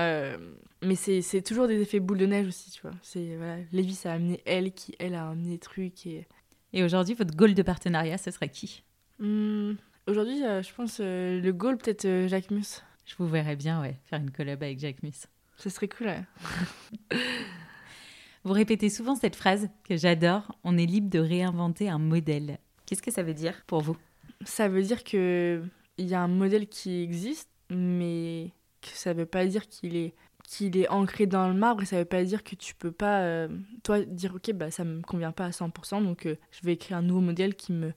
mais 0.82 0.96
c'est 0.96 1.42
toujours 1.42 1.70
des 1.70 1.80
effets 1.80 2.02
boule 2.02 2.18
de 2.18 2.26
neige 2.26 2.48
aussi, 2.48 2.70
tu 2.70 2.82
vois. 2.82 2.92
Voilà, 3.38 3.60
Lévi, 3.72 3.96
ça 3.96 4.12
a 4.12 4.16
amené 4.16 4.42
elle, 4.46 4.74
qui, 4.74 4.94
elle, 5.00 5.16
a 5.16 5.30
amené 5.30 5.52
des 5.52 5.58
trucs, 5.58 6.06
et 6.06 6.28
et 6.74 6.84
aujourd'hui, 6.84 7.16
votre 7.16 7.36
goal 7.36 7.54
de 7.54 7.62
partenariat, 7.62 8.18
ce 8.18 8.32
serait 8.32 8.50
qui? 8.50 8.84
Hmm, 9.20 9.74
Aujourd'hui, 10.08 10.44
euh, 10.44 10.64
je 10.64 10.74
pense 10.74 10.98
euh, 11.00 11.40
le 11.40 11.54
goal, 11.54 11.78
peut-être 11.78 12.06
euh, 12.06 12.28
Jacques 12.28 12.50
Mus. 12.50 12.82
Je 13.06 13.16
vous 13.20 13.28
verrais 13.28 13.56
bien, 13.56 13.82
ouais, 13.82 14.00
faire 14.06 14.20
une 14.20 14.32
collab 14.32 14.64
avec 14.64 14.80
Jacques 14.80 15.04
Mus. 15.04 15.28
Ce 15.58 15.70
serait 15.70 15.88
cool, 15.88 16.08
ouais. 16.08 16.24
vous 18.44 18.54
répétez 18.54 18.90
souvent 18.90 19.16
cette 19.16 19.36
phrase 19.36 19.70
que 19.88 19.96
j'adore 19.96 20.58
on 20.64 20.78
est 20.78 20.88
libre 20.88 21.10
de 21.10 21.20
réinventer 21.20 21.88
un 21.88 22.00
modèle. 22.00 22.58
Qu'est-ce 22.86 23.04
que 23.04 23.12
ça 23.12 23.22
veut 23.22 23.36
dire 23.36 23.64
pour 23.68 23.82
vous? 23.82 23.96
Ça 24.44 24.68
veut 24.68 24.82
dire 24.82 25.04
qu'il 25.04 25.70
y 26.00 26.16
a 26.16 26.22
un 26.22 26.28
modèle 26.28 26.68
qui 26.68 27.04
existe, 27.04 27.50
mais 27.70 28.52
que 28.82 28.90
ça 28.90 29.14
veut 29.14 29.28
pas 29.28 29.46
dire 29.46 29.68
qu'il 29.68 29.96
est 29.96 30.16
qu'il 30.52 30.76
est 30.76 30.90
ancré 30.90 31.28
dans 31.28 31.48
le 31.48 31.54
marbre 31.54 31.84
et 31.84 31.86
ça 31.86 31.98
veut 31.98 32.04
pas 32.04 32.22
dire 32.26 32.44
que 32.44 32.56
tu 32.56 32.76
peux 32.76 32.92
pas 32.92 33.22
euh, 33.22 33.48
toi 33.84 34.02
dire 34.02 34.36
ok 34.36 34.52
bah 34.52 34.70
ça 34.70 34.84
me 34.84 35.02
convient 35.02 35.32
pas 35.32 35.46
à 35.46 35.50
100% 35.52 36.04
donc 36.04 36.26
euh, 36.26 36.36
je 36.52 36.60
vais 36.64 36.74
écrire 36.74 36.98
un 36.98 37.02
nouveau 37.02 37.22
modèle 37.22 37.56
qui 37.56 37.72
me 37.72 37.94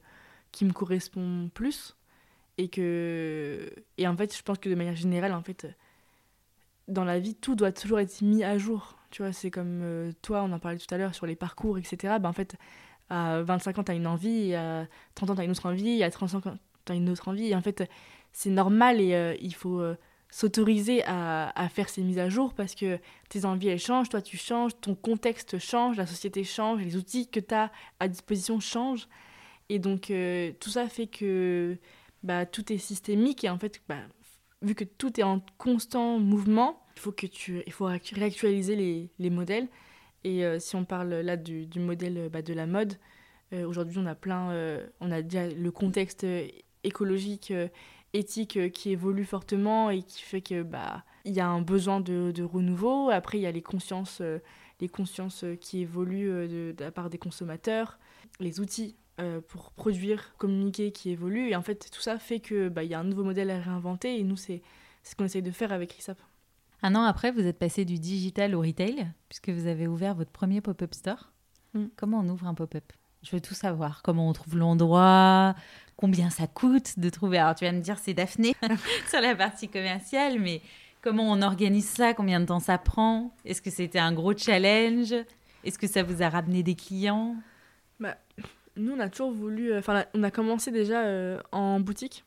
qui 0.52 0.64
me 0.64 0.72
correspond 0.72 1.50
plus 1.52 1.96
et 2.56 2.68
que 2.68 3.72
et 3.98 4.06
en 4.06 4.16
fait 4.16 4.36
je 4.36 4.40
pense 4.44 4.58
que 4.58 4.68
de 4.68 4.76
manière 4.76 4.94
générale 4.94 5.32
en 5.32 5.42
fait 5.42 5.66
dans 6.86 7.02
la 7.02 7.18
vie 7.18 7.34
tout 7.34 7.56
doit 7.56 7.72
toujours 7.72 7.98
être 7.98 8.20
mis 8.22 8.44
à 8.44 8.56
jour. 8.56 8.98
Tu 9.10 9.22
vois 9.22 9.32
c'est 9.32 9.50
comme 9.50 9.80
euh, 9.82 10.12
toi 10.22 10.44
on 10.44 10.52
en 10.52 10.60
parlait 10.60 10.78
tout 10.78 10.94
à 10.94 10.96
l'heure 10.98 11.14
sur 11.14 11.26
les 11.26 11.34
parcours 11.34 11.76
etc 11.76 12.18
bah 12.20 12.28
en 12.28 12.32
fait 12.32 12.54
à 13.10 13.42
25 13.42 13.80
ans 13.80 13.84
tu 13.84 13.90
as 13.90 13.94
une 13.96 14.06
envie 14.06 14.54
à 14.54 14.86
30 15.16 15.30
ans 15.30 15.34
tu 15.34 15.40
as 15.40 15.44
une 15.44 15.50
autre 15.50 15.66
envie 15.66 16.04
à 16.04 16.10
35 16.10 16.46
ans 16.46 16.58
tu 16.84 16.92
as 16.92 16.94
une 16.94 17.10
autre 17.10 17.26
envie 17.26 17.48
et 17.48 17.56
en 17.56 17.62
fait 17.62 17.82
c'est 18.30 18.50
normal 18.50 19.00
et 19.00 19.38
il 19.40 19.54
faut 19.56 19.82
s'autoriser 20.34 21.04
à, 21.04 21.50
à, 21.50 21.68
faire 21.68 21.88
ces 21.88 22.02
mises 22.02 22.18
à 22.18 22.28
jour 22.28 22.54
parce 22.54 22.74
que 22.74 22.98
tes 23.28 23.44
envies 23.44 23.68
elles 23.68 23.78
changent, 23.78 24.08
toi 24.08 24.20
tu 24.20 24.36
changes, 24.36 24.72
ton 24.80 24.96
contexte 24.96 25.60
change, 25.60 25.96
la 25.96 26.06
société 26.06 26.42
change, 26.42 26.82
les 26.82 26.96
outils 26.96 27.28
que 27.28 27.38
tu 27.38 27.54
as 27.54 27.70
à 28.00 28.08
disposition 28.08 28.58
changent. 28.58 29.06
Et 29.68 29.78
donc 29.78 30.10
euh, 30.10 30.50
tout 30.58 30.70
ça 30.70 30.88
fait 30.88 31.06
que 31.06 31.78
bah, 32.24 32.46
tout 32.46 32.72
est 32.72 32.78
systémique 32.78 33.44
et 33.44 33.48
en 33.48 33.60
fait, 33.60 33.80
bah, 33.88 34.00
vu 34.60 34.74
que 34.74 34.82
tout 34.82 35.20
est 35.20 35.22
en 35.22 35.40
constant 35.56 36.18
mouvement, 36.18 36.84
il 36.96 37.00
faut, 37.00 37.12
que 37.12 37.28
tu, 37.28 37.62
il 37.64 37.72
faut 37.72 37.84
réactualiser 37.84 38.74
les, 38.74 39.10
les 39.20 39.30
modèles. 39.30 39.68
Et 40.24 40.44
euh, 40.44 40.58
si 40.58 40.74
on 40.74 40.84
parle 40.84 41.14
là 41.14 41.36
du, 41.36 41.66
du 41.66 41.78
modèle 41.78 42.28
bah, 42.28 42.42
de 42.42 42.54
la 42.54 42.66
mode, 42.66 42.98
euh, 43.52 43.64
aujourd'hui 43.64 43.98
on 44.00 44.06
a 44.06 44.16
plein, 44.16 44.50
on 44.98 45.12
a 45.12 45.22
déjà 45.22 45.46
le 45.46 45.70
contexte 45.70 46.26
écologique 46.82 47.52
éthique 48.14 48.56
euh, 48.56 48.68
qui 48.70 48.90
évolue 48.90 49.24
fortement 49.24 49.90
et 49.90 50.02
qui 50.02 50.22
fait 50.22 50.40
que 50.40 50.62
bah 50.62 51.04
il 51.26 51.34
y 51.34 51.40
a 51.40 51.48
un 51.48 51.60
besoin 51.60 52.00
de, 52.00 52.32
de 52.32 52.42
renouveau. 52.42 53.10
Après, 53.10 53.38
il 53.38 53.42
y 53.42 53.46
a 53.46 53.50
les 53.50 53.62
consciences, 53.62 54.18
euh, 54.20 54.38
les 54.80 54.88
consciences 54.88 55.44
euh, 55.44 55.56
qui 55.56 55.80
évoluent 55.80 56.48
de, 56.48 56.74
la 56.78 56.90
part 56.90 57.10
des 57.10 57.18
consommateurs, 57.18 57.98
les 58.40 58.60
outils 58.60 58.96
pour 59.46 59.70
produire, 59.70 60.34
communiquer, 60.38 60.90
qui 60.90 61.10
évolue. 61.10 61.48
Et 61.48 61.54
en 61.54 61.62
fait, 61.62 61.88
tout 61.92 62.00
ça 62.00 62.18
fait 62.18 62.40
qu'il 62.40 62.68
bah, 62.68 62.82
y 62.82 62.94
a 62.94 62.98
un 62.98 63.04
nouveau 63.04 63.22
modèle 63.22 63.48
à 63.48 63.60
réinventer. 63.60 64.18
Et 64.18 64.24
nous, 64.24 64.36
c'est 64.36 64.60
ce 65.04 65.14
qu'on 65.14 65.24
essaye 65.24 65.40
de 65.40 65.52
faire 65.52 65.72
avec 65.72 65.92
RISAP. 65.92 66.18
Un 66.82 66.96
an 66.96 67.04
après, 67.04 67.30
vous 67.30 67.46
êtes 67.46 67.58
passé 67.58 67.84
du 67.84 68.00
digital 68.00 68.56
au 68.56 68.60
retail, 68.60 69.06
puisque 69.28 69.50
vous 69.50 69.68
avez 69.68 69.86
ouvert 69.86 70.16
votre 70.16 70.32
premier 70.32 70.60
pop-up 70.60 70.92
store. 70.94 71.30
Mm. 71.74 71.84
Comment 71.94 72.20
on 72.20 72.28
ouvre 72.28 72.48
un 72.48 72.54
pop-up? 72.54 72.92
Je 73.24 73.30
veux 73.30 73.40
tout 73.40 73.54
savoir. 73.54 74.02
Comment 74.02 74.28
on 74.28 74.32
trouve 74.34 74.58
l'endroit? 74.58 75.54
Combien 75.96 76.28
ça 76.28 76.46
coûte 76.46 76.98
de 76.98 77.08
trouver? 77.08 77.38
Alors, 77.38 77.54
tu 77.54 77.64
vas 77.64 77.72
me 77.72 77.80
dire, 77.80 77.98
c'est 77.98 78.12
Daphné 78.12 78.54
sur 79.08 79.20
la 79.20 79.34
partie 79.34 79.68
commerciale, 79.68 80.38
mais 80.38 80.60
comment 81.00 81.32
on 81.32 81.40
organise 81.40 81.88
ça? 81.88 82.12
Combien 82.12 82.40
de 82.40 82.44
temps 82.44 82.60
ça 82.60 82.76
prend? 82.76 83.34
Est-ce 83.46 83.62
que 83.62 83.70
c'était 83.70 83.98
un 83.98 84.12
gros 84.12 84.36
challenge? 84.36 85.14
Est-ce 85.64 85.78
que 85.78 85.86
ça 85.86 86.02
vous 86.02 86.22
a 86.22 86.28
ramené 86.28 86.62
des 86.62 86.74
clients? 86.74 87.36
Bah, 87.98 88.18
Nous, 88.76 88.92
on 88.92 89.00
a 89.00 89.08
toujours 89.08 89.32
voulu. 89.32 89.72
Euh, 89.72 89.78
enfin, 89.78 90.04
on 90.12 90.22
a 90.22 90.30
commencé 90.30 90.70
déjà 90.70 91.04
euh, 91.04 91.40
en 91.50 91.80
boutique, 91.80 92.24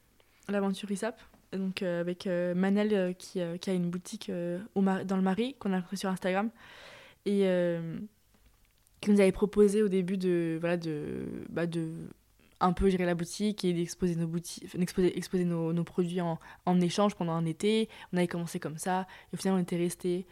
l'aventure 0.49 0.89
ISAP. 0.89 1.21
Donc, 1.53 1.83
euh, 1.83 2.01
avec 2.01 2.25
Manel 2.25 3.15
qui, 3.17 3.39
a 3.39 3.55
une 3.67 3.89
boutique 3.91 4.31
au 4.73 4.81
dans 4.81 5.15
le 5.15 5.21
Marais, 5.21 5.55
qu'on 5.59 5.73
a 5.73 5.81
pris 5.81 5.97
sur 5.97 6.09
Instagram. 6.09 6.49
Et 7.25 7.45
qui 9.01 9.11
nous 9.11 9.19
avait 9.19 9.31
proposé 9.31 9.81
au 9.83 9.89
début 9.89 10.17
de, 10.17 10.57
voilà, 10.59 10.77
de, 10.77 11.25
bah, 11.49 11.65
de 11.67 11.91
un 12.59 12.73
peu 12.73 12.89
gérer 12.89 13.05
la 13.05 13.15
boutique 13.15 13.63
et 13.65 13.73
d'exposer 13.73 14.15
nos, 14.15 14.27
boutiques, 14.27 14.73
exposer, 14.75 15.17
exposer 15.17 15.45
nos, 15.45 15.73
nos 15.73 15.83
produits 15.83 16.21
en, 16.21 16.39
en, 16.65 16.81
échange 16.81 17.15
pendant 17.15 17.33
un 17.33 17.45
été. 17.45 17.89
On 18.13 18.17
avait 18.17 18.27
commencé 18.27 18.59
comme 18.59 18.77
ça. 18.77 19.07
Et 19.31 19.35
au 19.35 19.37
final, 19.37 19.55
on 19.55 19.61
était 19.61 19.77
resté 19.77 20.25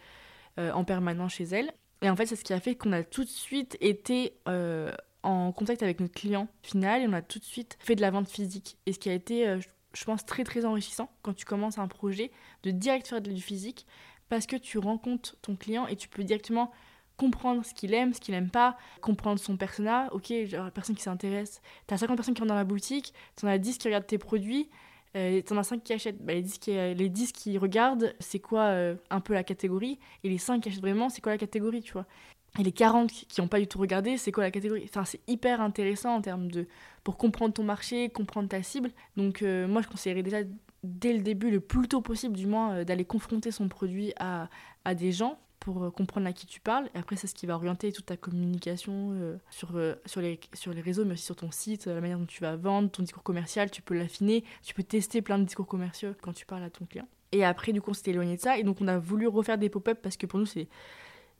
euh, 0.57 0.71
en 0.71 0.83
permanence 0.83 1.33
chez 1.33 1.43
elle. 1.43 1.71
Et 2.01 2.09
en 2.09 2.15
fait, 2.15 2.25
c'est 2.25 2.35
ce 2.35 2.43
qui 2.43 2.53
a 2.53 2.59
fait 2.59 2.75
qu'on 2.75 2.93
a 2.93 3.03
tout 3.03 3.23
de 3.23 3.29
suite 3.29 3.77
été 3.81 4.33
euh, 4.47 4.91
en 5.23 5.51
contact 5.51 5.83
avec 5.83 5.99
notre 5.99 6.13
client 6.13 6.47
final 6.61 7.01
et 7.01 7.07
on 7.07 7.13
a 7.13 7.21
tout 7.21 7.39
de 7.39 7.45
suite 7.45 7.77
fait 7.79 7.95
de 7.95 8.01
la 8.01 8.11
vente 8.11 8.29
physique. 8.29 8.77
Et 8.85 8.93
ce 8.93 8.99
qui 8.99 9.09
a 9.09 9.13
été, 9.13 9.47
euh, 9.47 9.59
je 9.93 10.05
pense, 10.05 10.25
très 10.25 10.43
très 10.43 10.65
enrichissant 10.65 11.09
quand 11.21 11.33
tu 11.33 11.45
commences 11.45 11.77
un 11.77 11.87
projet 11.87 12.31
de 12.63 12.71
direct 12.71 13.07
faire 13.07 13.21
du 13.21 13.41
physique 13.41 13.85
parce 14.29 14.45
que 14.47 14.55
tu 14.55 14.77
rencontres 14.77 15.35
ton 15.41 15.55
client 15.55 15.87
et 15.87 15.95
tu 15.95 16.07
peux 16.07 16.23
directement 16.23 16.71
comprendre 17.17 17.63
ce 17.65 17.73
qu'il 17.73 17.93
aime, 17.93 18.13
ce 18.13 18.19
qu'il 18.19 18.33
aime 18.33 18.49
pas, 18.49 18.77
comprendre 19.01 19.39
son 19.39 19.57
persona. 19.57 20.09
Ok, 20.11 20.33
genre 20.45 20.65
la 20.65 20.71
personne 20.71 20.95
qui 20.95 21.03
s'intéresse. 21.03 21.61
T'as 21.87 21.97
50 21.97 22.15
personnes 22.15 22.33
qui 22.33 22.41
rentrent 22.41 22.49
dans 22.49 22.55
la 22.55 22.63
boutique, 22.63 23.13
t'en 23.35 23.47
as 23.47 23.57
10 23.57 23.77
qui 23.77 23.87
regardent 23.87 24.07
tes 24.07 24.17
produits, 24.17 24.69
euh, 25.15 25.41
t'en 25.41 25.57
as 25.57 25.63
5 25.63 25.83
qui 25.83 25.93
achètent. 25.93 26.23
Bah, 26.23 26.33
les, 26.33 26.41
10 26.41 26.57
qui, 26.59 26.71
les 26.71 27.09
10 27.09 27.31
qui 27.31 27.57
regardent, 27.57 28.13
c'est 28.19 28.39
quoi 28.39 28.63
euh, 28.63 28.95
un 29.09 29.21
peu 29.21 29.33
la 29.33 29.43
catégorie? 29.43 29.99
Et 30.23 30.29
les 30.29 30.37
5 30.37 30.61
qui 30.61 30.69
achètent 30.69 30.81
vraiment, 30.81 31.09
c'est 31.09 31.21
quoi 31.21 31.31
la 31.31 31.37
catégorie, 31.37 31.81
tu 31.81 31.93
vois? 31.93 32.05
Et 32.57 32.63
les 32.63 32.71
40 32.71 33.11
qui 33.11 33.41
n'ont 33.41 33.47
pas 33.47 33.59
du 33.59 33.67
tout 33.67 33.79
regardé, 33.79 34.17
c'est 34.17 34.31
quoi 34.31 34.43
la 34.43 34.51
catégorie? 34.51 34.83
Enfin, 34.85 35.03
c'est 35.03 35.19
hyper 35.27 35.59
intéressant 35.59 36.15
en 36.15 36.21
termes 36.21 36.49
de 36.49 36.67
pour 37.03 37.17
comprendre 37.17 37.53
ton 37.53 37.63
marché, 37.63 38.09
comprendre 38.09 38.47
ta 38.47 38.63
cible. 38.63 38.91
Donc 39.17 39.41
euh, 39.41 39.67
moi, 39.67 39.81
je 39.81 39.87
conseillerais 39.87 40.23
déjà 40.23 40.39
dès 40.83 41.13
le 41.13 41.21
début, 41.21 41.51
le 41.51 41.59
plus 41.59 41.87
tôt 41.87 42.01
possible 42.01 42.35
du 42.35 42.47
moins, 42.47 42.75
euh, 42.75 42.83
d'aller 42.83 43.05
confronter 43.05 43.51
son 43.51 43.67
produit 43.67 44.13
à, 44.17 44.49
à 44.85 44.95
des 44.95 45.11
gens 45.11 45.37
pour 45.65 45.83
euh, 45.83 45.89
comprendre 45.89 46.27
à 46.27 46.31
qui 46.31 46.45
tu 46.45 46.59
parles. 46.61 46.91
Et 46.93 46.99
après, 46.99 47.15
c'est 47.15 47.25
ce 47.25 47.33
qui 47.33 47.47
va 47.47 47.55
orienter 47.55 47.91
toute 47.91 48.05
ta 48.05 48.17
communication 48.17 49.13
euh, 49.13 49.37
sur, 49.49 49.75
euh, 49.75 49.95
sur, 50.05 50.21
les, 50.21 50.39
sur 50.53 50.71
les 50.71 50.81
réseaux, 50.81 51.05
mais 51.05 51.13
aussi 51.13 51.25
sur 51.25 51.35
ton 51.35 51.49
site, 51.49 51.87
la 51.87 52.01
manière 52.01 52.19
dont 52.19 52.27
tu 52.27 52.41
vas 52.41 52.55
vendre, 52.55 52.91
ton 52.91 53.01
discours 53.01 53.23
commercial. 53.23 53.71
Tu 53.71 53.81
peux 53.81 53.95
l'affiner, 53.95 54.43
tu 54.61 54.75
peux 54.75 54.83
tester 54.83 55.23
plein 55.23 55.39
de 55.39 55.45
discours 55.45 55.65
commerciaux 55.65 56.11
quand 56.21 56.33
tu 56.33 56.45
parles 56.45 56.61
à 56.61 56.69
ton 56.69 56.85
client. 56.85 57.07
Et 57.31 57.43
après, 57.43 57.73
du 57.73 57.81
coup, 57.81 57.89
on 57.89 57.93
s'était 57.95 58.11
éloigné 58.11 58.35
de 58.35 58.41
ça. 58.41 58.59
Et 58.59 58.63
donc, 58.63 58.77
on 58.79 58.87
a 58.87 58.99
voulu 58.99 59.27
refaire 59.27 59.57
des 59.57 59.69
pop-up 59.69 59.97
parce 60.03 60.17
que 60.17 60.27
pour 60.27 60.39
nous, 60.39 60.45
c'est. 60.45 60.67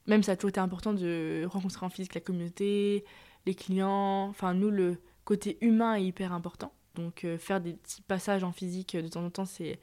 Même 0.08 0.24
ça 0.24 0.32
a 0.32 0.36
toujours 0.36 0.50
été 0.50 0.60
important 0.60 0.94
de 0.94 1.46
rencontrer 1.48 1.86
en 1.86 1.90
physique 1.90 2.16
la 2.16 2.22
communauté, 2.22 3.06
les 3.46 3.54
clients. 3.54 4.28
Enfin, 4.30 4.56
nous, 4.56 4.72
le 4.72 4.98
côté 5.24 5.60
humain 5.62 5.96
est 5.96 6.04
hyper 6.04 6.34
important. 6.34 6.74
Donc 6.96 7.26
faire 7.40 7.60
des 7.60 7.74
petits 7.74 8.02
passages 8.02 8.44
en 8.46 8.54
physique 8.54 8.96
de 8.96 9.08
temps 9.08 9.26
en 9.26 9.30
temps, 9.30 9.46
c'est 9.46 9.78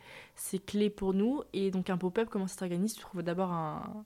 clé 0.64 0.90
pour 0.90 1.12
nous. 1.12 1.42
Et 1.52 1.70
donc 1.70 1.90
un 1.90 1.98
pop-up, 1.98 2.28
comment 2.30 2.46
ça 2.46 2.56
s'organise? 2.56 2.94
Tu 2.94 3.00
trouves 3.00 3.22
d'abord 3.22 3.50
un, 3.50 4.04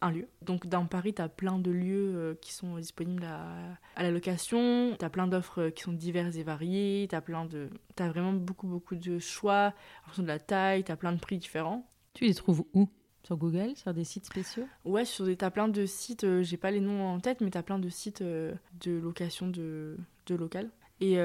un 0.00 0.10
lieu. 0.10 0.28
Donc 0.42 0.66
dans 0.66 0.86
Paris, 0.86 1.14
tu 1.14 1.22
as 1.22 1.28
plein 1.28 1.58
de 1.58 1.70
lieux 1.70 2.12
euh, 2.14 2.34
qui 2.40 2.52
sont 2.52 2.76
disponibles 2.76 3.24
à, 3.24 4.02
la 4.02 4.10
location, 4.10 4.94
tu 4.98 5.04
as 5.04 5.10
plein 5.10 5.26
d'offres 5.26 5.62
euh, 5.62 5.70
qui 5.70 5.82
sont 5.82 5.92
diverses 5.92 6.36
et 6.36 6.42
variées, 6.42 7.06
tu 7.08 7.16
as, 7.16 7.20
plein 7.20 7.44
de... 7.46 7.70
as 7.98 8.08
vraiment 8.08 8.32
beaucoup 8.32 8.66
beaucoup 8.66 8.94
de 8.94 9.18
choix 9.18 9.72
en 10.02 10.06
fonction 10.06 10.22
de 10.22 10.28
la 10.28 10.38
taille, 10.38 10.84
tu 10.84 10.92
as 10.92 10.96
plein 10.96 11.12
de 11.12 11.20
prix 11.20 11.38
différents. 11.38 11.88
Tu 12.14 12.24
les 12.24 12.34
trouves 12.34 12.64
où? 12.74 12.88
Sur 13.24 13.36
Google, 13.36 13.76
sur 13.76 13.92
des 13.92 14.04
sites 14.04 14.26
spéciaux? 14.26 14.68
Ouais, 14.84 15.04
sur 15.04 15.24
des, 15.24 15.36
t'as 15.36 15.50
plein 15.50 15.68
de 15.68 15.84
sites, 15.86 16.24
euh, 16.24 16.42
j'ai 16.42 16.56
pas 16.56 16.70
les 16.70 16.80
noms 16.80 17.06
en 17.06 17.18
tête, 17.18 17.40
mais 17.40 17.50
t'as 17.50 17.62
plein 17.62 17.78
de 17.78 17.88
sites 17.88 18.22
de 18.22 18.58
location 18.84 19.48
de, 19.48 19.96
de 20.26 20.34
local. 20.34 20.70
Et 21.00 21.18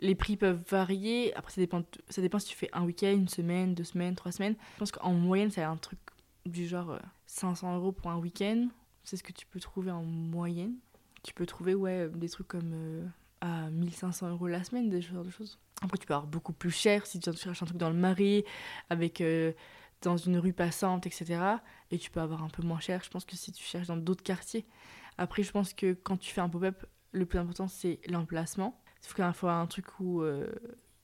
les 0.00 0.14
prix 0.14 0.36
peuvent 0.36 0.62
varier. 0.68 1.32
Après, 1.34 1.50
ça 1.50 1.62
dépend, 1.62 1.82
ça 2.10 2.20
dépend 2.20 2.38
si 2.38 2.48
tu 2.48 2.56
fais 2.56 2.68
un 2.74 2.84
week-end, 2.84 3.12
une 3.12 3.28
semaine, 3.28 3.74
deux 3.74 3.84
semaines, 3.84 4.14
trois 4.16 4.32
semaines. 4.32 4.54
Je 4.74 4.78
pense 4.80 4.92
qu'en 4.92 5.14
moyenne, 5.14 5.50
c'est 5.50 5.62
un 5.62 5.78
truc 5.78 5.98
du 6.44 6.66
genre 6.66 6.98
500 7.32 7.72
euh, 7.72 7.76
euros 7.78 7.92
pour 7.92 8.10
un 8.10 8.18
week-end. 8.18 8.68
C'est 9.04 9.16
ce 9.16 9.22
que 9.22 9.32
tu 9.32 9.46
peux 9.46 9.60
trouver 9.60 9.90
en 9.90 10.02
moyenne. 10.02 10.74
Tu 11.22 11.34
peux 11.34 11.46
trouver 11.46 11.74
ouais, 11.74 12.08
des 12.08 12.28
trucs 12.28 12.48
comme 12.48 12.72
euh, 12.72 13.06
à 13.40 13.70
1500 13.70 14.30
euros 14.30 14.46
la 14.46 14.62
semaine, 14.64 14.90
des 14.90 15.00
genres 15.00 15.24
de 15.24 15.30
choses. 15.30 15.58
Après, 15.82 15.98
tu 15.98 16.06
peux 16.06 16.14
avoir 16.14 16.28
beaucoup 16.28 16.52
plus 16.52 16.70
cher 16.70 17.06
si 17.06 17.18
tu 17.18 17.32
cherches 17.32 17.62
un 17.62 17.66
truc 17.66 17.78
dans 17.78 17.90
le 17.90 17.96
Marais, 17.96 18.44
avec, 18.90 19.20
euh, 19.20 19.52
dans 20.02 20.16
une 20.16 20.38
rue 20.38 20.52
passante, 20.52 21.06
etc. 21.06 21.40
Et 21.90 21.98
tu 21.98 22.10
peux 22.10 22.20
avoir 22.20 22.42
un 22.42 22.48
peu 22.48 22.62
moins 22.62 22.80
cher, 22.80 23.02
je 23.02 23.10
pense, 23.10 23.24
que 23.24 23.36
si 23.36 23.50
tu 23.50 23.64
cherches 23.64 23.86
dans 23.86 23.96
d'autres 23.96 24.22
quartiers. 24.22 24.66
Après, 25.18 25.42
je 25.42 25.50
pense 25.50 25.74
que 25.74 25.94
quand 25.94 26.16
tu 26.16 26.32
fais 26.32 26.40
un 26.40 26.48
pop-up, 26.48 26.84
le 27.12 27.26
plus 27.26 27.38
important, 27.38 27.68
c'est 27.68 28.00
l'emplacement. 28.08 28.78
Qu'il 29.00 29.32
faut 29.32 29.48
un 29.48 29.66
truc 29.66 29.98
où 29.98 30.22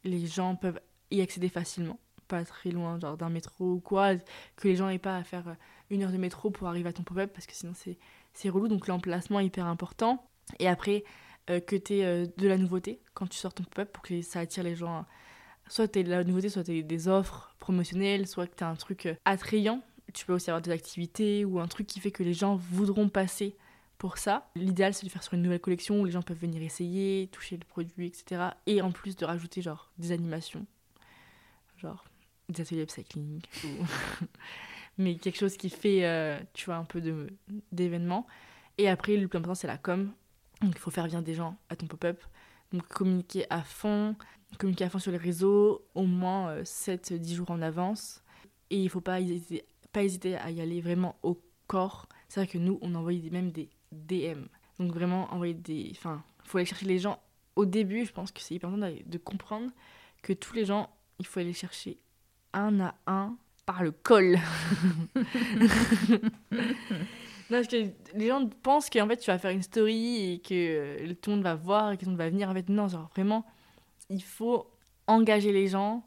les 0.04 0.26
gens 0.26 0.54
peuvent 0.54 0.80
y 1.10 1.20
accéder 1.20 1.48
facilement 1.48 1.98
pas 2.28 2.44
très 2.44 2.70
loin, 2.70 2.98
genre 3.00 3.16
d'un 3.16 3.30
métro 3.30 3.72
ou 3.72 3.80
quoi, 3.80 4.14
que 4.56 4.68
les 4.68 4.76
gens 4.76 4.88
n'aient 4.88 4.98
pas 4.98 5.16
à 5.16 5.24
faire 5.24 5.48
euh, 5.48 5.54
une 5.90 6.02
heure 6.02 6.12
de 6.12 6.16
métro 6.18 6.50
pour 6.50 6.68
arriver 6.68 6.88
à 6.88 6.92
ton 6.92 7.02
pop-up, 7.02 7.32
parce 7.32 7.46
que 7.46 7.54
sinon 7.54 7.72
c'est, 7.74 8.48
relou. 8.48 8.68
Donc 8.68 8.86
l'emplacement 8.86 9.40
est 9.40 9.46
hyper 9.46 9.66
important. 9.66 10.24
Et 10.58 10.68
après, 10.68 11.04
euh, 11.50 11.60
que 11.60 11.76
tu 11.76 11.94
aies 11.94 12.04
euh, 12.04 12.26
de 12.36 12.46
la 12.46 12.56
nouveauté 12.56 13.00
quand 13.14 13.26
tu 13.26 13.38
sors 13.38 13.52
ton 13.52 13.64
pop-up 13.64 13.92
pour 13.92 14.02
que 14.02 14.22
ça 14.22 14.40
attire 14.40 14.62
les 14.62 14.76
gens. 14.76 15.04
Soit 15.68 15.88
tu 15.88 16.04
de 16.04 16.10
la 16.10 16.24
nouveauté, 16.24 16.48
soit 16.48 16.64
tu 16.64 16.82
des 16.82 17.08
offres 17.08 17.54
promotionnelles, 17.58 18.26
soit 18.26 18.46
que 18.46 18.54
tu 18.56 18.64
as 18.64 18.68
un 18.68 18.76
truc 18.76 19.08
attrayant. 19.24 19.82
Tu 20.14 20.24
peux 20.24 20.32
aussi 20.32 20.50
avoir 20.50 20.62
des 20.62 20.70
activités 20.70 21.44
ou 21.44 21.60
un 21.60 21.66
truc 21.66 21.86
qui 21.86 22.00
fait 22.00 22.10
que 22.10 22.22
les 22.22 22.32
gens 22.32 22.56
voudront 22.56 23.10
passer 23.10 23.54
pour 23.98 24.16
ça. 24.16 24.48
L'idéal, 24.54 24.94
c'est 24.94 25.04
de 25.04 25.10
faire 25.10 25.22
sur 25.22 25.34
une 25.34 25.42
nouvelle 25.42 25.60
collection 25.60 26.00
où 26.00 26.04
les 26.04 26.12
gens 26.12 26.22
peuvent 26.22 26.38
venir 26.38 26.62
essayer, 26.62 27.28
toucher 27.32 27.56
le 27.56 27.64
produit, 27.64 28.06
etc. 28.06 28.50
Et 28.66 28.80
en 28.80 28.92
plus 28.92 29.16
de 29.16 29.24
rajouter 29.26 29.60
genre 29.60 29.90
des 29.98 30.12
animations. 30.12 30.64
Genre 31.76 32.04
des 32.48 32.62
ateliers 32.62 32.82
upcycling, 32.82 33.40
mais 34.98 35.16
quelque 35.16 35.38
chose 35.38 35.56
qui 35.56 35.70
fait, 35.70 36.04
euh, 36.04 36.38
tu 36.54 36.66
vois, 36.66 36.76
un 36.76 36.84
peu 36.84 37.00
d'événements. 37.72 38.26
Et 38.78 38.88
après, 38.88 39.16
le 39.16 39.28
plus 39.28 39.38
important, 39.38 39.54
c'est 39.54 39.66
la 39.66 39.78
com. 39.78 40.12
Donc, 40.62 40.72
il 40.74 40.78
faut 40.78 40.90
faire 40.90 41.04
venir 41.04 41.22
des 41.22 41.34
gens 41.34 41.56
à 41.68 41.76
ton 41.76 41.86
pop-up. 41.86 42.22
Donc, 42.72 42.86
communiquer 42.88 43.46
à 43.50 43.62
fond, 43.62 44.16
communiquer 44.58 44.84
à 44.84 44.90
fond 44.90 44.98
sur 44.98 45.12
les 45.12 45.18
réseaux, 45.18 45.84
au 45.94 46.04
moins 46.04 46.62
7-10 46.62 47.12
euh, 47.12 47.36
jours 47.36 47.50
en 47.50 47.62
avance. 47.62 48.22
Et 48.70 48.78
il 48.78 48.84
ne 48.84 48.88
faut 48.88 49.00
pas 49.00 49.20
hésiter, 49.20 49.64
pas 49.92 50.02
hésiter 50.02 50.36
à 50.36 50.50
y 50.50 50.60
aller 50.60 50.80
vraiment 50.80 51.16
au 51.22 51.40
corps. 51.66 52.08
C'est 52.28 52.40
vrai 52.40 52.46
que 52.46 52.58
nous, 52.58 52.78
on 52.82 52.94
envoie 52.94 53.12
même 53.30 53.50
des 53.50 53.68
DM. 53.92 54.44
Donc, 54.78 54.92
vraiment, 54.92 55.32
envoyer 55.32 55.54
des. 55.54 55.92
Enfin, 55.92 56.22
il 56.44 56.48
faut 56.48 56.58
aller 56.58 56.66
chercher 56.66 56.86
les 56.86 56.98
gens 56.98 57.20
au 57.56 57.66
début. 57.66 58.04
Je 58.04 58.12
pense 58.12 58.32
que 58.32 58.40
c'est 58.40 58.54
hyper 58.54 58.70
important 58.70 58.94
de 59.04 59.18
comprendre 59.18 59.70
que 60.22 60.32
tous 60.32 60.54
les 60.54 60.64
gens, 60.64 60.90
il 61.18 61.26
faut 61.26 61.40
aller 61.40 61.52
chercher 61.52 61.98
un 62.52 62.80
à 62.80 62.94
un 63.06 63.36
par 63.66 63.82
le 63.82 63.90
col. 63.90 64.38
parce 67.50 67.66
que 67.66 67.90
les 68.14 68.28
gens 68.28 68.48
pensent 68.62 68.90
qu'en 68.90 69.06
fait 69.06 69.18
tu 69.18 69.30
vas 69.30 69.38
faire 69.38 69.50
une 69.50 69.62
story 69.62 70.32
et 70.32 70.38
que 70.38 70.54
euh, 70.54 71.14
tout 71.20 71.30
le 71.30 71.36
monde 71.36 71.44
va 71.44 71.54
voir 71.54 71.92
et 71.92 71.96
que 71.96 72.00
tout 72.00 72.06
le 72.06 72.12
monde 72.12 72.18
va 72.18 72.30
venir. 72.30 72.48
En 72.48 72.54
fait, 72.54 72.68
non, 72.68 72.88
genre 72.88 73.08
vraiment, 73.14 73.44
il 74.08 74.22
faut 74.22 74.70
engager 75.06 75.52
les 75.52 75.68
gens. 75.68 76.04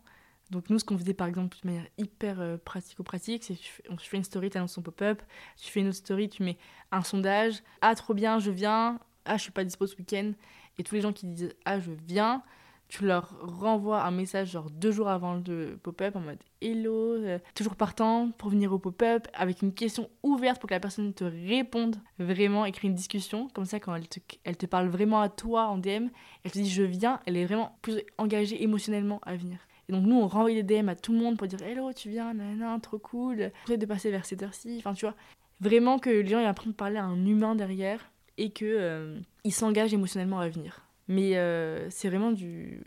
Donc 0.49 0.69
nous, 0.69 0.79
ce 0.79 0.85
qu'on 0.85 0.97
faisait 0.97 1.13
par 1.13 1.27
exemple 1.27 1.57
de 1.63 1.67
manière 1.67 1.87
hyper 1.97 2.41
euh, 2.41 2.57
pratico-pratique, 2.57 3.43
c'est 3.43 3.55
tu 3.55 3.71
fais, 3.71 3.83
fais 3.97 4.17
une 4.17 4.23
story, 4.23 4.49
tu 4.49 4.57
annonces 4.57 4.73
ton 4.73 4.81
pop-up, 4.81 5.21
tu 5.57 5.71
fais 5.71 5.79
une 5.79 5.87
autre 5.87 5.97
story, 5.97 6.29
tu 6.29 6.43
mets 6.43 6.57
un 6.91 7.03
sondage, 7.03 7.63
ah 7.81 7.95
trop 7.95 8.13
bien, 8.13 8.39
je 8.39 8.51
viens, 8.51 8.99
ah 9.25 9.37
je 9.37 9.43
suis 9.43 9.51
pas 9.51 9.63
dispo 9.63 9.87
ce 9.87 9.95
week-end, 9.95 10.33
et 10.77 10.83
tous 10.83 10.95
les 10.95 11.01
gens 11.01 11.13
qui 11.13 11.25
disent 11.25 11.55
ah 11.63 11.79
je 11.79 11.91
viens, 11.91 12.43
tu 12.91 13.05
leur 13.05 13.33
renvoies 13.39 14.03
un 14.03 14.11
message 14.11 14.51
genre 14.51 14.69
deux 14.69 14.91
jours 14.91 15.07
avant 15.07 15.35
le 15.35 15.79
pop-up 15.81 16.13
en 16.17 16.19
mode 16.19 16.39
hello, 16.59 17.13
euh, 17.13 17.39
toujours 17.55 17.77
partant 17.77 18.31
pour 18.37 18.49
venir 18.49 18.73
au 18.73 18.79
pop-up 18.79 19.29
avec 19.33 19.61
une 19.61 19.73
question 19.73 20.09
ouverte 20.23 20.59
pour 20.59 20.67
que 20.67 20.73
la 20.73 20.81
personne 20.81 21.13
te 21.13 21.23
réponde 21.23 21.95
vraiment, 22.19 22.65
écrit 22.65 22.89
une 22.89 22.93
discussion. 22.93 23.47
Comme 23.53 23.63
ça, 23.63 23.79
quand 23.79 23.95
elle 23.95 24.09
te, 24.09 24.19
elle 24.43 24.57
te 24.57 24.65
parle 24.65 24.89
vraiment 24.89 25.21
à 25.21 25.29
toi 25.29 25.67
en 25.67 25.77
DM, 25.77 26.09
elle 26.43 26.51
te 26.51 26.59
dit 26.59 26.69
je 26.69 26.83
viens, 26.83 27.21
elle 27.25 27.37
est 27.37 27.45
vraiment 27.45 27.77
plus 27.81 28.01
engagée 28.17 28.61
émotionnellement 28.61 29.21
à 29.23 29.37
venir. 29.37 29.59
Et 29.87 29.93
donc 29.93 30.05
nous, 30.05 30.17
on 30.17 30.27
renvoie 30.27 30.51
des 30.51 30.63
DM 30.63 30.89
à 30.89 30.95
tout 30.95 31.13
le 31.13 31.19
monde 31.19 31.37
pour 31.37 31.47
dire 31.47 31.61
hello, 31.63 31.93
tu 31.93 32.09
viens, 32.09 32.33
nanana, 32.33 32.77
trop 32.81 32.99
cool, 32.99 33.51
peut 33.67 33.77
de 33.77 33.85
passer 33.85 34.11
vers 34.11 34.25
cette 34.25 34.43
heure-ci. 34.43 34.75
Enfin, 34.79 34.93
tu 34.93 35.05
vois, 35.05 35.15
vraiment 35.61 35.97
que 35.97 36.09
les 36.09 36.27
gens 36.27 36.45
apprennent 36.45 36.73
à 36.73 36.75
parler 36.75 36.97
à 36.97 37.05
un 37.05 37.25
humain 37.25 37.55
derrière 37.55 38.11
et 38.37 38.49
que 38.51 38.65
euh, 38.65 39.17
s'engagent 39.49 39.93
émotionnellement 39.93 40.39
à 40.39 40.49
venir 40.49 40.81
Mais 41.11 41.35
euh, 41.35 41.89
c'est 41.89 42.07
vraiment 42.07 42.31
du. 42.31 42.81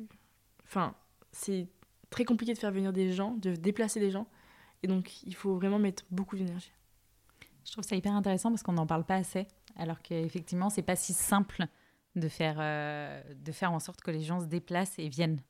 Enfin, 0.64 0.94
c'est 1.30 1.68
très 2.08 2.24
compliqué 2.24 2.54
de 2.54 2.58
faire 2.58 2.72
venir 2.72 2.90
des 2.90 3.12
gens, 3.12 3.32
de 3.32 3.54
déplacer 3.54 4.00
des 4.00 4.10
gens. 4.10 4.26
Et 4.82 4.86
donc, 4.86 5.22
il 5.24 5.34
faut 5.34 5.54
vraiment 5.56 5.78
mettre 5.78 6.04
beaucoup 6.10 6.34
d'énergie. 6.34 6.72
Je 7.66 7.72
trouve 7.72 7.84
ça 7.84 7.96
hyper 7.96 8.14
intéressant 8.14 8.48
parce 8.48 8.62
qu'on 8.62 8.72
n'en 8.72 8.86
parle 8.86 9.04
pas 9.04 9.16
assez. 9.16 9.46
Alors 9.76 10.00
qu'effectivement, 10.00 10.70
c'est 10.70 10.80
pas 10.80 10.96
si 10.96 11.12
simple 11.12 11.66
de 12.16 12.28
faire, 12.28 12.56
euh, 12.60 13.20
de 13.44 13.52
faire 13.52 13.72
en 13.72 13.78
sorte 13.78 14.00
que 14.00 14.10
les 14.10 14.22
gens 14.22 14.40
se 14.40 14.46
déplacent 14.46 14.98
et 14.98 15.10
viennent. 15.10 15.40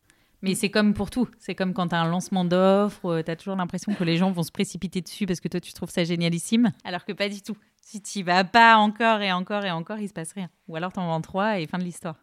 Mais 0.42 0.52
mm. 0.52 0.56
c'est 0.56 0.70
comme 0.70 0.94
pour 0.94 1.10
tout. 1.10 1.28
C'est 1.38 1.54
comme 1.54 1.74
quand 1.74 1.88
tu 1.88 1.94
as 1.94 2.00
un 2.00 2.08
lancement 2.08 2.44
d'offres, 2.44 3.06
euh, 3.06 3.22
tu 3.22 3.30
as 3.30 3.36
toujours 3.36 3.54
l'impression 3.54 3.94
que 3.94 4.02
les 4.02 4.16
gens 4.16 4.32
vont 4.32 4.42
se 4.42 4.50
précipiter 4.50 5.00
dessus 5.00 5.26
parce 5.26 5.38
que 5.38 5.46
toi, 5.46 5.60
tu 5.60 5.72
trouves 5.74 5.90
ça 5.90 6.02
génialissime. 6.02 6.72
Alors 6.82 7.04
que 7.04 7.12
pas 7.12 7.28
du 7.28 7.40
tout. 7.40 7.56
Si 7.82 8.02
tu 8.02 8.24
vas 8.24 8.42
pas 8.42 8.78
encore 8.78 9.20
et 9.20 9.30
encore 9.30 9.64
et 9.64 9.70
encore, 9.70 9.98
il 9.98 10.08
se 10.08 10.14
passe 10.14 10.32
rien. 10.32 10.50
Ou 10.66 10.74
alors 10.74 10.92
tu 10.92 10.98
en 10.98 11.06
vends 11.06 11.20
trois 11.20 11.60
et 11.60 11.68
fin 11.68 11.78
de 11.78 11.84
l'histoire. 11.84 12.16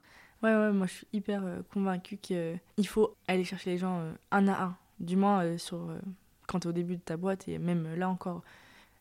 Ouais, 0.43 0.55
ouais, 0.55 0.71
moi 0.71 0.87
je 0.87 0.93
suis 0.93 1.07
hyper 1.13 1.45
euh, 1.45 1.61
convaincue 1.71 2.17
qu'il 2.17 2.59
faut 2.87 3.15
aller 3.27 3.43
chercher 3.43 3.71
les 3.71 3.77
gens 3.77 4.03
un 4.31 4.47
à 4.47 4.63
un. 4.63 4.77
Du 4.99 5.15
moins, 5.15 5.57
sur, 5.57 5.89
quand 6.47 6.59
tu 6.59 6.67
es 6.67 6.69
au 6.69 6.73
début 6.73 6.95
de 6.95 7.01
ta 7.01 7.17
boîte 7.17 7.47
et 7.47 7.57
même 7.57 7.95
là 7.95 8.09
encore. 8.09 8.43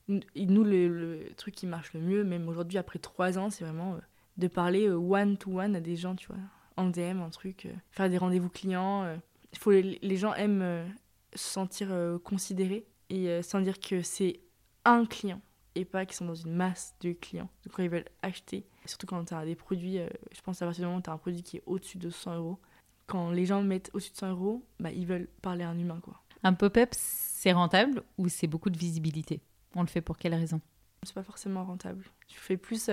Nous, 0.09 0.65
le, 0.65 1.29
truc 1.37 1.55
qui 1.55 1.67
marche 1.67 1.93
le 1.93 2.01
mieux, 2.01 2.25
même 2.25 2.49
aujourd'hui, 2.49 2.79
après 2.79 2.99
trois 2.99 3.39
ans, 3.39 3.51
c'est 3.51 3.65
vraiment 3.65 3.97
de 4.39 4.49
parler 4.49 4.89
one-to-one 4.89 5.77
à 5.77 5.81
des 5.81 5.97
gens, 5.97 6.17
tu 6.17 6.27
vois, 6.27 6.39
en 6.77 6.89
DM, 6.89 7.21
un 7.21 7.31
truc, 7.31 7.67
euh, 7.67 7.73
faire 7.91 8.11
des 8.11 8.19
rendez-vous 8.19 8.49
clients. 8.49 9.05
Euh. 9.05 9.17
Faut 9.59 9.71
les, 9.71 10.17
gens 10.17 10.35
aiment 10.35 10.63
euh, 10.63 10.87
se 11.35 11.49
sentir 11.49 11.89
considérés 12.25 12.87
et 13.09 13.43
sans 13.43 13.61
dire 13.61 13.81
que 13.81 14.03
c'est 14.03 14.41
un 14.85 15.05
client 15.05 15.41
et 15.81 15.85
pas 15.85 16.07
qu'ils 16.07 16.17
sont 16.17 16.27
dans 16.27 16.35
une 16.35 16.55
masse 16.55 16.95
de 17.01 17.13
clients. 17.13 17.49
Donc 17.65 17.75
quand 17.75 17.83
ils 17.83 17.91
veulent 17.91 18.09
acheter, 18.23 18.65
surtout 18.87 19.07
quand 19.07 19.25
tu 19.25 19.35
as 19.35 19.45
des 19.45 19.55
produits, 19.57 19.99
je 20.33 20.41
pense 20.43 20.63
à 20.63 20.67
partir 20.67 20.83
du 20.83 20.87
moment 20.87 20.99
où 20.99 21.03
tu 21.03 21.11
as 21.11 21.13
un 21.13 21.19
produit 21.19 21.43
qui 21.43 21.57
est 21.59 21.63
au-dessus 21.67 21.99
de 21.99 22.11
100 22.11 22.37
euros, 22.37 22.59
quand 23.07 23.31
les 23.31 23.45
gens 23.45 23.63
mettent 23.63 23.91
au-dessus 23.93 24.13
de 24.13 24.17
100 24.17 24.31
euros, 24.31 24.65
bah, 24.79 24.93
ils 24.93 25.07
veulent 25.07 25.29
parler 25.43 25.65
à 25.65 25.69
un 25.71 25.79
humain. 25.79 25.99
quoi. 26.01 26.23
Un 26.43 26.55
pop-up, 26.55 26.91
c'est 26.93 27.53
rentable 27.53 28.03
ou 28.17 28.29
c'est 28.29 28.47
beaucoup 28.47 28.71
de 28.71 28.79
visibilité? 28.79 29.41
On 29.75 29.83
le 29.83 29.89
fait 29.89 30.01
pour 30.01 30.17
quelle 30.17 30.35
raison? 30.35 30.61
C'est 31.03 31.15
pas 31.15 31.23
forcément 31.23 31.65
rentable. 31.65 32.05
Tu 32.29 32.39
fais 32.39 32.57
plus 32.57 32.91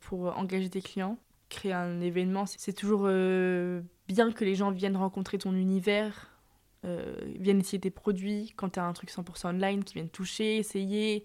pour 0.00 0.36
engager 0.36 0.68
tes 0.70 0.82
clients. 0.82 1.18
Créer 1.48 1.72
un 1.72 2.00
événement, 2.00 2.46
c'est 2.46 2.72
toujours 2.72 3.02
euh, 3.04 3.82
bien 4.08 4.32
que 4.32 4.44
les 4.44 4.54
gens 4.54 4.70
viennent 4.70 4.96
rencontrer 4.96 5.38
ton 5.38 5.54
univers, 5.54 6.30
euh, 6.84 7.14
viennent 7.38 7.60
essayer 7.60 7.78
tes 7.78 7.90
produits. 7.90 8.52
Quand 8.56 8.70
tu 8.70 8.80
as 8.80 8.84
un 8.84 8.92
truc 8.92 9.10
100% 9.10 9.48
online, 9.48 9.84
qui 9.84 9.94
viennent 9.94 10.08
toucher, 10.08 10.56
essayer. 10.56 11.24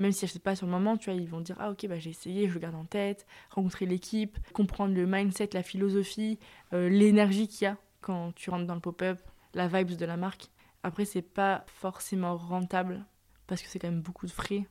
Même 0.00 0.12
si 0.12 0.26
sais 0.26 0.38
pas 0.38 0.56
sur 0.56 0.64
le 0.64 0.72
moment, 0.72 0.96
tu 0.96 1.10
vois, 1.10 1.20
ils 1.20 1.28
vont 1.28 1.42
dire 1.42 1.56
Ah, 1.58 1.70
ok, 1.70 1.86
bah, 1.86 1.98
j'ai 1.98 2.10
essayé, 2.10 2.48
je 2.48 2.54
le 2.54 2.60
garde 2.60 2.74
en 2.74 2.86
tête. 2.86 3.26
Rencontrer 3.50 3.84
l'équipe, 3.84 4.38
comprendre 4.54 4.94
le 4.94 5.06
mindset, 5.06 5.50
la 5.52 5.62
philosophie, 5.62 6.38
euh, 6.72 6.88
l'énergie 6.88 7.46
qu'il 7.46 7.66
y 7.66 7.68
a 7.68 7.76
quand 8.00 8.34
tu 8.34 8.48
rentres 8.48 8.66
dans 8.66 8.74
le 8.74 8.80
pop-up, 8.80 9.20
la 9.52 9.68
vibes 9.68 9.96
de 9.96 10.06
la 10.06 10.16
marque. 10.16 10.48
Après, 10.82 11.04
c'est 11.04 11.20
pas 11.20 11.64
forcément 11.66 12.34
rentable 12.38 13.04
parce 13.46 13.60
que 13.60 13.68
c'est 13.68 13.78
quand 13.78 13.90
même 13.90 14.00
beaucoup 14.00 14.26
de 14.26 14.30
frais 14.30 14.66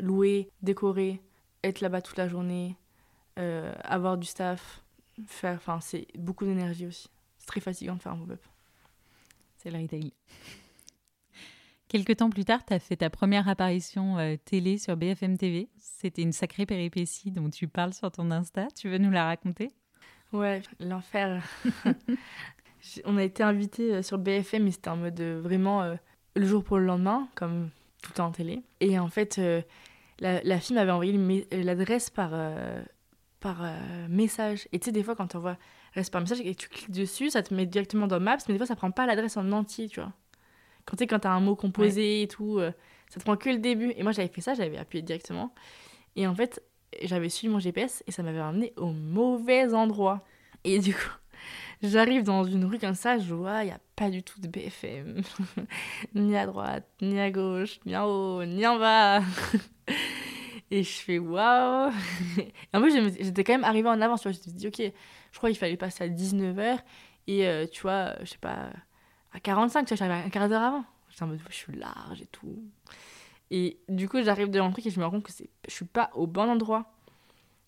louer, 0.00 0.48
décorer, 0.62 1.20
être 1.62 1.82
là-bas 1.82 2.00
toute 2.00 2.16
la 2.16 2.26
journée, 2.26 2.78
euh, 3.38 3.74
avoir 3.84 4.16
du 4.16 4.26
staff, 4.26 4.82
faire, 5.26 5.56
enfin 5.56 5.80
c'est 5.80 6.06
beaucoup 6.16 6.46
d'énergie 6.46 6.86
aussi. 6.86 7.10
C'est 7.36 7.46
très 7.46 7.60
fatigant 7.60 7.96
de 7.96 8.00
faire 8.00 8.12
un 8.12 8.18
pop-up. 8.18 8.42
C'est 9.58 9.70
le 9.70 9.78
retail. 9.78 10.14
Quelques 11.92 12.16
temps 12.16 12.30
plus 12.30 12.46
tard, 12.46 12.64
tu 12.64 12.72
as 12.72 12.78
fait 12.78 12.96
ta 12.96 13.10
première 13.10 13.48
apparition 13.48 14.18
euh, 14.18 14.36
télé 14.42 14.78
sur 14.78 14.96
BFM 14.96 15.36
TV. 15.36 15.68
C'était 15.76 16.22
une 16.22 16.32
sacrée 16.32 16.64
péripétie 16.64 17.30
dont 17.30 17.50
tu 17.50 17.68
parles 17.68 17.92
sur 17.92 18.10
ton 18.10 18.30
Insta. 18.30 18.68
Tu 18.74 18.88
veux 18.88 18.96
nous 18.96 19.10
la 19.10 19.26
raconter? 19.26 19.70
Ouais, 20.32 20.62
l'enfer. 20.80 21.44
On 23.04 23.18
a 23.18 23.22
été 23.22 23.42
invité 23.42 23.94
euh, 23.94 24.02
sur 24.02 24.16
BFM, 24.16 24.64
mais 24.64 24.70
c'était 24.70 24.88
en 24.88 24.96
mode 24.96 25.20
vraiment 25.20 25.96
le 26.34 26.46
jour 26.46 26.64
pour 26.64 26.78
le 26.78 26.86
lendemain, 26.86 27.28
comme 27.34 27.68
tout 28.02 28.20
en 28.20 28.30
télé. 28.30 28.62
Et 28.80 28.98
en 28.98 29.08
fait, 29.08 29.38
euh, 29.38 29.62
la, 30.18 30.42
la, 30.42 30.60
fille 30.60 30.74
m'avait 30.74 30.90
envoyé 30.90 31.46
l'adresse 31.52 32.10
par, 32.10 32.30
euh, 32.32 32.82
par 33.40 33.62
euh, 33.62 33.76
message. 34.08 34.68
Et 34.72 34.78
tu 34.78 34.86
sais, 34.86 34.92
des 34.92 35.02
fois, 35.02 35.14
quand 35.14 35.28
tu 35.28 35.36
envoies 35.36 35.56
l'adresse 35.94 36.10
par 36.10 36.20
message 36.20 36.40
et 36.40 36.54
que 36.54 36.60
tu 36.60 36.68
cliques 36.68 36.90
dessus, 36.90 37.30
ça 37.30 37.42
te 37.42 37.54
met 37.54 37.66
directement 37.66 38.06
dans 38.06 38.20
Maps, 38.20 38.38
mais 38.48 38.54
des 38.54 38.58
fois, 38.58 38.66
ça 38.66 38.76
prend 38.76 38.90
pas 38.90 39.06
l'adresse 39.06 39.36
en 39.36 39.50
entier, 39.52 39.88
tu 39.88 40.00
vois. 40.00 40.12
Quand 40.86 40.96
tu 40.96 41.02
sais, 41.02 41.06
quand 41.06 41.24
un 41.26 41.40
mot 41.40 41.56
composé 41.56 42.22
et 42.22 42.28
tout, 42.28 42.60
ça 43.08 43.20
te 43.20 43.24
prend 43.24 43.36
que 43.36 43.50
le 43.50 43.58
début. 43.58 43.92
Et 43.96 44.02
moi, 44.02 44.12
j'avais 44.12 44.28
fait 44.28 44.40
ça, 44.40 44.54
j'avais 44.54 44.78
appuyé 44.78 45.02
directement. 45.02 45.54
Et 46.16 46.26
en 46.26 46.34
fait, 46.34 46.62
j'avais 47.02 47.28
suivi 47.28 47.52
mon 47.52 47.60
GPS 47.60 48.02
et 48.06 48.12
ça 48.12 48.22
m'avait 48.22 48.40
amené 48.40 48.72
au 48.76 48.92
mauvais 48.92 49.72
endroit. 49.72 50.24
Et 50.64 50.78
du 50.78 50.94
coup, 50.94 51.10
J'arrive 51.82 52.22
dans 52.22 52.44
une 52.44 52.64
rue 52.64 52.78
comme 52.78 52.94
ça, 52.94 53.18
je 53.18 53.34
vois, 53.34 53.62
il 53.62 53.66
n'y 53.66 53.72
a 53.72 53.80
pas 53.96 54.10
du 54.10 54.22
tout 54.22 54.40
de 54.40 54.48
BFM. 54.48 55.22
ni 56.14 56.36
à 56.36 56.46
droite, 56.46 56.88
ni 57.00 57.18
à 57.20 57.30
gauche, 57.30 57.80
ni 57.86 57.96
en 57.96 58.06
haut, 58.06 58.44
ni 58.44 58.66
en 58.66 58.78
bas. 58.78 59.20
et 60.70 60.82
je 60.82 60.90
fais 60.90 61.18
waouh 61.18 61.92
En 62.72 62.80
plus, 62.80 62.92
j'étais 63.20 63.44
quand 63.44 63.54
même 63.54 63.64
arrivée 63.64 63.88
en 63.88 64.00
avance, 64.00 64.22
tu 64.22 64.28
vois. 64.28 64.32
Je 64.32 64.38
me 64.38 64.42
suis 64.42 64.52
dit, 64.52 64.68
ok, 64.68 64.92
je 65.32 65.38
crois 65.38 65.50
qu'il 65.50 65.58
fallait 65.58 65.76
passer 65.76 66.04
à 66.04 66.08
19h. 66.08 66.78
Et 67.26 67.46
euh, 67.46 67.66
tu 67.66 67.82
vois, 67.82 68.14
je 68.20 68.30
sais 68.30 68.38
pas, 68.38 68.70
à 69.32 69.40
45, 69.40 69.84
tu 69.84 69.94
vois, 69.94 70.06
j'arrive 70.06 70.26
un 70.26 70.30
quart 70.30 70.48
d'heure 70.48 70.62
avant. 70.62 70.84
J'étais 71.10 71.22
en 71.22 71.26
mode, 71.26 71.40
je 71.48 71.54
suis 71.54 71.74
large 71.74 72.22
et 72.22 72.26
tout. 72.26 72.64
Et 73.50 73.78
du 73.88 74.08
coup, 74.08 74.22
j'arrive 74.22 74.50
devant 74.50 74.66
le 74.66 74.72
truc 74.72 74.86
et 74.86 74.90
je 74.90 74.98
me 74.98 75.04
rends 75.04 75.10
compte 75.10 75.24
que 75.24 75.32
je 75.68 75.70
suis 75.72 75.84
pas 75.84 76.10
au 76.14 76.26
bon 76.26 76.48
endroit. 76.48 76.90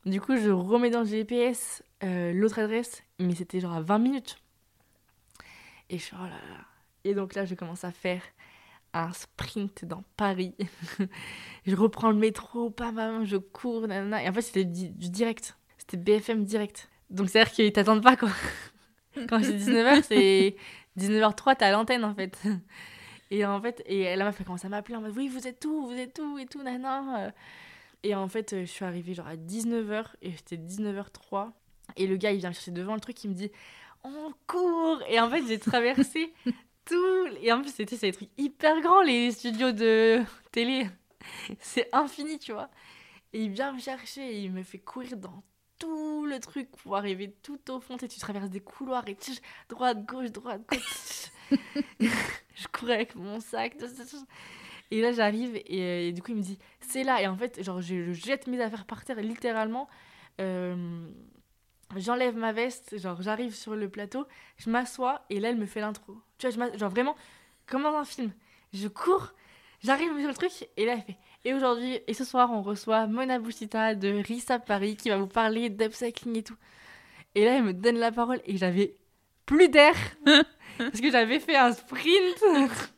Du 0.07 0.21
coup, 0.21 0.37
je 0.37 0.51
remets 0.51 0.91
dans 0.91 1.01
le 1.01 1.07
GPS 1.07 1.83
euh, 2.03 2.33
l'autre 2.33 2.59
adresse, 2.59 3.03
mais 3.19 3.35
c'était 3.35 3.61
genre 3.61 3.73
à 3.73 3.81
20 3.81 3.99
minutes. 3.99 4.39
Et 5.91 5.99
je 5.99 6.05
suis, 6.05 6.17
oh 6.19 6.25
là 6.25 6.31
là. 6.31 6.65
Et 7.05 7.15
donc 7.15 7.35
là, 7.35 7.45
je 7.45 7.55
commence 7.55 7.85
à 7.85 7.93
faire 7.93 8.23
un 8.95 9.13
sprint 9.13 9.85
dans 9.85 10.05
Paris. 10.17 10.55
je 11.67 11.75
reprends 11.75 12.11
le 12.11 12.17
métro, 12.17 12.75
maman, 12.79 13.25
je 13.25 13.37
cours, 13.37 13.87
nanana. 13.87 14.23
Et 14.23 14.29
en 14.29 14.33
fait, 14.33 14.43
c'était 14.43 14.65
du, 14.65 14.89
direct. 14.89 15.57
C'était 15.79 15.97
BFM 15.97 16.45
direct. 16.45 16.89
Donc, 17.11 17.29
c'est-à-dire 17.29 17.53
qu'ils 17.53 17.73
t'attendent 17.73 18.03
pas, 18.03 18.17
quoi. 18.17 18.31
Quand 19.29 19.43
c'est 19.43 19.57
19h, 19.57 20.03
c'est 20.03 20.57
19h03, 20.99 21.57
t'es 21.57 21.65
à 21.65 21.73
l'antenne, 21.73 22.05
en 22.05 22.15
fait. 22.15 22.39
Et 23.31 23.45
en 23.45 23.61
fait, 23.61 23.83
et 23.87 24.15
la 24.15 24.27
meuf, 24.27 24.37
elle 24.39 24.47
commence 24.47 24.65
à 24.65 24.69
m'appeler 24.69 24.97
en 24.97 25.01
mode, 25.01 25.17
oui, 25.17 25.29
vous 25.29 25.49
êtes 25.49 25.65
où 25.65 25.87
Vous 25.87 25.97
êtes 25.97 26.21
où 26.21 26.39
Et 26.39 26.47
tout, 26.47 26.63
nanana. 26.63 27.33
Et 28.03 28.15
en 28.15 28.29
fait, 28.29 28.61
je 28.61 28.65
suis 28.67 28.85
arrivée 28.85 29.15
genre 29.15 29.27
à 29.27 29.37
19h, 29.37 30.05
et 30.23 30.33
c'était 30.33 30.57
19h03. 30.57 31.51
Et 31.97 32.07
le 32.07 32.17
gars, 32.17 32.33
il 32.33 32.39
vient 32.39 32.53
chercher 32.53 32.71
devant 32.71 32.95
le 32.95 33.01
truc, 33.01 33.23
il 33.25 33.31
me 33.31 33.35
dit 33.35 33.51
On 34.05 34.33
court 34.47 35.03
Et 35.09 35.19
en 35.21 35.31
fait, 35.31 35.43
j'ai 35.47 35.59
traversé 35.59 36.33
tout. 36.85 37.27
Et 37.43 37.51
en 37.53 37.61
plus, 37.61 37.71
c'était 37.71 37.97
des 37.97 38.13
trucs 38.13 38.31
hyper 38.37 38.81
grands, 38.81 39.03
les 39.03 39.31
studios 39.31 39.73
de 39.73 40.23
télé. 40.53 40.87
C'est 41.59 41.89
infini, 41.93 42.39
tu 42.39 42.53
vois. 42.53 42.69
Et 43.33 43.43
il 43.45 43.51
vient 43.51 43.73
me 43.73 43.81
chercher 43.81 44.21
et 44.21 44.41
il 44.41 44.53
me 44.53 44.63
fait 44.63 44.79
courir 44.79 45.17
dans 45.17 45.43
tout 45.79 46.27
le 46.27 46.39
truc 46.41 46.71
pour 46.71 46.97
arriver 46.97 47.35
tout 47.43 47.71
au 47.71 47.81
fond. 47.81 47.97
Et 47.97 48.09
tu 48.09 48.19
traverses 48.21 48.51
des 48.51 48.61
couloirs 48.61 49.07
et 49.09 49.17
droite, 49.69 50.05
gauche, 50.07 50.31
droite, 50.31 50.63
gauche. 50.69 51.31
je 52.01 52.67
courais 52.73 52.95
avec 52.95 53.15
mon 53.15 53.41
sac. 53.41 53.77
Et 54.91 55.01
là, 55.01 55.13
j'arrive 55.13 55.61
et, 55.67 56.13
du 56.13 56.23
coup, 56.23 56.33
il 56.33 56.37
me 56.37 56.43
dit 56.43 56.59
C'est 56.81 57.05
là. 57.05 57.21
Et 57.23 57.27
en 57.27 57.37
fait, 57.37 57.63
genre, 57.63 57.81
je, 57.81 58.13
jette 58.13 58.47
mes 58.47 58.61
affaires 58.61 58.87
par 58.87 59.05
terre 59.05 59.21
littéralement. 59.21 59.89
Euh, 60.41 61.09
j'enlève 61.97 62.37
ma 62.37 62.53
veste, 62.53 62.99
genre 62.99 63.21
j'arrive 63.23 63.55
sur 63.55 63.75
le 63.75 63.89
plateau, 63.89 64.27
je 64.57 64.71
m'assois 64.71 65.25
et 65.31 65.41
là 65.41 65.51
elle 65.51 65.57
me 65.57 65.67
fait 65.67 65.81
l'intro. 65.81 66.17
Tu 66.39 66.49
vois, 66.49 66.77
genre 66.77 66.91
vraiment 66.91 67.17
comme 67.67 67.83
dans 67.83 67.95
un 67.95 68.05
film. 68.05 68.33
Je 68.73 68.89
cours, 68.89 69.33
j'arrive 69.81 70.17
sur 70.19 70.29
le 70.29 70.35
truc 70.35 70.69
et 70.77 70.87
là 70.87 70.95
elle 70.95 71.03
fait. 71.03 71.19
Et 71.45 71.53
aujourd'hui 71.53 72.01
et 72.07 72.15
ce 72.15 72.25
soir 72.25 72.51
on 72.53 72.63
reçoit 72.63 73.07
Mona 73.07 73.39
Bouchita 73.39 73.95
de 73.95 74.09
Rissa 74.09 74.59
Paris 74.59 74.97
qui 74.97 75.11
va 75.11 75.19
vous 75.19 75.27
parler 75.27 75.69
d'upcycling 75.69 76.39
et 76.39 76.43
tout. 76.43 76.57
Et 77.35 77.45
là 77.45 77.57
elle 77.57 77.65
me 77.65 77.73
donne 77.73 77.99
la 77.99 78.13
parole 78.13 78.41
et 78.47 78.57
j'avais 78.57 78.97
plus 79.45 79.69
d'air 79.69 79.95
parce 80.79 81.01
que 81.01 81.11
j'avais 81.11 81.41
fait 81.41 81.57
un 81.57 81.73
sprint. 81.73 82.45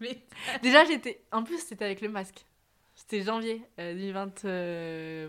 Déjà 0.62 0.84
j'étais, 0.84 1.22
en 1.32 1.42
plus 1.42 1.58
c'était 1.58 1.84
avec 1.84 2.00
le 2.00 2.08
masque. 2.08 2.46
C'était 2.94 3.22
janvier 3.22 3.62
2021. 3.78 4.48
Euh, 4.48 5.28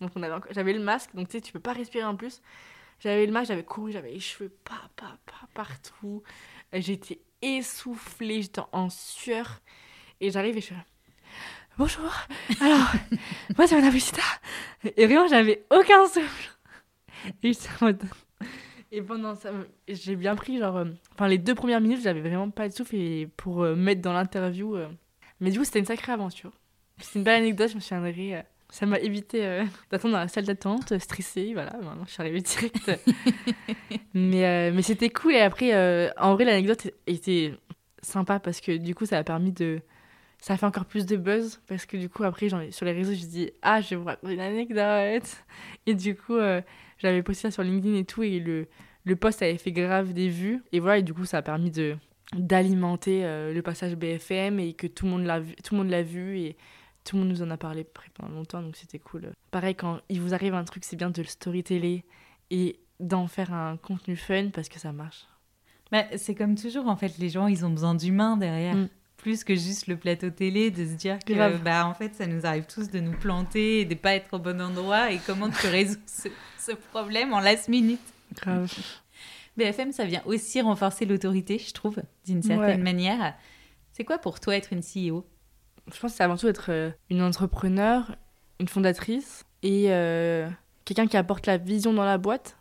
donc 0.00 0.10
on 0.16 0.22
avait 0.22 0.34
j'avais 0.50 0.72
le 0.72 0.80
masque, 0.80 1.14
donc 1.14 1.28
tu 1.28 1.32
sais, 1.32 1.40
tu 1.40 1.52
peux 1.52 1.60
pas 1.60 1.72
respirer 1.72 2.04
en 2.04 2.16
plus. 2.16 2.40
J'avais 3.00 3.24
le 3.24 3.32
masque, 3.32 3.48
j'avais 3.48 3.64
couru, 3.64 3.92
j'avais 3.92 4.12
les 4.12 4.20
cheveux 4.20 4.50
pas, 4.64 4.90
pas, 4.96 5.16
pas 5.26 5.48
partout. 5.54 6.22
J'étais 6.72 7.20
essoufflée, 7.40 8.42
j'étais 8.42 8.60
en 8.72 8.90
sueur. 8.90 9.60
Et 10.20 10.30
j'arrive 10.30 10.56
et 10.56 10.60
je 10.60 10.66
suis 10.66 10.74
là. 10.74 10.84
Bonjour, 11.80 12.12
alors, 12.60 12.92
moi 13.56 13.66
c'est 13.66 13.74
Madame 13.74 13.94
Lucita. 13.94 14.20
Et 14.98 15.06
vraiment, 15.06 15.26
j'avais 15.28 15.64
aucun 15.70 16.04
souffle. 16.04 16.50
Et 17.42 17.52
Et 18.92 19.00
pendant 19.00 19.34
ça, 19.34 19.50
j'ai 19.88 20.14
bien 20.14 20.34
pris, 20.34 20.58
genre, 20.58 20.76
euh, 20.76 20.84
enfin, 21.14 21.26
les 21.26 21.38
deux 21.38 21.54
premières 21.54 21.80
minutes, 21.80 22.02
j'avais 22.02 22.20
vraiment 22.20 22.50
pas 22.50 22.68
de 22.68 22.74
souffle 22.74 22.96
et 22.96 23.30
pour 23.34 23.62
euh, 23.62 23.74
mettre 23.74 24.02
dans 24.02 24.12
l'interview. 24.12 24.76
Euh, 24.76 24.88
mais 25.40 25.50
du 25.50 25.58
coup, 25.58 25.64
c'était 25.64 25.78
une 25.78 25.86
sacrée 25.86 26.12
aventure. 26.12 26.52
C'est 26.98 27.18
une 27.18 27.24
belle 27.24 27.40
anecdote, 27.40 27.70
je 27.70 27.76
me 27.76 27.80
souviendrai 27.80 28.44
Ça 28.68 28.84
m'a 28.84 28.98
évité 28.98 29.46
euh, 29.46 29.64
d'attendre 29.90 30.12
dans 30.12 30.20
la 30.20 30.28
salle 30.28 30.44
d'attente, 30.44 30.98
stressée. 30.98 31.54
Voilà, 31.54 31.72
maintenant 31.82 32.04
je 32.06 32.12
suis 32.12 32.20
arrivée 32.20 32.42
direct. 32.42 32.90
mais 34.12 34.44
euh, 34.44 34.72
mais 34.74 34.82
c'était 34.82 35.08
cool. 35.08 35.32
Et 35.32 35.40
après, 35.40 35.72
euh, 35.72 36.10
en 36.18 36.34
vrai, 36.34 36.44
l'anecdote 36.44 36.88
était 37.06 37.54
sympa 38.02 38.38
parce 38.38 38.60
que 38.60 38.76
du 38.76 38.94
coup, 38.94 39.06
ça 39.06 39.16
a 39.16 39.24
permis 39.24 39.52
de. 39.52 39.80
Ça 40.40 40.54
a 40.54 40.56
fait 40.56 40.66
encore 40.66 40.86
plus 40.86 41.06
de 41.06 41.16
buzz 41.16 41.60
parce 41.66 41.86
que 41.86 41.96
du 41.96 42.08
coup, 42.08 42.24
après, 42.24 42.48
sur 42.48 42.84
les 42.84 42.92
réseaux, 42.92 43.12
je 43.12 43.26
dis 43.26 43.50
Ah, 43.62 43.80
je 43.80 43.90
vais 43.90 43.96
vous 43.96 44.04
raconter 44.04 44.34
une 44.34 44.40
anecdote. 44.40 45.44
Et 45.86 45.94
du 45.94 46.16
coup, 46.16 46.38
j'avais 46.98 47.22
posté 47.22 47.42
ça 47.42 47.50
sur 47.50 47.62
LinkedIn 47.62 47.94
et 47.96 48.04
tout. 48.04 48.22
Et 48.22 48.40
le, 48.40 48.66
le 49.04 49.16
post 49.16 49.42
avait 49.42 49.58
fait 49.58 49.72
grave 49.72 50.12
des 50.12 50.28
vues. 50.28 50.62
Et 50.72 50.80
voilà, 50.80 50.98
et 50.98 51.02
du 51.02 51.12
coup, 51.12 51.24
ça 51.24 51.38
a 51.38 51.42
permis 51.42 51.70
de 51.70 51.96
d'alimenter 52.34 53.22
le 53.52 53.60
passage 53.60 53.96
BFM 53.96 54.60
et 54.60 54.72
que 54.72 54.86
tout 54.86 55.04
le 55.04 55.10
monde 55.10 55.24
l'a 55.24 55.40
vu, 55.40 55.56
tout 55.56 55.74
le 55.74 55.80
monde 55.80 55.90
l'a 55.90 56.02
vu 56.04 56.38
et 56.38 56.56
tout 57.04 57.16
le 57.16 57.22
monde 57.22 57.30
nous 57.30 57.42
en 57.42 57.50
a 57.50 57.56
parlé 57.56 57.86
pendant 58.14 58.34
longtemps, 58.34 58.62
donc 58.62 58.76
c'était 58.76 58.98
cool. 58.98 59.32
Pareil, 59.50 59.74
quand 59.74 60.00
il 60.08 60.20
vous 60.20 60.34
arrive 60.34 60.54
un 60.54 60.64
truc, 60.64 60.84
c'est 60.84 60.96
bien 60.96 61.10
de 61.10 61.22
le 61.22 61.28
storyteller 61.28 62.04
et 62.50 62.80
d'en 62.98 63.26
faire 63.26 63.52
un 63.52 63.76
contenu 63.76 64.16
fun 64.16 64.50
parce 64.50 64.68
que 64.68 64.78
ça 64.78 64.92
marche. 64.92 65.26
Bah, 65.90 66.04
c'est 66.16 66.34
comme 66.34 66.54
toujours, 66.54 66.86
en 66.86 66.96
fait, 66.96 67.18
les 67.18 67.28
gens, 67.28 67.46
ils 67.46 67.64
ont 67.64 67.70
besoin 67.70 67.94
d'humains 67.94 68.36
derrière. 68.36 68.76
Mm. 68.76 68.88
Plus 69.22 69.44
que 69.44 69.54
juste 69.54 69.86
le 69.86 69.96
plateau 69.96 70.30
télé, 70.30 70.70
de 70.70 70.84
se 70.84 70.92
dire 70.92 71.18
que, 71.18 71.58
bah, 71.58 71.86
en 71.86 71.94
fait, 71.94 72.14
ça 72.14 72.26
nous 72.26 72.46
arrive 72.46 72.64
tous 72.64 72.90
de 72.90 73.00
nous 73.00 73.12
planter 73.12 73.80
et 73.80 73.84
de 73.84 73.94
pas 73.94 74.14
être 74.14 74.32
au 74.34 74.38
bon 74.38 74.60
endroit. 74.60 75.12
Et 75.12 75.18
comment 75.26 75.50
tu 75.50 75.66
résous 75.66 75.98
ce, 76.58 76.72
problème 76.92 77.32
en 77.32 77.40
last 77.40 77.68
minute? 77.68 78.00
Grave. 78.34 78.72
BFM, 79.56 79.92
ça 79.92 80.04
vient 80.04 80.22
aussi 80.24 80.60
renforcer 80.62 81.04
l'autorité, 81.04 81.58
je 81.58 81.72
trouve, 81.72 82.00
d'une 82.24 82.42
certaine 82.42 82.82
manière. 82.82 83.34
C'est 83.92 84.04
quoi 84.04 84.18
pour 84.18 84.40
toi 84.40 84.56
être 84.56 84.72
une 84.72 84.80
CEO 84.80 85.26
je 85.94 86.00
pense 86.00 86.12
que 86.12 86.16
c'est 86.18 86.24
avant 86.24 86.36
tout 86.36 86.48
être 86.48 86.66
euh, 86.70 86.90
une 87.08 87.22
entrepreneur, 87.22 88.16
une 88.58 88.68
fondatrice 88.68 89.44
et 89.62 89.86
euh, 89.88 90.48
quelqu'un 90.84 91.06
qui 91.06 91.16
apporte 91.16 91.46
la 91.46 91.56
vision 91.56 91.92
dans 91.92 92.04
la 92.04 92.18
boîte, 92.18 92.56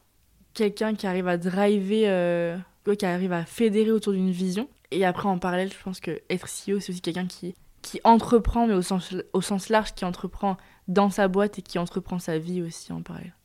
quelqu'un 0.54 0.96
qui 0.96 1.08
arrive 1.08 1.28
à 1.28 1.38
driver, 1.38 2.04
euh, 2.08 2.58
qui 2.84 3.06
arrive 3.06 3.34
à 3.34 3.46
fédérer 3.46 3.92
autour 3.92 4.14
d'une 4.14 4.32
vision. 4.32 4.70
Et 4.92 5.06
après, 5.06 5.30
en 5.30 5.38
parallèle, 5.38 5.72
je 5.72 5.84
pense 5.84 6.00
que 6.00 6.22
être 6.30 6.48
CEO, 6.48 6.80
c'est 6.80 6.92
aussi 6.92 7.02
quelqu'un 7.02 7.28
qui, 7.28 7.56
qui 7.82 8.00
entreprend, 8.04 8.68
mais 8.68 8.74
au 8.74 8.82
sens, 8.82 9.16
au 9.34 9.42
sens 9.42 9.70
large, 9.70 9.94
qui 9.94 10.06
entreprend 10.06 10.58
dans 10.88 11.10
sa 11.10 11.28
boîte 11.28 11.60
et 11.60 11.62
qui 11.62 11.78
entreprend 11.78 12.20
sa 12.20 12.38
vie 12.40 12.62
aussi 12.62 12.92
en 12.92 13.02
parallèle. 13.02 13.36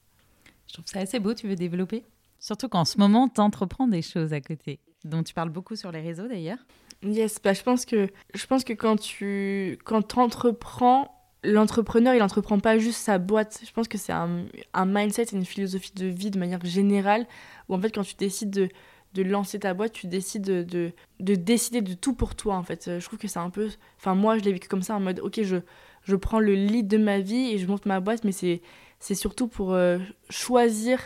Je 0.66 0.74
trouve 0.74 0.86
ça 0.86 1.00
assez 1.00 1.20
beau, 1.20 1.34
tu 1.34 1.46
veux 1.46 1.56
développer? 1.56 2.04
Surtout 2.40 2.68
qu'en 2.68 2.84
ce 2.84 2.98
moment, 2.98 3.28
tu 3.28 3.40
entreprends 3.40 3.86
des 3.86 4.02
choses 4.02 4.32
à 4.32 4.40
côté, 4.40 4.80
dont 5.04 5.22
tu 5.22 5.34
parles 5.34 5.50
beaucoup 5.50 5.76
sur 5.76 5.92
les 5.92 6.00
réseaux 6.00 6.26
d'ailleurs. 6.26 6.58
Yes, 7.02 7.38
bah, 7.42 7.52
je 7.52 7.62
pense 7.62 7.84
que 7.84 8.08
je 8.34 8.46
pense 8.46 8.64
que 8.64 8.72
quand 8.72 8.96
tu 8.96 9.78
quand 9.84 10.16
entreprends, 10.16 11.14
l'entrepreneur 11.42 12.14
il 12.14 12.22
entreprend 12.22 12.58
pas 12.58 12.78
juste 12.78 12.98
sa 12.98 13.18
boîte. 13.18 13.60
Je 13.64 13.70
pense 13.72 13.88
que 13.88 13.98
c'est 13.98 14.12
un, 14.12 14.46
un 14.72 14.86
mindset, 14.86 15.26
une 15.32 15.44
philosophie 15.44 15.92
de 15.94 16.06
vie 16.06 16.30
de 16.30 16.38
manière 16.38 16.64
générale 16.64 17.26
où 17.68 17.74
en 17.74 17.80
fait 17.80 17.90
quand 17.90 18.04
tu 18.04 18.14
décides 18.14 18.50
de 18.50 18.68
de 19.14 19.22
lancer 19.22 19.60
ta 19.60 19.74
boîte, 19.74 19.92
tu 19.92 20.06
décides 20.06 20.42
de, 20.42 20.62
de, 20.62 20.92
de, 21.20 21.34
décider 21.34 21.80
de 21.80 21.94
tout 21.94 22.14
pour 22.14 22.34
toi 22.34 22.56
en 22.56 22.62
fait. 22.62 22.98
Je 22.98 23.04
trouve 23.04 23.18
que 23.18 23.28
c'est 23.28 23.38
un 23.38 23.50
peu. 23.50 23.68
Enfin, 23.98 24.14
moi 24.14 24.38
je 24.38 24.44
l'ai 24.44 24.52
vécu 24.52 24.68
comme 24.68 24.82
ça 24.82 24.96
en 24.96 25.00
mode 25.00 25.20
ok, 25.20 25.42
je, 25.42 25.58
je 26.04 26.16
prends 26.16 26.40
le 26.40 26.54
lead 26.54 26.86
de 26.88 26.98
ma 26.98 27.20
vie 27.20 27.52
et 27.52 27.58
je 27.58 27.66
monte 27.66 27.86
ma 27.86 28.00
boîte, 28.00 28.24
mais 28.24 28.32
c'est, 28.32 28.60
c'est 29.00 29.14
surtout 29.14 29.48
pour 29.48 29.72
euh, 29.72 29.98
choisir 30.30 31.00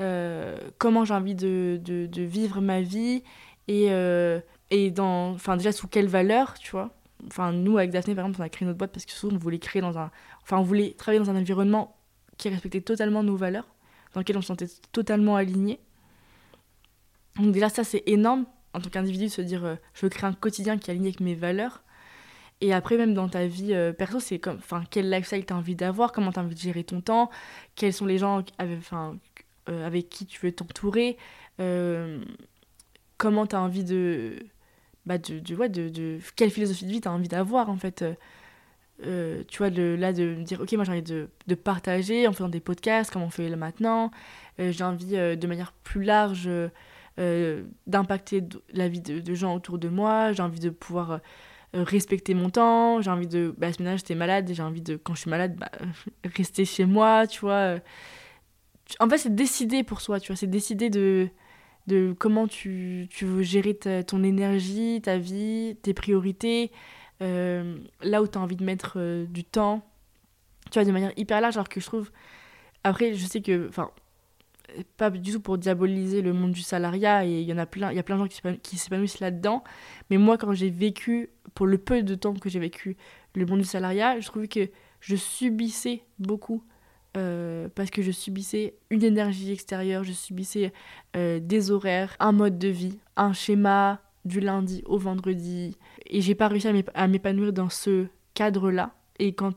euh, 0.00 0.56
comment 0.78 1.04
j'ai 1.04 1.14
envie 1.14 1.34
de, 1.34 1.80
de, 1.82 2.22
vivre 2.22 2.60
ma 2.60 2.80
vie 2.80 3.22
et, 3.66 3.86
euh, 3.90 4.40
et 4.70 4.90
dans, 4.90 5.30
enfin 5.32 5.56
déjà 5.56 5.72
sous 5.72 5.88
quelle 5.88 6.08
valeur, 6.08 6.54
tu 6.58 6.70
vois. 6.70 6.90
Enfin 7.26 7.52
nous 7.52 7.78
avec 7.78 7.90
Daphné 7.90 8.14
par 8.14 8.24
exemple 8.24 8.40
on 8.40 8.44
a 8.44 8.48
créé 8.48 8.64
notre 8.64 8.78
boîte 8.78 8.92
parce 8.92 9.04
que 9.04 9.10
souvent 9.12 9.34
on 9.34 9.38
voulait 9.38 9.58
créer 9.58 9.82
dans 9.82 9.98
un, 9.98 10.12
enfin 10.42 10.58
on 10.58 10.62
voulait 10.62 10.94
travailler 10.96 11.18
dans 11.18 11.30
un 11.30 11.36
environnement 11.36 11.96
qui 12.36 12.48
respectait 12.48 12.80
totalement 12.80 13.24
nos 13.24 13.34
valeurs, 13.34 13.66
dans 14.14 14.20
lequel 14.20 14.36
on 14.36 14.40
se 14.40 14.48
sentait 14.48 14.68
totalement 14.92 15.34
aligné. 15.34 15.80
Donc 17.38 17.52
déjà 17.52 17.68
ça 17.68 17.84
c'est 17.84 18.02
énorme 18.06 18.46
en 18.74 18.80
tant 18.80 18.90
qu'individu 18.90 19.24
de 19.24 19.30
se 19.30 19.42
dire 19.42 19.64
euh, 19.64 19.76
je 19.94 20.02
veux 20.02 20.08
créer 20.08 20.28
un 20.28 20.32
quotidien 20.32 20.78
qui 20.78 20.90
est 20.90 20.92
aligné 20.92 21.08
avec 21.08 21.20
mes 21.20 21.34
valeurs. 21.34 21.82
Et 22.60 22.72
après, 22.72 22.96
même 22.96 23.14
dans 23.14 23.28
ta 23.28 23.46
vie 23.46 23.72
euh, 23.72 23.92
perso, 23.92 24.18
c'est 24.18 24.40
comme, 24.40 24.56
enfin, 24.56 24.82
quel 24.90 25.08
lifestyle 25.10 25.46
tu 25.46 25.52
as 25.52 25.56
envie 25.56 25.76
d'avoir, 25.76 26.10
comment 26.10 26.32
tu 26.32 26.40
as 26.40 26.42
envie 26.42 26.56
de 26.56 26.60
gérer 26.60 26.82
ton 26.82 27.00
temps, 27.00 27.30
quels 27.76 27.92
sont 27.92 28.06
les 28.06 28.18
gens 28.18 28.42
avec, 28.58 28.80
euh, 29.68 29.86
avec 29.86 30.08
qui 30.08 30.26
tu 30.26 30.40
veux 30.44 30.52
t'entourer, 30.52 31.16
comment 33.16 33.46
tu 33.46 33.54
as 33.54 33.60
envie 33.60 33.84
de, 33.84 34.44
bah 35.06 35.18
de, 35.18 35.38
de, 35.38 35.66
de, 35.68 35.88
de, 35.88 36.18
quelle 36.36 36.50
philosophie 36.50 36.86
de 36.86 36.90
vie 36.90 37.00
tu 37.00 37.08
as 37.08 37.12
envie 37.12 37.28
d'avoir 37.28 37.70
en 37.70 37.76
fait. 37.76 38.04
Tu 39.00 39.58
vois, 39.58 39.70
de, 39.70 39.96
là, 39.96 40.12
de 40.12 40.34
me 40.34 40.42
dire, 40.42 40.60
ok, 40.60 40.72
moi 40.72 40.84
j'ai 40.84 40.92
envie 40.92 41.02
de, 41.02 41.28
de, 41.46 41.54
partager 41.54 42.26
en 42.26 42.32
faisant 42.32 42.48
des 42.48 42.60
podcasts, 42.60 43.12
comme 43.12 43.22
on 43.22 43.30
fait 43.30 43.48
là 43.48 43.56
maintenant. 43.56 44.10
J'ai 44.58 44.82
envie 44.82 45.12
de 45.12 45.46
manière 45.46 45.72
plus 45.84 46.02
large 46.02 46.50
d'impacter 47.86 48.44
la 48.72 48.88
vie 48.88 49.00
de, 49.00 49.34
gens 49.34 49.54
autour 49.54 49.78
de 49.78 49.88
moi. 49.88 50.32
J'ai 50.32 50.42
envie 50.42 50.60
de 50.60 50.70
pouvoir 50.70 51.20
respecter 51.72 52.34
mon 52.34 52.50
temps. 52.50 53.00
J'ai 53.00 53.10
envie 53.10 53.26
de. 53.26 53.54
Bah, 53.58 53.72
ce 53.72 53.82
ménage, 53.82 54.00
j'étais 54.00 54.14
malade. 54.14 54.50
J'ai 54.52 54.62
envie 54.62 54.82
de, 54.82 54.96
quand 54.96 55.14
je 55.14 55.22
suis 55.22 55.30
malade, 55.30 55.56
bah, 55.56 55.70
rester 56.36 56.64
chez 56.64 56.84
moi, 56.84 57.26
tu 57.26 57.40
vois. 57.40 57.76
En 59.00 59.08
fait, 59.08 59.18
c'est 59.18 59.34
décider 59.34 59.82
pour 59.82 60.00
soi, 60.00 60.20
tu 60.20 60.28
vois. 60.28 60.36
C'est 60.36 60.46
décider 60.46 60.90
de 60.90 61.28
de 61.88 62.14
comment 62.16 62.46
tu, 62.46 63.08
veux 63.22 63.42
gérer 63.42 63.74
ton 63.74 64.22
énergie, 64.22 65.00
ta 65.02 65.18
vie, 65.18 65.76
tes 65.82 65.94
priorités, 65.94 66.70
euh, 67.22 67.78
là 68.02 68.22
où 68.22 68.28
tu 68.28 68.38
as 68.38 68.40
envie 68.40 68.56
de 68.56 68.64
mettre 68.64 68.94
euh, 68.96 69.26
du 69.26 69.42
temps, 69.42 69.82
tu 70.70 70.78
vois, 70.78 70.84
de 70.84 70.92
manière 70.92 71.12
hyper 71.16 71.40
large, 71.40 71.56
alors 71.56 71.68
que 71.68 71.80
je 71.80 71.86
trouve... 71.86 72.10
Après, 72.84 73.14
je 73.14 73.26
sais 73.26 73.40
que... 73.40 73.68
Enfin, 73.68 73.90
pas 74.96 75.10
du 75.10 75.32
tout 75.32 75.40
pour 75.40 75.58
diaboliser 75.58 76.22
le 76.22 76.32
monde 76.32 76.52
du 76.52 76.62
salariat, 76.62 77.24
et 77.24 77.40
il 77.40 77.48
y 77.48 77.52
en 77.52 77.58
a 77.58 77.66
plein, 77.66 77.90
il 77.90 77.96
y 77.96 77.98
a 77.98 78.02
plein 78.02 78.16
de 78.16 78.24
gens 78.24 78.56
qui 78.62 78.76
s'épanouissent 78.76 79.20
là-dedans, 79.20 79.64
mais 80.10 80.18
moi, 80.18 80.38
quand 80.38 80.52
j'ai 80.52 80.70
vécu, 80.70 81.30
pour 81.54 81.66
le 81.66 81.78
peu 81.78 82.02
de 82.02 82.14
temps 82.14 82.34
que 82.34 82.48
j'ai 82.48 82.60
vécu 82.60 82.96
le 83.34 83.46
monde 83.46 83.60
du 83.60 83.64
salariat, 83.64 84.20
je 84.20 84.26
trouvais 84.26 84.48
que 84.48 84.68
je 85.00 85.16
subissais 85.16 86.02
beaucoup 86.18 86.62
euh, 87.16 87.68
parce 87.74 87.90
que 87.90 88.02
je 88.02 88.10
subissais 88.10 88.74
une 88.90 89.02
énergie 89.02 89.52
extérieure, 89.52 90.04
je 90.04 90.12
subissais 90.12 90.72
euh, 91.16 91.40
des 91.40 91.70
horaires, 91.70 92.14
un 92.20 92.32
mode 92.32 92.58
de 92.58 92.68
vie, 92.68 92.98
un 93.16 93.32
schéma 93.32 94.00
du 94.24 94.40
lundi 94.40 94.82
au 94.86 94.98
vendredi. 94.98 95.76
Et 96.06 96.20
j'ai 96.20 96.34
pas 96.34 96.48
réussi 96.48 96.68
à 96.94 97.08
m'épanouir 97.08 97.52
dans 97.52 97.70
ce 97.70 98.06
cadre-là. 98.34 98.94
Et 99.18 99.32
quand, 99.32 99.54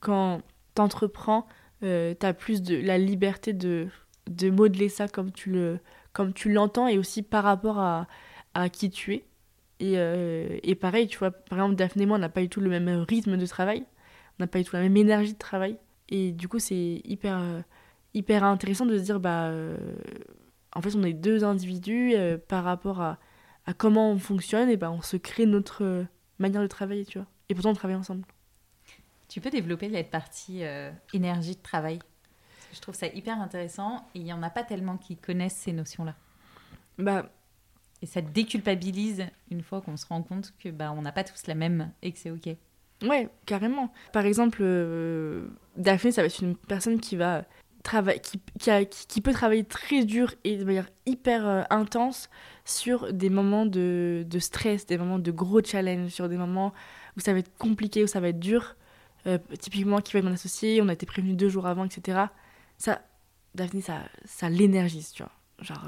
quand 0.00 0.42
t'entreprends, 0.74 1.46
euh, 1.82 2.14
t'as 2.18 2.32
plus 2.32 2.62
de 2.62 2.76
la 2.76 2.98
liberté 2.98 3.52
de, 3.52 3.88
de 4.30 4.50
modeler 4.50 4.88
ça 4.88 5.08
comme 5.08 5.32
tu 5.32 5.50
le 5.50 5.78
comme 6.12 6.32
tu 6.32 6.52
l'entends 6.52 6.88
et 6.88 6.98
aussi 6.98 7.22
par 7.22 7.44
rapport 7.44 7.78
à, 7.78 8.06
à 8.54 8.68
qui 8.68 8.90
tu 8.90 9.14
es. 9.14 9.24
Et, 9.80 9.94
euh, 9.96 10.58
et 10.62 10.74
pareil, 10.74 11.08
tu 11.08 11.18
vois, 11.18 11.30
par 11.30 11.58
exemple, 11.58 11.74
Daphné 11.74 12.04
et 12.04 12.06
moi, 12.06 12.16
on 12.16 12.20
n'a 12.20 12.28
pas 12.28 12.42
du 12.42 12.48
tout 12.48 12.60
le 12.60 12.70
même 12.70 12.88
rythme 13.08 13.36
de 13.36 13.46
travail, 13.46 13.84
on 14.38 14.42
n'a 14.44 14.46
pas 14.46 14.58
du 14.58 14.64
tout 14.64 14.76
la 14.76 14.82
même 14.82 14.96
énergie 14.96 15.32
de 15.32 15.38
travail. 15.38 15.78
Et 16.08 16.32
du 16.32 16.48
coup, 16.48 16.58
c'est 16.58 17.00
hyper, 17.04 17.38
euh, 17.38 17.60
hyper 18.14 18.44
intéressant 18.44 18.86
de 18.86 18.96
se 18.98 19.02
dire, 19.02 19.18
bah, 19.18 19.46
euh, 19.46 19.76
en 20.74 20.82
fait, 20.82 20.94
on 20.94 21.02
est 21.02 21.14
deux 21.14 21.44
individus 21.44 22.14
par 22.46 22.62
rapport 22.62 23.00
à, 23.00 23.18
à, 23.66 23.74
comment 23.74 24.12
on 24.12 24.18
fonctionne, 24.18 24.68
et 24.68 24.76
bah, 24.76 24.90
on 24.90 25.02
se 25.02 25.16
crée 25.16 25.46
notre 25.46 26.04
manière 26.38 26.62
de 26.62 26.66
travailler, 26.66 27.04
tu 27.04 27.18
vois. 27.18 27.26
Et 27.48 27.54
pourtant, 27.54 27.70
on 27.70 27.74
travaille 27.74 27.96
ensemble. 27.96 28.24
Tu 29.28 29.40
peux 29.40 29.50
développer 29.50 29.90
cette 29.90 30.10
partie 30.10 30.62
énergie 31.12 31.56
de 31.56 31.62
travail? 31.62 31.98
Je 32.72 32.80
trouve 32.80 32.94
ça 32.94 33.06
hyper 33.06 33.40
intéressant 33.40 34.08
et 34.14 34.20
il 34.20 34.24
n'y 34.24 34.32
en 34.32 34.42
a 34.42 34.50
pas 34.50 34.64
tellement 34.64 34.96
qui 34.96 35.16
connaissent 35.16 35.56
ces 35.56 35.72
notions-là. 35.72 36.14
Bah, 36.98 37.30
et 38.00 38.06
ça 38.06 38.20
déculpabilise 38.20 39.24
une 39.50 39.62
fois 39.62 39.80
qu'on 39.80 39.96
se 39.96 40.06
rend 40.06 40.22
compte 40.22 40.52
que 40.58 40.70
bah, 40.70 40.92
on 40.96 41.02
n'a 41.02 41.12
pas 41.12 41.24
tous 41.24 41.46
la 41.46 41.54
même 41.54 41.92
et 42.02 42.12
que 42.12 42.18
c'est 42.18 42.30
OK. 42.30 42.48
Ouais, 43.02 43.28
carrément. 43.46 43.92
Par 44.12 44.26
exemple, 44.26 44.58
euh, 44.62 45.46
Daphné, 45.76 46.12
ça 46.12 46.22
va 46.22 46.26
être 46.26 46.40
une 46.40 46.56
personne 46.56 47.00
qui 47.00 47.16
va 47.16 47.44
travailler, 47.82 48.20
qui, 48.20 48.40
qui, 49.08 49.20
peut 49.20 49.32
travailler 49.32 49.64
très 49.64 50.04
dur 50.04 50.34
et 50.44 50.56
de 50.56 50.64
manière 50.64 50.88
hyper 51.04 51.46
euh, 51.46 51.62
intense 51.70 52.30
sur 52.64 53.12
des 53.12 53.28
moments 53.28 53.66
de, 53.66 54.24
de, 54.28 54.38
stress, 54.38 54.86
des 54.86 54.98
moments 54.98 55.18
de 55.18 55.30
gros 55.32 55.62
challenge, 55.62 56.10
sur 56.10 56.28
des 56.28 56.36
moments 56.36 56.72
où 57.16 57.20
ça 57.20 57.32
va 57.32 57.40
être 57.40 57.56
compliqué, 57.58 58.04
où 58.04 58.06
ça 58.06 58.20
va 58.20 58.28
être 58.28 58.40
dur. 58.40 58.76
Euh, 59.26 59.38
typiquement, 59.60 60.00
qui 60.00 60.12
va 60.12 60.20
être 60.20 60.24
mon 60.24 60.32
associé, 60.32 60.80
on 60.82 60.88
a 60.88 60.92
été 60.92 61.06
prévenu 61.06 61.34
deux 61.34 61.48
jours 61.48 61.66
avant, 61.66 61.84
etc. 61.84 62.26
Ça, 62.82 63.00
Daphné, 63.54 63.80
ça, 63.80 64.00
ça 64.24 64.50
l'énergise, 64.50 65.12
tu 65.12 65.22
vois. 65.22 65.30
Genre, 65.60 65.84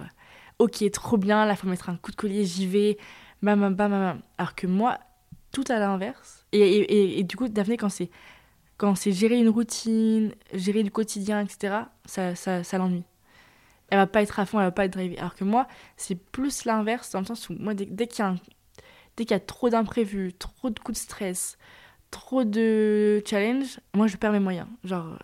ok, 0.60 0.88
trop 0.92 1.16
bien, 1.16 1.44
là, 1.44 1.56
faut 1.56 1.66
mettre 1.66 1.88
un 1.88 1.96
coup 1.96 2.12
de 2.12 2.16
collier, 2.16 2.44
j'y 2.44 2.68
vais, 2.68 2.98
bam, 3.42 3.60
bam, 3.60 3.74
bam, 3.74 3.90
bam. 3.90 4.22
Alors 4.38 4.54
que 4.54 4.68
moi, 4.68 5.00
tout 5.50 5.64
à 5.70 5.80
l'inverse. 5.80 6.46
Et, 6.52 7.18
et, 7.18 7.24
du 7.24 7.36
coup, 7.36 7.48
Daphné, 7.48 7.76
quand 7.76 7.88
c'est 7.88 8.10
quand 8.76 8.94
c'est 8.94 9.10
gérer 9.10 9.36
une 9.36 9.48
routine, 9.48 10.36
gérer 10.52 10.84
du 10.84 10.92
quotidien, 10.92 11.40
etc., 11.40 11.78
ça, 12.04 12.36
ça, 12.36 12.78
l'ennuie. 12.78 13.02
Elle 13.88 13.98
va 13.98 14.06
pas 14.06 14.22
être 14.22 14.38
à 14.38 14.46
fond, 14.46 14.60
elle 14.60 14.66
va 14.66 14.70
pas 14.70 14.84
être 14.84 14.92
drivée. 14.92 15.18
Alors 15.18 15.34
que 15.34 15.42
moi, 15.42 15.66
c'est 15.96 16.14
plus 16.14 16.64
l'inverse, 16.64 17.10
dans 17.10 17.20
le 17.20 17.26
sens 17.26 17.48
où 17.48 17.56
moi, 17.58 17.74
dès, 17.74 18.06
qu'il 18.06 18.24
y 18.24 18.28
a, 18.28 18.36
dès 19.16 19.24
qu'il 19.24 19.34
y 19.34 19.34
a 19.34 19.40
trop 19.40 19.68
d'imprévus, 19.68 20.32
trop 20.34 20.70
de 20.70 20.78
coups 20.78 20.96
de 20.96 21.02
stress, 21.02 21.58
trop 22.12 22.44
de 22.44 23.20
challenge, 23.26 23.80
moi 23.94 24.06
je 24.06 24.16
perds 24.16 24.30
mes 24.30 24.38
moyens. 24.38 24.68
Genre, 24.84 25.18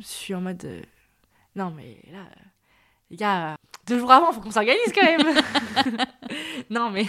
je 0.00 0.06
suis 0.06 0.34
en 0.34 0.40
mode. 0.40 0.66
Non, 1.56 1.70
mais 1.70 1.98
là, 2.12 2.26
les 3.10 3.16
gars, 3.16 3.56
deux 3.86 3.98
jours 3.98 4.12
avant, 4.12 4.32
faut 4.32 4.40
qu'on 4.40 4.50
s'organise 4.50 4.92
quand 4.94 5.02
même. 5.04 5.36
non, 6.70 6.90
mais 6.90 7.06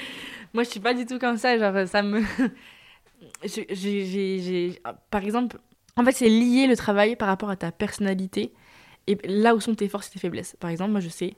moi 0.54 0.64
je 0.64 0.70
suis 0.70 0.80
pas 0.80 0.94
du 0.94 1.06
tout 1.06 1.18
comme 1.18 1.36
ça. 1.38 1.58
Genre, 1.58 1.86
ça 1.88 2.02
me. 2.02 2.22
Je- 3.42 3.62
j'ai- 3.70 4.04
j'ai- 4.06 4.38
j'ai- 4.40 4.80
Par 5.10 5.22
exemple, 5.24 5.58
en 5.96 6.04
fait, 6.04 6.12
c'est 6.12 6.28
lié 6.28 6.66
le 6.66 6.76
travail 6.76 7.16
par 7.16 7.28
rapport 7.28 7.50
à 7.50 7.56
ta 7.56 7.72
personnalité 7.72 8.52
et 9.06 9.16
là 9.24 9.54
où 9.54 9.60
sont 9.60 9.74
tes 9.74 9.88
forces 9.88 10.08
et 10.08 10.12
tes 10.12 10.18
faiblesses. 10.18 10.56
Par 10.60 10.70
exemple, 10.70 10.90
moi 10.92 11.00
je 11.00 11.08
sais, 11.08 11.34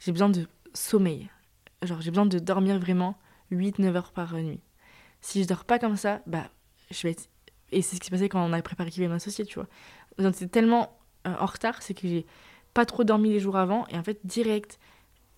j'ai 0.00 0.12
besoin 0.12 0.28
de 0.30 0.46
sommeil. 0.74 1.28
Genre, 1.82 2.00
j'ai 2.00 2.10
besoin 2.10 2.26
de 2.26 2.38
dormir 2.38 2.78
vraiment 2.78 3.18
8-9 3.50 3.96
heures 3.96 4.12
par 4.12 4.34
nuit. 4.34 4.60
Si 5.20 5.42
je 5.42 5.48
dors 5.48 5.64
pas 5.64 5.78
comme 5.78 5.96
ça, 5.96 6.22
bah, 6.26 6.50
je 6.90 7.02
vais 7.02 7.12
être. 7.12 7.28
Et 7.72 7.82
c'est 7.82 7.96
ce 7.96 8.00
qui 8.00 8.06
s'est 8.06 8.10
passé 8.12 8.28
quand 8.28 8.44
on 8.44 8.52
a 8.52 8.62
préparé 8.62 8.90
qui 8.90 9.00
va 9.00 9.08
m'associer, 9.08 9.44
tu 9.46 9.56
vois. 9.56 9.68
Donc, 10.18 10.34
c'est 10.36 10.48
tellement 10.50 10.97
euh, 11.26 11.34
en 11.38 11.46
retard, 11.46 11.82
c'est 11.82 11.94
que 11.94 12.06
j'ai 12.06 12.26
pas 12.74 12.84
trop 12.86 13.04
dormi 13.04 13.30
les 13.30 13.40
jours 13.40 13.56
avant, 13.56 13.86
et 13.88 13.96
en 13.96 14.02
fait, 14.02 14.20
direct, 14.24 14.78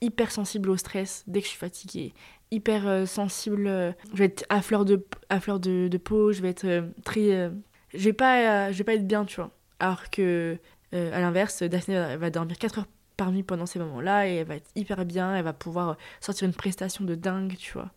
hyper 0.01 0.31
sensible 0.31 0.71
au 0.71 0.77
stress 0.77 1.25
dès 1.27 1.41
que 1.41 1.47
je 1.47 1.51
suis 1.51 1.59
fatiguée, 1.59 2.15
hyper 2.51 2.87
euh, 2.87 3.07
sensible. 3.07 3.67
euh, 3.67 3.93
je 4.13 4.19
vais 4.19 4.25
être 4.27 4.45
à 4.49 4.63
fleur 4.63 4.85
de, 4.85 5.05
à 5.29 5.41
fleur 5.41 5.61
de, 5.61 5.89
peau, 5.99 6.33
je 6.33 6.43
vais 6.43 6.51
être 6.51 6.85
très. 7.05 7.51
je 7.95 8.05
vais 8.05 8.13
pas, 8.13 8.73
je 8.73 8.79
vais 8.79 8.85
pas 8.85 8.95
être 8.95 9.07
bien, 9.07 9.25
tu 9.25 9.37
vois. 9.37 9.51
Alors 9.79 10.11
que, 10.11 10.59
à 10.93 11.21
l'inverse, 11.21 11.63
Daphné 11.63 11.95
va, 11.95 12.17
va 12.17 12.31
dormir 12.31 12.59
4 12.59 12.81
heures 12.81 12.89
par 13.17 13.33
nuit 13.33 13.43
pendant 13.43 13.67
ces 13.67 13.79
moments-là, 13.79 14.29
et 14.29 14.37
elle 14.37 14.47
va 14.47 14.57
être 14.57 14.71
hyper 14.77 15.05
bien, 15.05 15.35
elle 15.35 15.45
va 15.45 15.53
pouvoir 15.53 15.97
sortir 16.21 16.47
une 16.47 16.55
prestation 16.55 17.05
de 17.05 17.15
dingue, 17.15 17.57
tu 17.59 17.73
vois, 17.73 17.91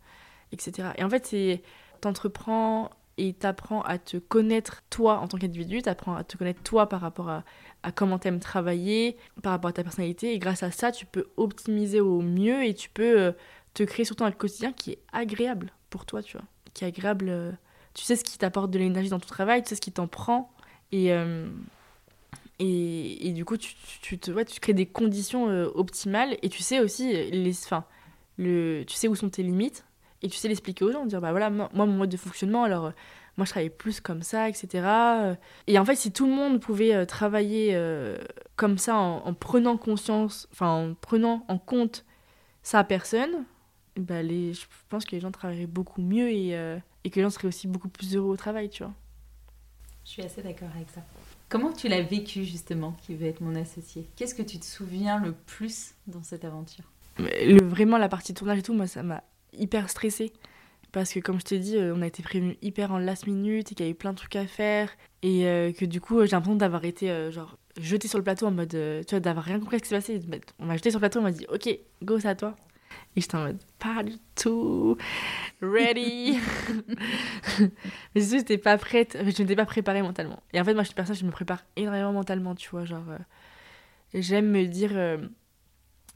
etc. 0.52 0.90
Et 0.98 1.04
en 1.04 1.10
fait, 1.10 1.26
c'est. 1.26 1.64
T'entreprends 2.02 2.90
et 3.18 3.34
t'apprends 3.34 3.82
à 3.84 3.98
te 4.00 4.18
connaître 4.18 4.82
toi 4.90 5.20
en 5.20 5.28
tant 5.28 5.38
qu'individu, 5.38 5.82
t'apprends 5.82 6.16
à 6.16 6.24
te 6.24 6.36
connaître 6.36 6.64
toi 6.64 6.90
par 6.90 7.02
rapport 7.02 7.30
à, 7.30 7.44
à 7.84 7.92
comment 7.92 8.18
t'aimes 8.18 8.40
travailler, 8.40 9.18
par 9.42 9.52
rapport 9.52 9.70
à 9.70 9.74
ta 9.74 9.84
personnalité, 9.84 10.34
et 10.34 10.40
grâce 10.40 10.64
à 10.64 10.72
ça, 10.72 10.92
tu 10.92 11.06
peux 11.06 11.28
optimiser 11.38 12.00
au 12.02 12.22
mieux 12.22 12.64
et 12.64 12.74
tu 12.74 12.90
peux 12.90 13.20
euh, 13.20 13.32
te 13.74 13.84
créer 13.84 14.06
surtout 14.06 14.24
un 14.24 14.32
quotidien 14.32 14.74
qui 14.74 14.92
est 14.92 15.00
agréable 15.12 15.72
pour 15.90 16.06
toi, 16.06 16.24
tu 16.24 16.38
vois, 16.38 16.46
qui 16.74 16.86
est 16.86 16.88
agréable. 16.88 17.28
euh, 17.30 17.52
tu 17.94 18.04
sais 18.04 18.16
ce 18.16 18.24
qui 18.24 18.40
t'apporte 18.40 18.72
de 18.72 18.80
l'énergie 18.80 19.10
dans 19.10 19.20
ton 19.20 19.28
travail, 19.28 19.62
tu 19.62 19.70
sais 19.70 19.76
ce 19.76 19.82
qui 19.82 19.92
t'en 19.92 20.08
prend, 20.08 20.52
et, 20.92 21.14
euh, 21.14 21.48
et, 22.58 23.28
et 23.28 23.32
du 23.34 23.46
coup, 23.46 23.58
tu, 23.58 23.76
tu, 24.02 24.18
te, 24.18 24.32
ouais, 24.32 24.46
tu 24.46 24.60
crées 24.60 24.74
des 24.74 24.88
conditions 24.88 25.46
optimales, 25.76 26.36
et 26.42 26.50
tu 26.50 26.64
sais 26.64 26.80
aussi, 26.80 27.14
les, 27.30 27.52
enfin, 27.52 27.86
le, 28.38 28.84
tu 28.88 28.96
sais 28.96 29.08
où 29.08 29.16
sont 29.16 29.30
tes 29.30 29.44
limites, 29.44 29.86
et 30.24 30.30
tu 30.30 30.38
sais 30.38 30.48
l'expliquer 30.48 30.86
aux 30.86 30.92
gens, 30.92 31.06
dire 31.06 31.22
bah 31.22 31.32
voilà, 31.32 31.50
moi, 31.50 31.70
mon 31.74 31.88
mode 31.88 32.10
de 32.10 32.18
fonctionnement, 32.18 32.64
alors 32.64 32.86
euh, 32.86 32.92
moi 33.38 33.46
je 33.46 33.52
travaille 33.52 33.70
plus 33.70 34.02
comme 34.02 34.24
ça, 34.24 34.50
etc. 34.50 34.68
Euh, 34.74 35.36
Et 35.68 35.78
en 35.78 35.86
fait, 35.86 35.96
si 35.96 36.12
tout 36.12 36.26
le 36.26 36.34
monde 36.34 36.60
pouvait 36.60 36.96
euh, 36.96 37.06
travailler 37.06 37.72
euh, 37.74 38.18
comme 38.56 38.78
ça 38.78 38.96
en, 38.96 39.18
en 39.26 39.34
prenant 39.34 39.78
conscience, 39.78 40.48
enfin 40.52 40.70
en 40.70 40.94
prenant 40.96 41.46
en 41.48 41.58
compte 41.60 42.06
sa 42.64 42.84
personne, 42.84 43.46
bah 43.98 44.24
les, 44.24 44.54
je 44.54 44.66
pense 44.90 45.06
que 45.06 45.12
les 45.12 45.20
gens 45.20 45.32
travailleraient 45.32 45.68
beaucoup 45.68 46.02
mieux 46.02 46.30
et, 46.32 46.52
et 47.04 47.10
que 47.10 47.16
les 47.18 47.22
gens 47.22 47.30
seraient 47.30 47.50
aussi 47.50 47.68
beaucoup 47.68 47.90
plus 47.90 48.16
heureux 48.16 48.32
au 48.32 48.38
travail, 48.38 48.70
tu 48.70 48.84
vois. 48.84 48.94
Je 50.06 50.10
suis 50.10 50.22
assez 50.24 50.42
d'accord 50.42 50.70
avec 50.76 50.90
ça. 50.90 51.02
Comment 51.50 51.72
tu 51.72 51.88
l'as 51.88 52.02
vécu 52.02 52.46
justement, 52.46 52.96
qui 53.04 53.14
veut 53.14 53.28
être 53.28 53.42
mon 53.42 53.56
associé? 53.56 54.10
Qu'est-ce 54.16 54.34
que 54.34 54.42
tu 54.42 54.58
te 54.58 54.66
souviens 54.66 55.20
le 55.20 55.34
plus 55.34 55.94
dans 56.08 56.24
cette 56.24 56.46
aventure? 56.46 56.86
Le, 57.20 57.64
vraiment, 57.64 58.00
la 58.00 58.10
partie 58.10 58.34
tournage 58.34 58.60
et 58.60 58.64
tout, 58.64 58.74
moi, 58.74 58.88
ça 58.88 59.04
m'a 59.04 59.24
hyper 59.58 59.90
stressée. 59.90 60.34
Parce 60.92 61.12
que, 61.12 61.20
comme 61.20 61.40
je 61.40 61.46
t'ai 61.46 61.60
dit, 61.60 61.78
euh, 61.78 61.96
on 61.96 62.04
a 62.04 62.08
été 62.08 62.22
prévenu 62.22 62.56
hyper 62.62 62.92
en 62.92 63.00
last 63.00 63.26
minute 63.26 63.72
et 63.72 63.76
qu'il 63.76 63.86
y 63.86 63.90
avait 63.90 63.96
plein 63.96 64.12
de 64.12 64.18
trucs 64.18 64.36
à 64.36 64.46
faire. 64.46 64.92
Et 65.24 65.48
euh, 65.48 65.72
que 65.72 65.86
du 65.86 66.00
coup, 66.00 66.20
euh, 66.20 66.26
j'ai 66.26 66.32
l'impression 66.32 66.56
d'avoir 66.56 66.86
été, 66.86 67.32
genre, 67.32 67.58
jetée 67.82 68.08
sur 68.08 68.20
le 68.20 68.24
plateau 68.24 68.46
en 68.46 68.52
mode, 68.52 68.70
tu 68.70 69.10
vois, 69.10 69.20
d'avoir 69.20 69.44
rien 69.44 69.60
compris 69.60 69.78
à 69.78 69.80
ce 69.80 69.84
qui 69.84 69.90
s'est 69.90 69.96
passé. 69.96 70.22
Mais 70.28 70.40
On 70.60 70.66
m'a 70.66 70.76
jeté 70.78 70.92
sur 70.92 71.00
le 71.00 71.02
plateau, 71.02 71.20
on 71.20 71.24
m'a 71.24 71.32
dit, 71.32 71.48
ok, 71.52 71.68
go, 72.04 72.20
c'est 72.20 72.28
à 72.28 72.36
toi. 72.36 72.56
Et 73.16 73.22
j'étais 73.22 73.36
en 73.36 73.44
mode, 73.44 73.60
pas 73.80 74.04
du 74.04 74.14
tout, 74.36 74.98
ready. 75.62 76.38
Mais 78.16 78.22
surtout, 78.22 78.38
j'étais 78.38 78.58
pas 78.58 78.78
prête, 78.78 79.18
je 79.20 79.42
n'étais 79.42 79.56
pas 79.56 79.66
préparée 79.66 80.02
mentalement. 80.02 80.42
Et 80.54 80.60
en 80.60 80.64
fait, 80.64 80.74
moi, 80.74 80.84
je 80.84 80.88
suis 80.88 80.94
une 80.94 80.96
personne, 80.98 81.16
je 81.16 81.26
me 81.26 81.32
prépare 81.32 81.64
énormément 81.76 82.14
mentalement, 82.14 82.56
tu 82.56 82.70
vois, 82.70 82.86
genre, 82.86 83.06
euh, 83.10 83.18
j'aime 84.14 84.50
me 84.50 84.66
dire, 84.66 84.92
euh, 84.94 85.18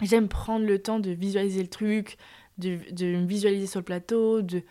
j'aime 0.02 0.28
prendre 0.28 0.66
le 0.66 0.80
temps 0.80 1.00
de 1.00 1.12
visualiser 1.12 1.62
le 1.62 1.70
truc, 1.70 2.18
de, 2.58 2.80
de 2.92 3.06
me 3.18 3.26
visualiser 3.28 3.68
sur 3.68 3.80
le 3.80 3.86
plateau, 3.86 4.42
de, 4.42 4.64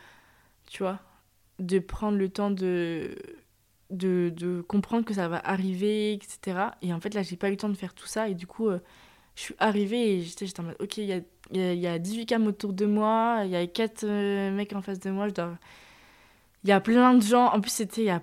tu 0.70 0.82
vois, 0.82 1.00
de 1.58 1.78
prendre 1.80 2.18
le 2.18 2.28
temps 2.30 2.50
de, 2.50 3.16
de, 3.90 4.32
de 4.36 4.62
comprendre 4.62 5.04
que 5.04 5.14
ça 5.14 5.28
va 5.28 5.38
arriver, 5.48 6.14
etc. 6.14 6.76
Et 6.82 6.92
en 6.94 7.00
fait, 7.00 7.14
là, 7.14 7.22
j'ai 7.22 7.36
pas 7.36 7.48
eu 7.48 7.52
le 7.52 7.56
temps 7.58 7.68
de 7.68 7.74
faire 7.76 7.94
tout 7.94 8.06
ça. 8.06 8.28
Et 8.28 8.34
du 8.34 8.46
coup, 8.46 8.68
euh, 8.68 8.80
je 9.36 9.42
suis 9.42 9.54
arrivée 9.58 10.18
et 10.18 10.22
j'étais 10.22 10.60
en 10.60 10.64
mode, 10.64 10.76
ok, 10.80 10.98
il 10.98 11.06
y 11.06 11.12
a, 11.12 11.20
y, 11.52 11.78
y 11.78 11.86
a 11.86 11.98
18 11.98 12.26
cams 12.26 12.46
autour 12.46 12.72
de 12.74 12.86
moi, 12.86 13.42
il 13.44 13.50
y 13.50 13.56
a 13.56 13.66
4 13.66 14.06
mecs 14.52 14.74
en 14.74 14.82
face 14.82 15.00
de 15.00 15.10
moi. 15.10 15.28
Il 16.64 16.68
y 16.70 16.72
a 16.72 16.80
plein 16.80 17.14
de 17.14 17.22
gens. 17.22 17.46
En 17.52 17.60
plus, 17.60 17.70
c'était, 17.70 18.02
il 18.02 18.06
y 18.06 18.10
a, 18.10 18.22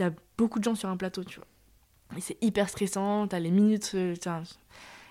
y 0.00 0.02
a 0.02 0.12
beaucoup 0.36 0.58
de 0.58 0.64
gens 0.64 0.74
sur 0.74 0.88
un 0.88 0.96
plateau, 0.96 1.24
tu 1.24 1.36
vois. 1.38 1.46
Et 2.16 2.20
c'est 2.20 2.38
hyper 2.42 2.68
stressant, 2.68 3.28
t'as 3.28 3.40
les 3.40 3.50
minutes. 3.50 3.92
euh, 3.94 4.14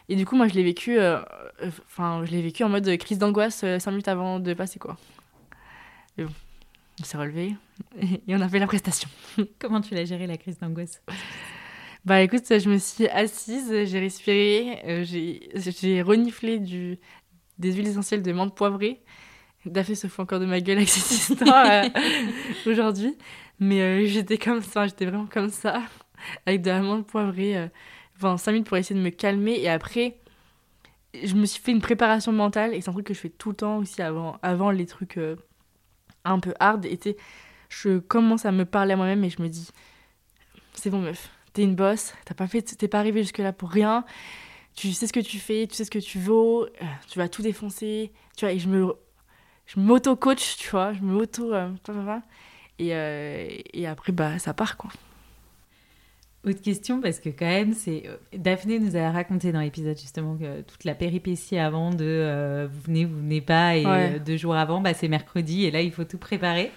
Et 0.09 0.15
du 0.15 0.25
coup, 0.25 0.35
moi, 0.35 0.47
je 0.47 0.55
l'ai 0.55 0.63
vécu, 0.63 0.99
euh, 0.99 1.19
euh, 1.61 1.69
enfin, 1.85 2.23
je 2.25 2.31
l'ai 2.31 2.41
vécu 2.41 2.63
en 2.63 2.69
mode 2.69 2.97
crise 2.97 3.17
d'angoisse 3.17 3.59
5 3.59 3.87
minutes 3.91 4.07
avant 4.07 4.39
de 4.39 4.53
passer, 4.53 4.79
quoi. 4.79 4.97
Mais 6.17 6.25
bon, 6.25 6.31
on 6.99 7.03
s'est 7.03 7.17
relevé 7.17 7.55
et 8.01 8.35
on 8.35 8.41
a 8.41 8.49
fait 8.49 8.59
la 8.59 8.67
prestation. 8.67 9.09
Comment 9.59 9.81
tu 9.81 9.93
l'as 9.93 10.05
géré 10.05 10.27
la 10.27 10.37
crise 10.37 10.57
d'angoisse? 10.57 11.01
Bah 12.05 12.21
écoute, 12.21 12.43
je 12.47 12.69
me 12.69 12.77
suis 12.77 13.07
assise, 13.07 13.71
j'ai 13.85 13.99
respiré, 13.99 14.81
euh, 14.85 15.03
j'ai 15.05 16.01
reniflé 16.01 16.59
du, 16.59 16.97
des 17.59 17.73
huiles 17.73 17.87
essentielles 17.87 18.23
de 18.23 18.31
menthe 18.31 18.55
poivrée. 18.55 19.01
Daphné 19.65 19.95
se 19.95 20.07
fout 20.07 20.21
encore 20.21 20.39
de 20.39 20.45
ma 20.45 20.61
gueule 20.61 20.77
avec 20.77 20.89
cette 20.89 21.11
histoire 21.11 21.65
euh, 21.69 21.89
aujourd'hui. 22.65 23.17
Mais 23.59 23.81
euh, 23.81 24.05
j'étais 24.05 24.37
comme 24.37 24.61
ça, 24.61 24.87
j'étais 24.87 25.05
vraiment 25.05 25.27
comme 25.27 25.49
ça, 25.49 25.81
avec 26.45 26.61
de 26.61 26.69
la 26.69 26.81
menthe 26.81 27.05
poivrée 27.05 27.57
euh, 27.57 27.67
pendant 28.19 28.37
5 28.37 28.51
minutes 28.51 28.67
pour 28.67 28.77
essayer 28.77 28.99
de 28.99 29.03
me 29.03 29.09
calmer. 29.09 29.59
Et 29.59 29.69
après, 29.69 30.17
je 31.23 31.35
me 31.35 31.45
suis 31.45 31.61
fait 31.61 31.71
une 31.71 31.81
préparation 31.81 32.31
mentale, 32.31 32.73
et 32.73 32.81
c'est 32.81 32.89
un 32.89 32.93
truc 32.93 33.07
que 33.07 33.13
je 33.13 33.19
fais 33.19 33.29
tout 33.29 33.49
le 33.49 33.55
temps 33.55 33.77
aussi 33.77 34.01
avant, 34.01 34.37
avant 34.41 34.71
les 34.71 34.85
trucs 34.85 35.17
euh, 35.17 35.35
un 36.25 36.39
peu 36.39 36.53
hard. 36.59 36.85
Et 36.85 36.99
je 37.69 37.99
commence 37.99 38.45
à 38.45 38.51
me 38.51 38.65
parler 38.65 38.93
à 38.93 38.95
moi-même 38.95 39.23
et 39.23 39.29
je 39.29 39.41
me 39.41 39.47
dis, 39.47 39.69
c'est 40.73 40.89
bon 40.89 40.99
meuf, 40.99 41.29
t'es 41.53 41.63
une 41.63 41.75
boss, 41.75 42.13
t'as 42.25 42.33
pas 42.33 42.47
fait, 42.47 42.61
t'es 42.61 42.87
pas 42.87 42.99
arrivé 42.99 43.21
jusque 43.21 43.37
là 43.37 43.53
pour 43.53 43.69
rien. 43.69 44.05
Tu 44.75 44.93
sais 44.93 45.07
ce 45.07 45.13
que 45.13 45.19
tu 45.19 45.39
fais, 45.39 45.67
tu 45.67 45.75
sais 45.75 45.85
ce 45.85 45.91
que 45.91 45.99
tu 45.99 46.19
vaux, 46.19 46.65
euh, 46.65 46.85
tu 47.07 47.19
vas 47.19 47.27
tout 47.27 47.41
défoncer, 47.41 48.11
tu 48.37 48.45
vois. 48.45 48.53
Et 48.53 48.59
je 48.59 48.69
me, 48.69 48.93
je 49.65 49.79
m'auto-coach, 49.79 50.57
tu 50.57 50.69
vois, 50.69 50.93
je 50.93 51.01
me 51.01 51.15
auto, 51.15 51.53
euh, 51.53 51.69
et 52.79 52.95
euh, 52.95 53.47
et 53.73 53.87
après 53.87 54.13
bah 54.13 54.39
ça 54.39 54.53
part 54.53 54.77
quoi. 54.77 54.91
Autre 56.49 56.61
question, 56.61 56.99
parce 57.01 57.19
que 57.19 57.29
quand 57.29 57.45
même, 57.45 57.73
c'est 57.73 58.03
euh, 58.07 58.15
Daphné 58.35 58.79
nous 58.79 58.95
a 58.97 59.11
raconté 59.11 59.51
dans 59.51 59.59
l'épisode 59.61 59.97
justement 59.99 60.35
que 60.35 60.61
toute 60.61 60.83
la 60.83 60.95
péripétie 60.95 61.57
avant 61.57 61.91
de 61.91 62.03
euh, 62.05 62.67
vous 62.71 62.81
venez, 62.81 63.05
vous 63.05 63.17
venez 63.19 63.41
pas, 63.41 63.75
et 63.77 63.85
Ouais. 63.85 64.11
euh, 64.15 64.19
deux 64.19 64.37
jours 64.37 64.55
avant, 64.55 64.81
bah, 64.81 64.93
c'est 64.93 65.07
mercredi, 65.09 65.65
et 65.65 65.71
là, 65.71 65.81
il 65.81 65.91
faut 65.91 66.05
tout 66.05 66.17
préparer. 66.17 66.71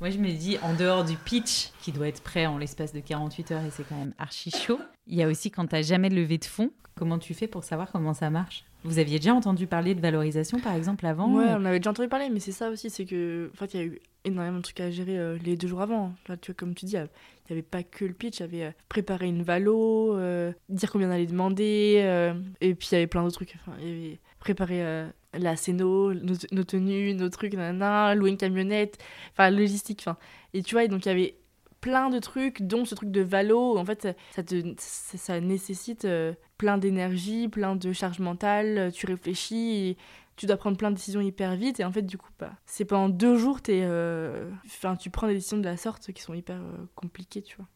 Moi, 0.00 0.10
je 0.10 0.18
me 0.18 0.30
dis, 0.30 0.58
en 0.62 0.74
dehors 0.74 1.04
du 1.04 1.16
pitch, 1.16 1.70
qui 1.80 1.90
doit 1.90 2.06
être 2.08 2.22
prêt 2.22 2.46
en 2.46 2.58
l'espace 2.58 2.92
de 2.92 3.00
48 3.00 3.50
heures, 3.52 3.64
et 3.64 3.70
c'est 3.70 3.82
quand 3.88 3.96
même 3.96 4.12
archi 4.18 4.50
chaud, 4.50 4.78
il 5.08 5.16
y 5.16 5.22
a 5.22 5.28
aussi 5.28 5.50
quand 5.50 5.66
t'as 5.66 5.82
jamais 5.82 6.08
levé 6.10 6.38
de 6.38 6.44
fonds, 6.44 6.70
comment 6.94 7.18
tu 7.18 7.34
fais 7.34 7.46
pour 7.46 7.64
savoir 7.64 7.90
comment 7.90 8.14
ça 8.14 8.30
marche? 8.30 8.64
Vous 8.84 8.98
aviez 9.00 9.18
déjà 9.18 9.34
entendu 9.34 9.66
parler 9.66 9.94
de 9.96 10.00
valorisation, 10.00 10.60
par 10.60 10.74
exemple, 10.74 11.04
avant 11.04 11.34
Ouais, 11.34 11.46
on 11.48 11.64
avait 11.64 11.80
déjà 11.80 11.90
entendu 11.90 12.08
parler, 12.08 12.28
mais 12.30 12.38
c'est 12.38 12.52
ça 12.52 12.70
aussi, 12.70 12.90
c'est 12.90 13.04
que 13.04 13.50
en 13.52 13.56
fait 13.56 13.74
il 13.74 13.80
y 13.80 13.82
a 13.82 13.86
eu 13.86 13.98
énormément 14.24 14.58
de 14.58 14.62
trucs 14.62 14.80
à 14.80 14.90
gérer 14.90 15.18
euh, 15.18 15.36
les 15.44 15.56
deux 15.56 15.66
jours 15.66 15.80
avant. 15.80 16.12
Là, 16.28 16.36
tu 16.36 16.52
vois, 16.52 16.56
comme 16.56 16.74
tu 16.74 16.84
dis, 16.84 16.92
il 16.92 16.98
n'y 17.00 17.08
avait 17.50 17.62
pas 17.62 17.82
que 17.82 18.04
le 18.04 18.12
pitch, 18.12 18.38
il 18.38 18.40
y 18.40 18.44
avait 18.44 18.62
euh, 18.64 18.70
préparer 18.88 19.26
une 19.26 19.42
valo, 19.42 20.16
euh, 20.16 20.52
dire 20.68 20.92
combien 20.92 21.08
on 21.08 21.12
allait 21.12 21.26
demander, 21.26 22.02
euh, 22.04 22.34
et 22.60 22.74
puis 22.74 22.88
il 22.92 22.94
y 22.94 22.96
avait 22.98 23.06
plein 23.08 23.22
d'autres 23.22 23.34
trucs. 23.36 23.56
Enfin, 23.60 23.76
il 23.80 23.88
y 23.88 23.90
avait 23.90 24.20
préparer 24.38 24.84
euh, 24.84 25.08
la 25.34 25.56
scéno, 25.56 26.14
nos, 26.14 26.34
nos 26.52 26.64
tenues, 26.64 27.14
nos 27.14 27.28
trucs, 27.28 27.54
nanana, 27.54 28.14
louer 28.14 28.30
une 28.30 28.36
camionnette, 28.36 28.98
enfin 29.32 29.50
logistique, 29.50 30.00
enfin. 30.02 30.16
Et 30.54 30.62
tu 30.62 30.74
vois, 30.76 30.84
et 30.84 30.88
donc 30.88 31.04
il 31.04 31.08
y 31.08 31.12
avait 31.12 31.34
plein 31.80 32.10
de 32.10 32.18
trucs, 32.18 32.62
dont 32.62 32.84
ce 32.84 32.94
truc 32.94 33.10
de 33.10 33.20
valo, 33.20 33.78
en 33.78 33.84
fait, 33.84 34.16
ça, 34.32 34.42
te, 34.42 34.74
ça, 34.78 35.18
ça 35.18 35.40
nécessite 35.40 36.04
euh, 36.04 36.32
plein 36.56 36.78
d'énergie, 36.78 37.48
plein 37.48 37.76
de 37.76 37.92
charge 37.92 38.18
mentale, 38.18 38.78
euh, 38.78 38.90
tu 38.90 39.06
réfléchis, 39.06 39.96
tu 40.36 40.46
dois 40.46 40.56
prendre 40.56 40.76
plein 40.76 40.90
de 40.90 40.96
décisions 40.96 41.20
hyper 41.20 41.56
vite, 41.56 41.80
et 41.80 41.84
en 41.84 41.92
fait, 41.92 42.02
du 42.02 42.18
coup, 42.18 42.30
bah, 42.38 42.52
c'est 42.66 42.84
pendant 42.84 43.08
deux 43.08 43.36
jours, 43.36 43.62
t'es, 43.62 43.82
euh, 43.84 44.50
enfin, 44.66 44.96
tu 44.96 45.10
prends 45.10 45.28
des 45.28 45.34
décisions 45.34 45.58
de 45.58 45.64
la 45.64 45.76
sorte 45.76 46.12
qui 46.12 46.22
sont 46.22 46.34
hyper 46.34 46.60
compliquées, 46.94 47.42
tu 47.42 47.56
vois. 47.56 47.66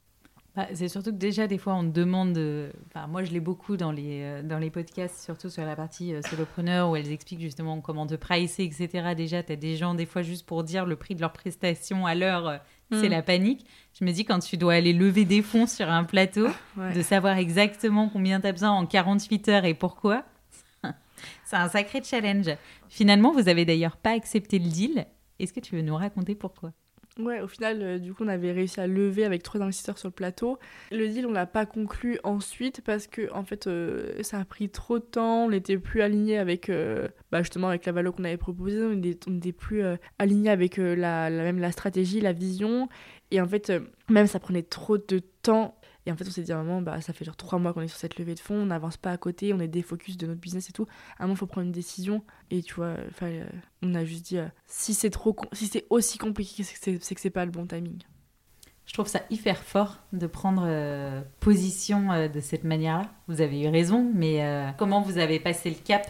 Bah, 0.55 0.66
c'est 0.74 0.88
surtout 0.88 1.12
que 1.12 1.16
déjà, 1.16 1.46
des 1.46 1.57
fois, 1.57 1.72
on 1.72 1.82
te 1.82 1.98
demande. 1.98 2.38
moi, 3.09 3.24
je 3.24 3.32
l'ai 3.32 3.40
beaucoup 3.40 3.78
dans 3.78 3.90
les, 3.90 4.42
dans 4.42 4.59
les 4.59 4.68
podcasts, 4.68 5.24
surtout 5.24 5.48
sur 5.48 5.64
la 5.64 5.74
partie 5.76 6.12
solopreneur, 6.28 6.90
où 6.90 6.96
elles 6.96 7.11
expliquent 7.11 7.40
justement 7.40 7.80
comment 7.80 8.07
te 8.07 8.16
pricer, 8.16 8.64
etc. 8.64 9.14
Déjà, 9.16 9.42
tu 9.42 9.53
as 9.53 9.57
des 9.57 9.76
gens, 9.76 9.94
des 9.94 10.05
fois, 10.05 10.20
juste 10.20 10.44
pour 10.44 10.62
dire 10.62 10.84
le 10.84 10.96
prix 10.96 11.14
de 11.14 11.22
leur 11.22 11.32
prestation 11.32 12.05
à 12.05 12.14
l'heure. 12.14 12.61
C'est 13.01 13.09
la 13.09 13.22
panique. 13.22 13.66
Je 13.99 14.05
me 14.05 14.12
dis, 14.12 14.24
quand 14.24 14.38
tu 14.38 14.57
dois 14.57 14.74
aller 14.74 14.93
lever 14.93 15.24
des 15.24 15.43
fonds 15.43 15.66
sur 15.66 15.88
un 15.90 16.05
plateau, 16.05 16.49
Ouais. 16.76 16.93
de 16.95 17.03
savoir 17.03 17.36
exactement 17.38 18.09
combien 18.09 18.40
tu 18.40 18.47
as 18.47 18.53
besoin 18.53 18.70
en 18.70 18.86
48 18.86 19.49
heures 19.49 19.64
et 19.64 19.74
pourquoi, 19.74 20.24
c'est 21.45 21.57
un 21.57 21.68
sacré 21.68 22.03
challenge. 22.03 22.51
Finalement, 22.88 23.32
vous 23.32 23.49
avez 23.49 23.64
d'ailleurs 23.64 23.97
pas 23.97 24.12
accepté 24.12 24.59
le 24.59 24.68
deal. 24.68 25.07
Est-ce 25.38 25.53
que 25.53 25.61
tu 25.61 25.74
veux 25.76 25.82
nous 25.82 25.97
raconter 25.97 26.34
pourquoi? 26.34 26.72
Ouais, 27.18 27.42
au 27.42 27.46
final, 27.46 27.82
euh, 27.82 27.98
du 27.98 28.14
coup, 28.14 28.24
on 28.24 28.28
avait 28.28 28.52
réussi 28.52 28.80
à 28.80 28.86
lever 28.86 29.26
avec 29.26 29.42
trois 29.42 29.60
investisseurs 29.60 29.98
sur 29.98 30.08
le 30.08 30.14
plateau. 30.14 30.58
Le 30.90 31.06
deal, 31.08 31.26
on 31.26 31.32
l'a 31.32 31.44
pas 31.44 31.66
conclu 31.66 32.18
ensuite 32.24 32.80
parce 32.80 33.06
que, 33.06 33.30
en 33.34 33.44
fait, 33.44 33.66
euh, 33.66 34.22
ça 34.22 34.38
a 34.38 34.44
pris 34.46 34.70
trop 34.70 34.98
de 34.98 35.04
temps. 35.04 35.44
On 35.44 35.50
n'était 35.50 35.76
plus 35.76 36.00
aligné 36.00 36.38
avec, 36.38 36.70
euh, 36.70 37.08
bah, 37.30 37.42
justement, 37.42 37.68
avec 37.68 37.84
la 37.84 37.92
valeur 37.92 38.14
qu'on 38.14 38.24
avait 38.24 38.38
proposée. 38.38 38.82
On 39.26 39.30
n'était 39.30 39.52
plus 39.52 39.82
aligné 40.18 40.48
avec 40.48 40.78
la, 40.78 41.28
même 41.28 41.58
la 41.58 41.70
stratégie, 41.70 42.20
la 42.22 42.32
vision. 42.32 42.88
Et 43.30 43.42
en 43.42 43.46
fait, 43.46 43.72
même 44.08 44.26
ça 44.26 44.40
prenait 44.40 44.62
trop 44.62 44.96
de 44.96 45.20
temps. 45.42 45.78
Et 46.07 46.11
en 46.12 46.16
fait, 46.16 46.26
on 46.26 46.30
s'est 46.30 46.42
dit 46.42 46.53
à 46.53 46.59
un 46.59 46.64
moment, 46.64 46.82
bah, 46.82 47.00
ça 47.00 47.12
fait 47.12 47.24
genre 47.24 47.36
trois 47.36 47.59
mois 47.61 47.72
qu'on 47.72 47.80
est 47.80 47.88
sur 47.88 47.96
cette 47.98 48.18
levée 48.18 48.34
de 48.34 48.40
fonds, 48.40 48.57
on 48.57 48.66
n'avance 48.66 48.96
pas 48.96 49.12
à 49.12 49.16
côté, 49.16 49.53
on 49.55 49.61
est 49.61 49.68
défocus 49.68 50.16
de 50.16 50.26
notre 50.26 50.40
business 50.40 50.68
et 50.68 50.72
tout. 50.72 50.86
À 51.18 51.22
un 51.22 51.26
moment, 51.26 51.34
il 51.34 51.38
faut 51.38 51.46
prendre 51.46 51.66
une 51.66 51.72
décision. 51.72 52.24
Et 52.50 52.62
tu 52.62 52.74
vois, 52.74 52.96
euh, 53.22 53.46
on 53.82 53.94
a 53.94 54.05
juste 54.05 54.24
dit, 54.26 54.38
euh, 54.38 54.48
si 54.66 54.94
c'est 54.94 55.11
trop, 55.11 55.36
si 55.53 55.66
c'est 55.68 55.86
aussi 55.90 56.18
compliqué, 56.18 56.64
c'est 56.64 56.98
que 56.98 57.05
c'est- 57.20 57.30
pas 57.30 57.44
le 57.44 57.53
bon 57.53 57.66
timing. 57.66 58.03
Je 58.84 58.92
trouve 58.94 59.07
ça 59.07 59.22
hyper 59.30 59.59
fort 59.62 59.98
de 60.12 60.26
prendre 60.26 60.64
euh, 60.66 61.22
position 61.38 62.11
euh, 62.11 62.26
de 62.28 62.40
cette 62.40 62.64
manière-là. 62.64 63.09
Vous 63.28 63.40
avez 63.40 63.62
eu 63.62 63.68
raison, 63.68 64.11
mais 64.12 64.44
comment 64.78 65.03
vous 65.03 65.18
avez 65.18 65.38
passé 65.38 65.70
le 65.70 65.76
cap? 65.76 66.05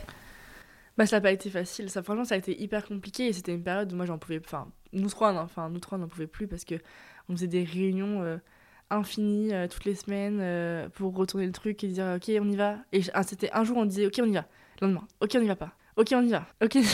Bah, 0.97 1.07
ça 1.07 1.17
n'a 1.17 1.21
pas 1.21 1.33
été 1.33 1.51
facile. 1.51 1.91
Ça, 1.91 2.03
franchement, 2.03 2.25
ça 2.25 2.35
a 2.35 2.39
été 2.39 2.61
hyper 2.61 2.87
compliqué. 2.87 3.27
Et 3.29 3.33
c'était 3.33 3.55
une 3.55 3.63
période 3.63 3.93
où 3.93 3.97
moi, 3.97 4.07
j'en 4.07 4.19
pouvais. 4.19 4.41
Enfin, 4.45 4.69
nous 4.93 5.09
trois, 5.09 5.35
enfin, 5.35 5.69
nous 5.71 5.81
trois, 5.81 5.99
on 5.99 6.01
n'en 6.03 6.09
pouvait 6.09 6.27
plus 6.27 6.49
parce 6.49 6.65
que 6.65 6.77
on 7.29 7.33
faisait 7.37 7.47
des 7.47 7.65
réunions 7.65 8.23
euh, 8.23 8.39
infinies 8.93 9.53
euh, 9.53 9.67
toutes 9.69 9.85
les 9.85 9.95
semaines 9.95 10.39
euh, 10.41 10.89
pour 10.91 11.15
retourner 11.15 11.47
le 11.47 11.53
truc 11.53 11.83
et 11.85 11.89
dire, 11.89 12.17
ok, 12.17 12.31
on 12.41 12.49
y 12.49 12.57
va. 12.57 12.79
Et 12.93 13.03
ah, 13.15 13.23
c'était 13.23 13.51
un 13.53 13.65
jour, 13.65 13.77
on 13.77 13.85
disait, 13.85 14.07
ok, 14.07 14.21
on 14.23 14.27
y 14.27 14.35
va. 14.35 14.47
Le 14.81 14.87
lendemain, 14.87 15.07
ok, 15.21 15.31
on 15.37 15.43
y 15.43 15.47
va 15.47 15.57
pas. 15.57 15.73
Ok, 15.97 16.09
on 16.15 16.23
y 16.23 16.31
va. 16.31 16.47
Ok. 16.63 16.77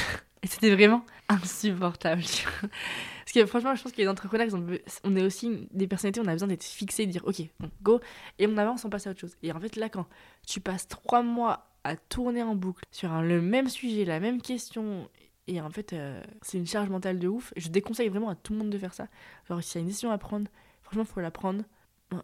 Et 0.43 0.47
c'était 0.47 0.73
vraiment 0.73 1.05
insupportable. 1.29 2.23
Parce 2.23 3.33
que 3.35 3.45
franchement, 3.47 3.75
je 3.75 3.83
pense 3.83 3.91
que 3.91 3.99
les 4.01 4.07
entrepreneurs, 4.07 4.47
ils 4.47 4.55
ont 4.55 4.65
on 5.03 5.17
est 5.17 5.23
aussi 5.23 5.67
des 5.73 5.89
personnalités, 5.89 6.21
on 6.21 6.29
a 6.29 6.33
besoin 6.33 6.47
d'être 6.47 6.63
fixés, 6.63 7.07
de 7.07 7.11
dire, 7.11 7.27
ok, 7.27 7.43
bon, 7.59 7.71
go. 7.83 8.01
Et 8.39 8.47
on 8.47 8.57
avance, 8.57 8.85
on 8.85 8.89
passe 8.89 9.09
à 9.09 9.11
autre 9.11 9.21
chose. 9.21 9.37
Et 9.43 9.51
en 9.51 9.59
fait, 9.59 9.75
là, 9.75 9.89
quand 9.89 10.07
tu 10.47 10.61
passes 10.61 10.87
trois 10.87 11.23
mois 11.23 11.69
à 11.83 11.97
tourner 11.97 12.43
en 12.43 12.55
boucle 12.55 12.85
sur 12.93 13.11
le 13.21 13.41
même 13.41 13.69
sujet, 13.69 14.05
la 14.05 14.21
même 14.21 14.41
question. 14.41 15.09
Et 15.49 15.61
en 15.61 15.71
fait, 15.71 15.93
euh, 15.93 16.23
c'est 16.43 16.59
une 16.59 16.67
charge 16.67 16.89
mentale 16.89 17.19
de 17.19 17.27
ouf. 17.27 17.53
Je 17.57 17.69
déconseille 17.69 18.09
vraiment 18.09 18.29
à 18.29 18.35
tout 18.35 18.53
le 18.53 18.61
monde 18.61 18.71
de 18.71 18.79
faire 18.79 18.95
ça. 18.95 19.09
Genre, 19.49 19.63
s'il 19.63 19.77
y 19.77 19.79
a 19.79 19.83
une 19.83 19.89
décision 19.89 20.11
à 20.11 20.19
prendre, 20.19 20.49
franchement, 20.83 21.05
faut 21.05 21.21
la 21.21 21.31
prendre 21.31 21.65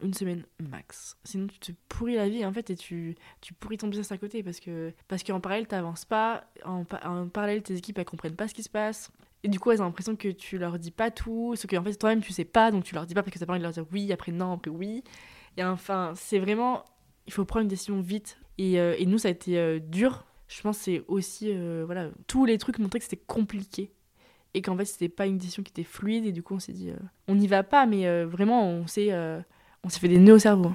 une 0.02 0.14
semaine 0.14 0.44
max. 0.60 1.16
Sinon, 1.24 1.46
tu 1.46 1.58
te 1.58 1.72
pourris 1.88 2.14
la 2.14 2.28
vie, 2.28 2.44
en 2.46 2.52
fait, 2.52 2.70
et 2.70 2.76
tu, 2.76 3.16
tu 3.40 3.52
pourris 3.54 3.76
ton 3.76 3.88
business 3.88 4.10
à 4.12 4.18
côté. 4.18 4.42
Parce 4.42 4.60
que 4.60 4.92
parce 5.08 5.22
qu'en 5.22 5.40
parallèle, 5.40 5.66
t'avances 5.66 6.04
pas. 6.04 6.44
En, 6.64 6.84
pa- 6.84 7.06
en 7.06 7.28
parallèle, 7.28 7.62
tes 7.62 7.74
équipes, 7.76 7.98
elles 7.98 8.04
comprennent 8.04 8.36
pas 8.36 8.48
ce 8.48 8.54
qui 8.54 8.62
se 8.62 8.70
passe. 8.70 9.10
Et 9.42 9.48
du 9.48 9.60
coup, 9.60 9.70
elles 9.72 9.82
ont 9.82 9.84
l'impression 9.84 10.16
que 10.16 10.28
tu 10.28 10.56
leur 10.56 10.78
dis 10.78 10.90
pas 10.90 11.10
tout. 11.10 11.54
Ce 11.56 11.66
que, 11.66 11.76
en 11.76 11.84
fait, 11.84 11.94
toi-même, 11.96 12.22
tu 12.22 12.32
sais 12.32 12.46
pas. 12.46 12.70
Donc, 12.70 12.84
tu 12.84 12.94
leur 12.94 13.04
dis 13.04 13.12
pas 13.12 13.22
parce 13.22 13.34
que 13.34 13.38
t'as 13.38 13.44
pas 13.44 13.52
envie 13.52 13.60
de 13.60 13.64
leur 13.64 13.72
dire 13.72 13.84
oui, 13.92 14.10
après 14.10 14.32
non, 14.32 14.52
après 14.52 14.70
oui. 14.70 15.04
Et 15.58 15.64
enfin, 15.64 16.12
c'est 16.16 16.38
vraiment. 16.38 16.84
Il 17.26 17.32
faut 17.34 17.44
prendre 17.44 17.62
une 17.64 17.68
décision 17.68 18.00
vite. 18.00 18.38
Et, 18.56 18.80
euh, 18.80 18.94
et 18.98 19.04
nous, 19.04 19.18
ça 19.18 19.28
a 19.28 19.30
été 19.32 19.58
euh, 19.58 19.78
dur. 19.80 20.24
Je 20.48 20.62
pense 20.62 20.78
c'est 20.78 21.02
aussi. 21.08 21.50
euh, 21.52 21.82
voilà, 21.84 22.10
tous 22.26 22.46
les 22.46 22.56
trucs 22.56 22.78
montraient 22.78 23.00
que 23.00 23.04
c'était 23.04 23.22
compliqué. 23.26 23.90
Et 24.54 24.62
qu'en 24.62 24.76
fait, 24.78 24.84
c'était 24.86 25.08
pas 25.10 25.26
une 25.26 25.36
décision 25.36 25.62
qui 25.62 25.70
était 25.72 25.84
fluide. 25.84 26.24
Et 26.24 26.32
du 26.32 26.42
coup, 26.42 26.54
on 26.54 26.58
s'est 26.58 26.72
dit. 26.72 26.90
on 27.28 27.34
n'y 27.34 27.46
va 27.48 27.62
pas, 27.64 27.84
mais 27.84 28.24
vraiment, 28.24 28.66
on 28.66 28.86
s'est. 28.86 29.12
euh, 29.12 29.40
on 29.84 29.88
s'est 29.88 30.00
fait 30.00 30.08
des 30.08 30.18
nœuds 30.18 30.34
au 30.34 30.38
cerveau. 30.38 30.72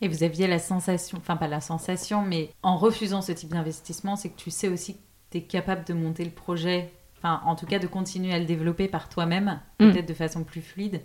Et 0.00 0.08
vous 0.08 0.22
aviez 0.22 0.46
la 0.46 0.58
sensation, 0.58 1.18
enfin 1.18 1.36
pas 1.36 1.48
la 1.48 1.60
sensation, 1.60 2.22
mais 2.22 2.50
en 2.62 2.76
refusant 2.78 3.20
ce 3.20 3.32
type 3.32 3.50
d'investissement, 3.50 4.16
c'est 4.16 4.30
que 4.30 4.38
tu 4.38 4.50
sais 4.50 4.68
aussi 4.68 4.94
que 4.94 5.00
tu 5.32 5.38
es 5.38 5.42
capable 5.42 5.84
de 5.84 5.92
monter 5.92 6.24
le 6.24 6.30
projet, 6.30 6.90
enfin 7.18 7.42
en 7.44 7.54
tout 7.54 7.66
cas 7.66 7.78
de 7.78 7.86
continuer 7.86 8.32
à 8.32 8.38
le 8.38 8.46
développer 8.46 8.88
par 8.88 9.08
toi-même, 9.10 9.60
Mm. 9.78 9.92
peut-être 9.92 10.08
de 10.08 10.14
façon 10.14 10.42
plus 10.42 10.62
fluide. 10.62 11.02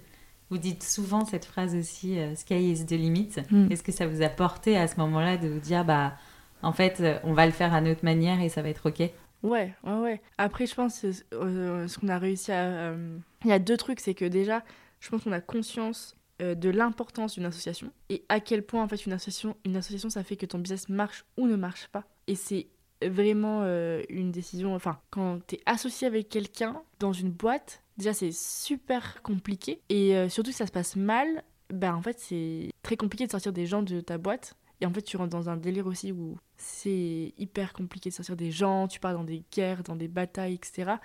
Vous 0.50 0.58
dites 0.58 0.84
souvent 0.84 1.26
cette 1.26 1.44
phrase 1.46 1.76
aussi, 1.76 2.18
euh, 2.20 2.36
sky 2.36 2.72
is 2.72 2.86
the 2.86 2.92
limit. 2.92 3.32
Mm. 3.52 3.70
Est-ce 3.72 3.84
que 3.84 3.92
ça 3.92 4.08
vous 4.08 4.22
a 4.22 4.30
porté 4.30 4.78
à 4.78 4.88
ce 4.88 4.96
moment-là 5.02 5.36
de 5.38 5.50
vous 5.50 5.60
dire, 5.60 5.84
bah 5.84 6.14
en 6.62 6.72
fait, 6.72 7.02
euh, 7.02 7.20
on 7.26 7.34
va 7.34 7.46
le 7.46 7.52
faire 7.52 7.74
à 7.74 7.82
notre 7.82 8.06
manière 8.06 8.40
et 8.42 8.48
ça 8.50 8.62
va 8.62 8.70
être 8.70 8.88
ok? 8.90 9.00
Ouais, 9.44 9.74
ouais, 9.84 9.94
ouais. 10.00 10.22
Après, 10.38 10.66
je 10.66 10.74
pense 10.74 11.00
que 11.02 11.12
euh, 11.34 11.88
ce 11.90 12.00
qu'on 12.00 12.08
a 12.08 12.18
réussi 12.18 12.52
à. 12.54 12.64
euh, 12.64 13.18
Il 13.44 13.50
y 13.50 13.54
a 13.54 13.60
deux 13.60 13.76
trucs, 13.78 14.00
c'est 14.00 14.14
que 14.14 14.26
déjà, 14.26 14.64
je 15.02 15.10
pense 15.10 15.24
qu'on 15.24 15.32
a 15.34 15.42
conscience 15.42 16.16
de 16.40 16.70
l'importance 16.70 17.36
d'une 17.36 17.46
association 17.46 17.92
et 18.10 18.26
à 18.28 18.40
quel 18.40 18.66
point, 18.66 18.84
en 18.84 18.88
fait, 18.88 19.06
une 19.06 19.14
association, 19.14 19.56
une 19.64 19.78
association, 19.78 20.10
ça 20.10 20.24
fait 20.24 20.36
que 20.36 20.46
ton 20.46 20.60
business 20.60 20.90
marche 20.90 21.26
ou 21.38 21.48
ne 21.48 21.56
marche 21.56 21.88
pas. 21.88 22.04
Et 22.28 22.36
c'est 22.36 22.68
vraiment 23.02 23.62
euh, 23.64 24.02
une 24.10 24.32
décision. 24.32 24.76
Enfin, 24.76 25.00
quand 25.10 25.40
t'es 25.48 25.60
associé 25.66 26.08
avec 26.08 26.30
quelqu'un 26.30 26.82
dans 27.00 27.14
une 27.14 27.32
boîte, 27.32 27.84
déjà, 27.98 28.14
c'est 28.14 28.32
super 28.32 29.22
compliqué. 29.22 29.82
Et 29.90 30.16
euh, 30.16 30.30
surtout, 30.30 30.52
si 30.52 30.58
ça 30.58 30.68
se 30.68 30.72
passe 30.72 30.96
mal, 30.96 31.44
bah, 31.74 31.96
en 31.96 32.02
fait, 32.02 32.20
c'est 32.20 32.72
très 32.84 32.98
compliqué 32.98 33.26
de 33.26 33.32
sortir 33.32 33.54
des 33.54 33.66
gens 33.66 33.84
de 33.84 34.02
ta 34.02 34.18
boîte. 34.18 34.56
Et 34.82 34.86
en 34.86 34.92
fait, 34.92 35.02
tu 35.02 35.18
rentres 35.18 35.30
dans 35.30 35.50
un 35.50 35.58
délire 35.58 35.88
aussi 35.88 36.12
où 36.12 36.38
c'est 36.58 37.34
hyper 37.38 37.74
compliqué 37.74 38.10
de 38.10 38.16
sortir 38.16 38.36
des 38.36 38.52
gens, 38.52 38.88
tu 38.88 39.00
pars 39.00 39.14
dans 39.14 39.24
des 39.24 39.44
guerres, 39.52 39.84
dans 39.84 39.96
des 39.96 40.10
batailles, 40.10 40.56
etc. 40.56 40.96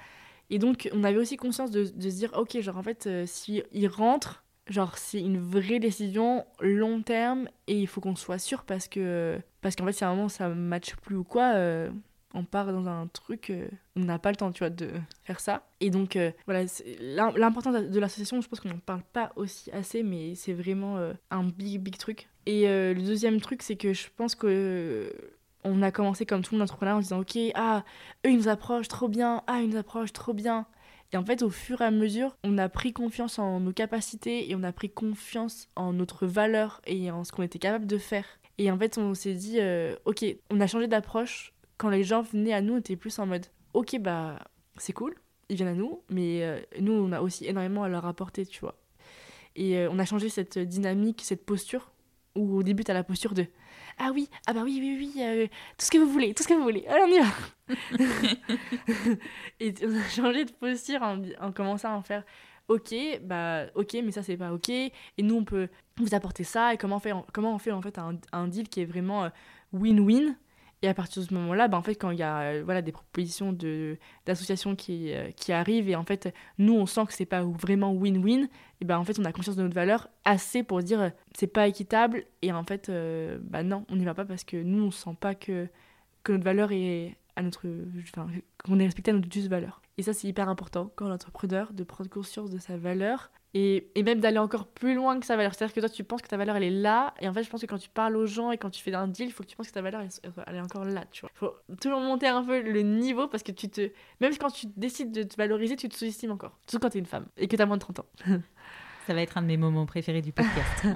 Et 0.51 0.59
donc, 0.59 0.89
on 0.93 1.05
avait 1.05 1.18
aussi 1.18 1.37
conscience 1.37 1.70
de, 1.70 1.85
se 1.85 1.93
dire, 1.93 2.33
ok, 2.35 2.61
genre 2.61 2.76
en 2.76 2.83
fait, 2.83 3.07
euh, 3.07 3.24
si 3.26 3.62
il 3.72 3.87
rentre, 3.87 4.45
genre 4.71 4.97
c'est 4.97 5.21
une 5.21 5.39
vraie 5.39 5.81
décision 5.81 6.47
long 6.61 7.03
terme 7.03 7.49
et 7.66 7.79
il 7.79 7.87
faut 7.87 8.01
qu'on 8.01 8.16
soit 8.16 8.39
sûr 8.39 8.64
parce 8.64 8.89
que 8.89 9.39
parce 9.61 9.77
qu'en 9.77 9.85
fait, 9.85 9.93
si 9.93 10.05
à 10.05 10.09
un 10.09 10.14
moment 10.14 10.29
ça 10.29 10.49
matche 10.49 10.97
plus 10.97 11.16
ou 11.16 11.25
quoi, 11.25 11.53
euh, 11.55 11.91
on 12.33 12.45
part 12.45 12.73
dans 12.73 12.89
un 12.89 13.09
truc, 13.09 13.51
euh, 13.51 13.68
on 13.97 14.01
n'a 14.01 14.18
pas 14.18 14.31
le 14.31 14.37
temps, 14.37 14.53
tu 14.53 14.61
vois, 14.61 14.71
de 14.71 14.91
faire 15.25 15.41
ça. 15.41 15.66
Et 15.81 15.91
donc, 15.91 16.14
euh, 16.16 16.31
voilà, 16.47 16.64
l'importance 17.37 17.75
de 17.75 18.01
l'association, 18.01 18.41
je 18.41 18.49
pense 18.49 18.61
qu'on 18.61 18.68
n'en 18.68 18.79
parle 18.79 19.03
pas 19.12 19.33
aussi 19.37 19.71
assez, 19.73 20.03
mais 20.03 20.37
c'est 20.37 20.53
vraiment 20.53 20.97
un 21.31 21.45
big, 21.45 21.81
big 21.81 21.99
truc. 21.99 22.29
Et 22.47 22.62
le 22.66 23.03
deuxième 23.03 23.41
truc, 23.41 23.62
c'est 23.62 23.77
que 23.77 23.93
je 23.93 24.07
pense 24.16 24.35
que 24.35 25.12
on 25.64 25.83
a 25.83 25.91
commencé 25.91 26.25
comme 26.25 26.43
tout 26.43 26.55
le 26.55 26.59
monde 26.59 26.64
entrepreneur 26.64 26.97
en 26.97 27.01
disant, 27.01 27.21
ok, 27.21 27.37
ah, 27.55 27.85
eux, 28.25 28.31
ils 28.31 28.37
nous 28.37 28.49
approchent 28.49 28.89
trop 28.89 29.09
bien, 29.09 29.43
ah, 29.47 29.61
ils 29.61 29.68
nous 29.68 29.77
approchent 29.77 30.12
trop 30.12 30.33
bien. 30.33 30.66
Et 31.12 31.16
en 31.16 31.24
fait, 31.24 31.42
au 31.42 31.50
fur 31.50 31.80
et 31.80 31.84
à 31.84 31.90
mesure, 31.90 32.36
on 32.44 32.56
a 32.58 32.68
pris 32.68 32.92
confiance 32.92 33.38
en 33.38 33.61
nos 33.61 33.72
capacités 33.72 34.50
et 34.50 34.54
on 34.54 34.62
a 34.62 34.72
pris 34.72 34.90
confiance 34.90 35.68
en 35.74 35.92
notre 35.92 36.26
valeur 36.26 36.80
et 36.86 37.11
en 37.11 37.24
ce 37.24 37.32
qu'on 37.32 37.42
était 37.42 37.58
capable 37.58 37.86
de 37.86 37.98
faire. 37.98 38.24
Et 38.58 38.70
en 38.70 38.78
fait, 38.78 38.98
on 38.98 39.14
s'est 39.14 39.34
dit, 39.34 39.58
euh, 39.58 39.96
ok, 40.04 40.24
on 40.50 40.61
a 40.61 40.66
changé 40.66 40.86
d'approche. 40.86 41.52
Quand 41.78 41.88
les 41.88 42.04
gens 42.04 42.22
venaient 42.22 42.52
à 42.52 42.61
nous, 42.61 42.74
on 42.74 42.78
était 42.78 42.96
plus 42.96 43.18
en 43.18 43.26
mode, 43.26 43.46
ok, 43.74 43.98
bah, 44.00 44.38
c'est 44.76 44.92
cool, 44.92 45.14
ils 45.48 45.56
viennent 45.56 45.68
à 45.68 45.74
nous, 45.74 46.02
mais 46.11 46.42
euh, 46.42 46.61
nous, 46.78 46.92
on 46.92 47.11
a 47.12 47.20
aussi 47.22 47.46
énormément 47.46 47.82
à 47.82 47.88
leur 47.88 48.06
apporter, 48.06 48.46
tu 48.46 48.61
vois. 48.61 48.76
Et 49.56 49.78
euh, 49.78 49.88
on 49.90 49.98
a 49.98 50.04
changé 50.04 50.28
cette 50.28 50.58
dynamique, 50.58 51.22
cette 51.24 51.44
posture, 51.44 51.90
où 52.36 52.58
au 52.58 52.62
début, 52.62 52.84
t'as 52.84 52.94
la 52.94 53.02
posture 53.02 53.34
de, 53.34 53.46
ah 54.01 54.11
oui, 54.14 54.28
ah 54.46 54.53
bah 54.53 54.62
oui, 54.64 54.78
oui, 54.80 54.96
oui, 54.98 55.22
euh, 55.22 55.46
tout 55.78 55.84
ce 55.86 55.90
que 55.90 55.98
vous 55.98 56.11
voulez, 56.11 56.34
tout 56.34 56.42
ce 56.42 56.48
que 56.48 56.55
vous 56.55 56.62
voulez, 56.62 56.86
allez, 56.88 57.03
on 57.03 57.09
y 57.09 57.18
va. 57.20 57.26
et 59.61 59.74
on 59.84 59.94
a 59.96 60.09
changé 60.09 60.44
de 60.46 60.53
posture 60.53 61.03
en, 61.03 61.22
en 61.40 61.53
commençant 61.53 61.92
à 61.94 61.96
en 61.96 62.03
faire 62.03 62.24
ok 62.68 62.94
bah 63.22 63.66
ok 63.74 63.96
mais 64.05 64.12
ça 64.12 64.22
c'est 64.22 64.36
pas 64.36 64.53
ok. 64.53 64.68
Et 64.70 64.92
nous 65.18 65.34
on 65.36 65.44
peut 65.44 65.68
vous 65.96 66.14
apporter 66.14 66.44
ça. 66.44 66.72
Et 66.74 66.76
comment 66.78 66.96
on 66.96 67.01
fait 67.01 67.12
comment 67.32 67.55
on 67.55 67.59
fait 67.59 67.72
en 67.72 67.82
fait 67.82 67.98
un, 67.98 68.16
un 68.32 68.48
deal 68.48 68.68
qui 68.68 68.80
est 68.80 68.84
vraiment 68.86 69.24
euh, 69.24 69.28
win-win? 69.72 70.36
Et 70.83 70.89
à 70.89 70.95
partir 70.95 71.22
de 71.22 71.28
ce 71.28 71.35
moment-là, 71.35 71.68
bah, 71.68 71.76
en 71.76 71.83
fait, 71.83 71.95
quand 71.95 72.11
il 72.11 72.18
y 72.18 72.22
a 72.22 72.41
euh, 72.41 72.62
voilà, 72.64 72.81
des 72.81 72.93
propositions 72.93 73.53
d'associations 74.26 74.76
qui, 74.76 75.12
euh, 75.12 75.31
qui 75.33 75.53
arrivent 75.53 75.89
et 75.89 75.97
en 75.97 76.05
fait, 76.05 76.33
nous, 76.59 76.74
on 76.74 76.87
sent 76.87 77.07
que 77.07 77.12
c'est 77.12 77.26
pas 77.26 77.43
vraiment 77.43 77.93
win-win, 77.93 78.49
ben 78.85 78.99
en 78.99 79.05
fait, 79.05 79.18
on 79.18 79.24
a 79.24 79.33
conscience 79.33 79.57
de 79.57 79.62
notre 79.62 79.74
valeur 79.74 80.09
assez 80.24 80.62
pour 80.62 80.83
dire 80.83 81.01
euh, 81.01 81.11
c'est 81.37 81.47
pas 81.47 81.68
équitable 81.68 82.24
et 82.43 82.53
en 82.53 82.64
fait, 82.64 82.89
euh, 82.89 83.39
bah 83.43 83.62
non, 83.62 83.85
on 83.91 83.97
n'y 83.97 84.05
va 84.05 84.14
pas 84.14 84.24
parce 84.24 84.45
que 84.45 84.57
nous, 84.57 84.85
on 84.85 84.91
sent 84.91 85.16
pas 85.20 85.35
que, 85.35 85.68
que 86.22 86.33
notre 86.33 86.45
valeur 86.45 86.72
est 86.72 87.16
à 87.37 87.43
notre. 87.43 87.66
Enfin, 88.03 88.28
qu'on 88.64 88.78
est 88.81 88.85
respecté 88.85 89.11
à 89.11 89.14
notre 89.14 89.31
juste 89.33 89.49
valeur. 89.49 89.83
Et 89.99 90.03
ça, 90.03 90.14
c'est 90.14 90.28
hyper 90.28 90.49
important 90.49 90.91
quand 90.97 91.09
l'entrepreneur 91.09 91.72
de 91.74 91.85
prendre 91.85 92.09
conscience 92.09 92.51
de 92.51 92.59
sa 92.59 92.78
valeur 92.78 93.31
et, 93.55 93.90
et 93.94 94.03
même 94.03 94.20
d'aller 94.20 94.38
encore 94.38 94.66
plus 94.66 94.94
loin 94.94 95.18
que 95.18 95.26
sa 95.26 95.36
valeur. 95.36 95.55
C'est-à-dire 95.55 95.74
que 95.74 95.80
toi, 95.80 95.88
tu 95.88 96.05
penses 96.05 96.22
que 96.22 96.28
ta 96.28 96.36
valeur, 96.36 96.57
elle 96.57 96.62
est 96.62 96.70
là. 96.70 97.14
Et 97.20 97.28
en 97.28 97.32
fait, 97.32 97.42
je 97.42 97.51
pense 97.51 97.61
que 97.61 97.66
quand 97.66 97.78
tu 97.78 97.88
parles 97.88 98.16
aux 98.16 98.26
gens 98.26 98.53
et 98.53 98.59
quand 98.59 98.70
tu 98.70 98.82
fais 98.82 98.94
un 98.94 99.09
deal, 99.09 99.26
il 99.26 99.32
faut 99.32 99.42
que 99.42 99.48
tu 99.48 99.57
penses 99.57 99.68
que 99.68 99.72
ta 99.72 99.82
valeur, 99.82 100.01
elle, 100.01 100.32
elle 100.46 100.57
est 100.57 100.61
encore 100.61 100.84
là. 100.84 101.05
Tu 101.11 101.22
vois. 101.22 101.30
faut 101.34 101.55
toujours 101.80 102.01
monter 102.01 102.28
un 102.28 102.44
peu 102.44 102.61
le 102.61 102.82
niveau 102.82 103.26
parce 103.26 103.42
que 103.42 103.53
tu 103.53 103.68
te. 103.68 103.90
Même 104.20 104.36
quand 104.38 104.51
tu 104.51 104.66
décides 104.76 105.12
de 105.12 105.22
te 105.24 105.36
valoriser, 105.36 105.76
tu 105.76 105.88
te 105.88 105.96
sous-estimes 105.96 106.30
encore. 106.30 106.57
Surtout 106.66 106.84
quand 106.84 106.90
tu 106.90 106.98
es 106.98 107.01
une 107.01 107.07
femme 107.07 107.26
et 107.36 107.48
que 107.48 107.57
tu 107.57 107.62
as 107.62 107.66
moins 107.66 107.76
de 107.76 107.82
30 107.82 108.01
ans. 108.01 108.07
Ça 109.07 109.14
va 109.14 109.22
être 109.22 109.36
un 109.38 109.42
de 109.42 109.46
mes 109.48 109.57
moments 109.57 109.86
préférés 109.86 110.22
du 110.22 110.32
podcast. 110.32 110.86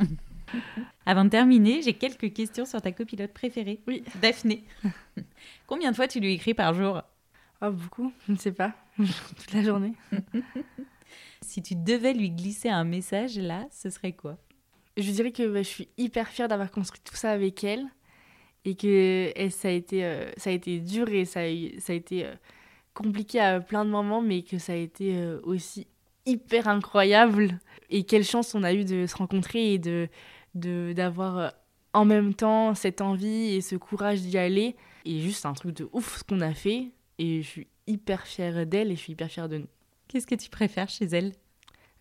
Avant 1.07 1.25
de 1.25 1.31
terminer, 1.31 1.83
j'ai 1.83 1.95
quelques 1.95 2.33
questions 2.33 2.65
sur 2.65 2.81
ta 2.81 2.93
copilote 2.93 3.33
préférée. 3.33 3.81
Oui. 3.89 4.05
Daphné. 4.23 4.65
Combien 5.67 5.91
de 5.91 5.97
fois 5.97 6.07
tu 6.07 6.21
lui 6.21 6.35
écris 6.35 6.55
par 6.55 6.75
jour? 6.75 7.03
Oh, 7.61 7.71
beaucoup 7.71 8.13
Je 8.27 8.33
ne 8.33 8.37
sais 8.37 8.53
pas. 8.53 8.75
Toute 8.97 9.53
la 9.53 9.63
journée. 9.63 9.95
Si 11.41 11.63
tu 11.63 11.75
devais 11.75 12.13
lui 12.13 12.31
glisser 12.31 12.69
un 12.69 12.85
message 12.85 13.39
là, 13.39 13.67
ce 13.71 13.91
serait 13.91 14.13
quoi? 14.13 14.39
Je 14.97 15.11
dirais 15.11 15.33
que 15.33 15.47
bah, 15.47 15.63
je 15.63 15.69
suis 15.69 15.89
hyper 15.99 16.29
fière 16.29 16.49
d'avoir 16.49 16.71
construit 16.71 17.01
tout 17.05 17.17
ça 17.17 17.31
avec 17.31 17.65
elle 17.65 17.85
et 18.65 18.77
que 18.77 19.33
ça, 19.51 19.69
a 19.69 19.71
été, 19.71 20.05
euh, 20.05 20.31
ça 20.37 20.51
a 20.51 20.53
été 20.53 20.79
dur 20.79 21.09
et 21.09 21.25
ça 21.25 21.41
a, 21.41 21.81
ça 21.81 21.93
a 21.93 21.97
été 21.97 22.25
euh, 22.25 22.35
compliqué 22.95 23.41
à 23.41 23.61
plein 23.61 23.85
de 23.85 23.91
moments, 23.91 24.23
mais 24.23 24.43
que 24.43 24.59
ça 24.59 24.73
a 24.73 24.77
été 24.77 25.17
euh, 25.17 25.41
aussi 25.43 25.87
hyper 26.27 26.69
incroyable. 26.69 27.59
Et 27.91 28.05
quelle 28.05 28.25
chance 28.25 28.55
on 28.55 28.63
a 28.63 28.73
eu 28.73 28.85
de 28.85 29.07
se 29.07 29.17
rencontrer 29.17 29.75
et 29.75 29.79
de 29.79 30.09
d'avoir 30.55 31.53
en 31.95 32.05
même 32.05 32.33
temps 32.33 32.77
cette 32.77 33.01
envie 33.01 33.55
et 33.55 33.61
ce 33.61 33.75
courage 33.75 34.21
d'y 34.21 34.39
aller. 34.39 34.77
Et 35.05 35.19
juste 35.21 35.47
un 35.47 35.53
truc 35.53 35.77
de 35.77 35.89
ouf 35.93 36.19
ce 36.19 36.25
qu'on 36.25 36.41
a 36.41 36.55
fait. 36.55 36.93
Et 37.19 37.43
je 37.43 37.49
suis 37.49 37.67
hyper 37.89 38.25
fière 38.25 38.65
d'elle 38.65 38.93
et 38.93 38.97
je 38.97 39.01
suis 39.01 39.13
hyper 39.15 39.29
fière 39.29 39.49
de 39.49 39.59
nous. 39.59 39.67
Qu'est-ce 40.15 40.29
que 40.29 40.37
tu 40.37 40.49
préfères 40.49 40.89
chez 40.89 41.07
elle? 41.07 41.33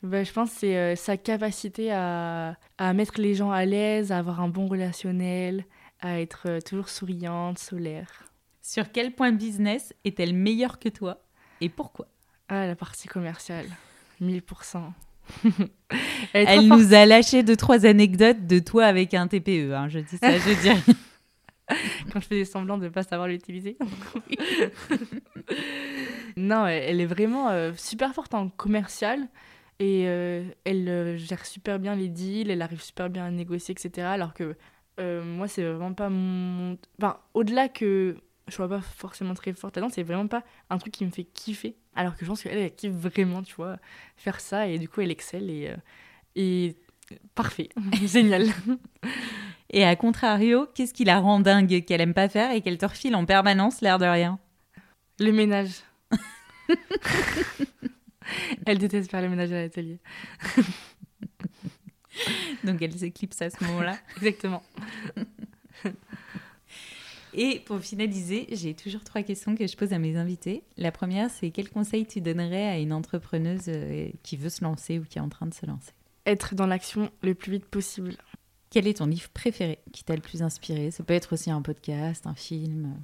Bah, 0.04 0.24
Je 0.24 0.32
pense 0.32 0.52
que 0.54 0.60
c'est 0.60 0.96
sa 0.96 1.18
capacité 1.18 1.92
à, 1.92 2.56
à 2.78 2.94
mettre 2.94 3.20
les 3.20 3.34
gens 3.34 3.50
à 3.50 3.66
l'aise, 3.66 4.12
à 4.12 4.20
avoir 4.20 4.40
un 4.40 4.50
bon 4.50 4.68
relationnel, 4.68 5.66
à 6.00 6.22
être 6.22 6.44
euh, 6.48 6.60
toujours 6.62 6.90
souriante, 6.90 7.58
solaire. 7.58 8.26
Sur 8.62 8.92
quel 8.92 9.16
point 9.16 9.32
business 9.32 9.96
est-elle 10.06 10.36
meilleure 10.36 10.78
que 10.78 10.90
toi 10.90 11.24
et 11.60 11.70
pourquoi? 11.70 12.08
Ah, 12.50 12.68
la 12.68 12.76
partie 12.76 13.08
commerciale, 13.08 13.66
1000%. 14.22 14.92
Elle, 16.34 16.68
nous 16.68 16.94
a 16.94 17.08
lâché 17.08 17.42
deux, 17.42 17.56
trois 17.56 17.88
anecdotes 17.88 18.46
de 18.46 18.60
toi 18.60 18.86
avec 18.86 19.16
un 19.16 19.28
TPE, 19.28 19.74
hein, 19.74 19.88
je 19.90 19.98
dis 19.98 20.18
ça, 20.18 20.38
je 20.38 20.62
dis 20.62 20.94
Quand 22.12 22.20
je 22.20 22.28
faisais 22.28 22.46
semblant 22.46 22.78
de 22.78 22.86
ne 22.86 22.90
pas 22.90 23.04
savoir 23.04 23.28
l'utiliser. 23.28 23.78
non, 26.38 26.68
elle 26.68 27.00
est 27.00 27.06
vraiment 27.06 27.50
euh, 27.50 27.72
super 27.76 28.14
forte 28.14 28.34
en 28.34 28.50
commercial 28.50 29.28
et 29.80 30.04
euh, 30.08 30.44
elle 30.66 31.18
gère 31.18 31.46
super 31.46 31.80
bien 31.80 31.96
les 31.96 32.10
deals, 32.10 32.52
elle 32.52 32.62
arrive 32.62 32.82
super 32.82 33.10
bien 33.10 33.26
à 33.26 33.32
négocier, 33.32 33.74
etc. 33.74 34.08
Alors 34.08 34.34
que 34.34 34.56
euh, 35.00 35.24
moi, 35.24 35.48
c'est 35.48 35.64
vraiment 35.64 35.94
pas 35.94 36.10
mon. 36.10 36.78
Enfin, 37.00 37.20
au-delà 37.34 37.70
que 37.70 38.16
je 38.48 38.54
sois 38.54 38.68
pas 38.68 38.82
forcément 38.82 39.34
très 39.34 39.54
forte 39.54 39.76
là-dedans, 39.76 39.92
c'est 39.94 40.04
vraiment 40.04 40.28
pas 40.28 40.44
un 40.70 40.78
truc 40.78 40.94
qui 40.94 41.06
me 41.06 41.12
fait 41.12 41.24
kiffer. 41.24 41.76
Alors 41.96 42.16
que 42.16 42.26
je 42.26 42.30
pense 42.30 42.44
qu'elle, 42.44 42.58
elle 42.58 42.76
kiffe 42.76 42.94
vraiment, 42.94 43.42
tu 43.42 43.56
vois, 43.56 43.78
faire 44.16 44.40
ça. 44.40 44.68
Et 44.68 44.78
du 44.78 44.88
coup, 44.90 45.02
elle 45.02 45.12
excelle 45.12 45.50
et, 45.50 45.70
euh, 45.70 45.76
et 46.36 46.76
parfait, 47.36 47.70
génial. 48.06 48.48
Et 49.74 49.84
à 49.84 49.96
contrario, 49.96 50.68
qu'est-ce 50.76 50.94
qui 50.94 51.04
la 51.04 51.20
rend 51.20 51.40
dingue 51.40 51.84
qu'elle 51.84 52.00
aime 52.00 52.14
pas 52.14 52.30
faire 52.30 52.52
et 52.52 52.62
qu'elle 52.62 52.78
te 52.78 52.86
refile 52.86 53.16
en 53.16 53.26
permanence, 53.26 53.82
l'air 53.82 53.98
de 53.98 54.06
rien? 54.06 54.38
Le 55.20 55.32
ménage. 55.32 55.82
elle 58.68 58.78
déteste 58.78 59.10
faire 59.10 59.24
le 59.24 59.30
ménage 59.30 59.52
à 59.52 59.62
l'atelier. 59.62 59.98
Donc 62.64 62.84
elle 62.84 62.94
s'éclipse 62.94 63.42
à 63.42 63.50
ce 63.50 63.64
moment-là. 63.64 63.98
Exactement. 64.18 64.62
Et 67.34 67.62
pour 67.66 67.80
finaliser, 67.80 68.46
j'ai 68.52 68.76
toujours 68.76 69.04
trois 69.04 69.24
questions 69.24 69.56
que 69.56 69.66
je 69.66 69.76
pose 69.76 69.92
à 69.92 69.98
mes 69.98 70.18
invités. 70.18 70.62
La 70.78 70.92
première, 70.92 71.32
c'est 71.32 71.50
quel 71.50 71.72
conseil 71.72 72.06
tu 72.06 72.22
donnerais 72.22 72.68
à 72.68 72.78
une 72.78 72.94
entrepreneuse 72.94 73.70
euh, 73.70 74.10
qui 74.22 74.38
veut 74.38 74.50
se 74.50 74.64
lancer 74.64 75.00
ou 75.00 75.04
qui 75.04 75.18
est 75.18 75.22
en 75.22 75.30
train 75.30 75.48
de 75.48 75.54
se 75.56 75.66
lancer? 75.66 75.94
Être 76.28 76.54
dans 76.54 76.68
l'action 76.68 77.10
le 77.24 77.34
plus 77.34 77.54
vite 77.54 77.66
possible. 77.66 78.18
Quel 78.74 78.88
est 78.88 78.98
ton 78.98 79.06
livre 79.06 79.30
préféré 79.30 79.78
qui 79.92 80.04
t'a 80.04 80.16
le 80.16 80.22
plus 80.22 80.42
inspiré? 80.42 80.90
Ça 80.90 81.04
peut 81.04 81.14
être 81.14 81.34
aussi 81.34 81.52
un 81.52 81.62
podcast, 81.62 82.26
un 82.26 82.34
film. 82.34 82.96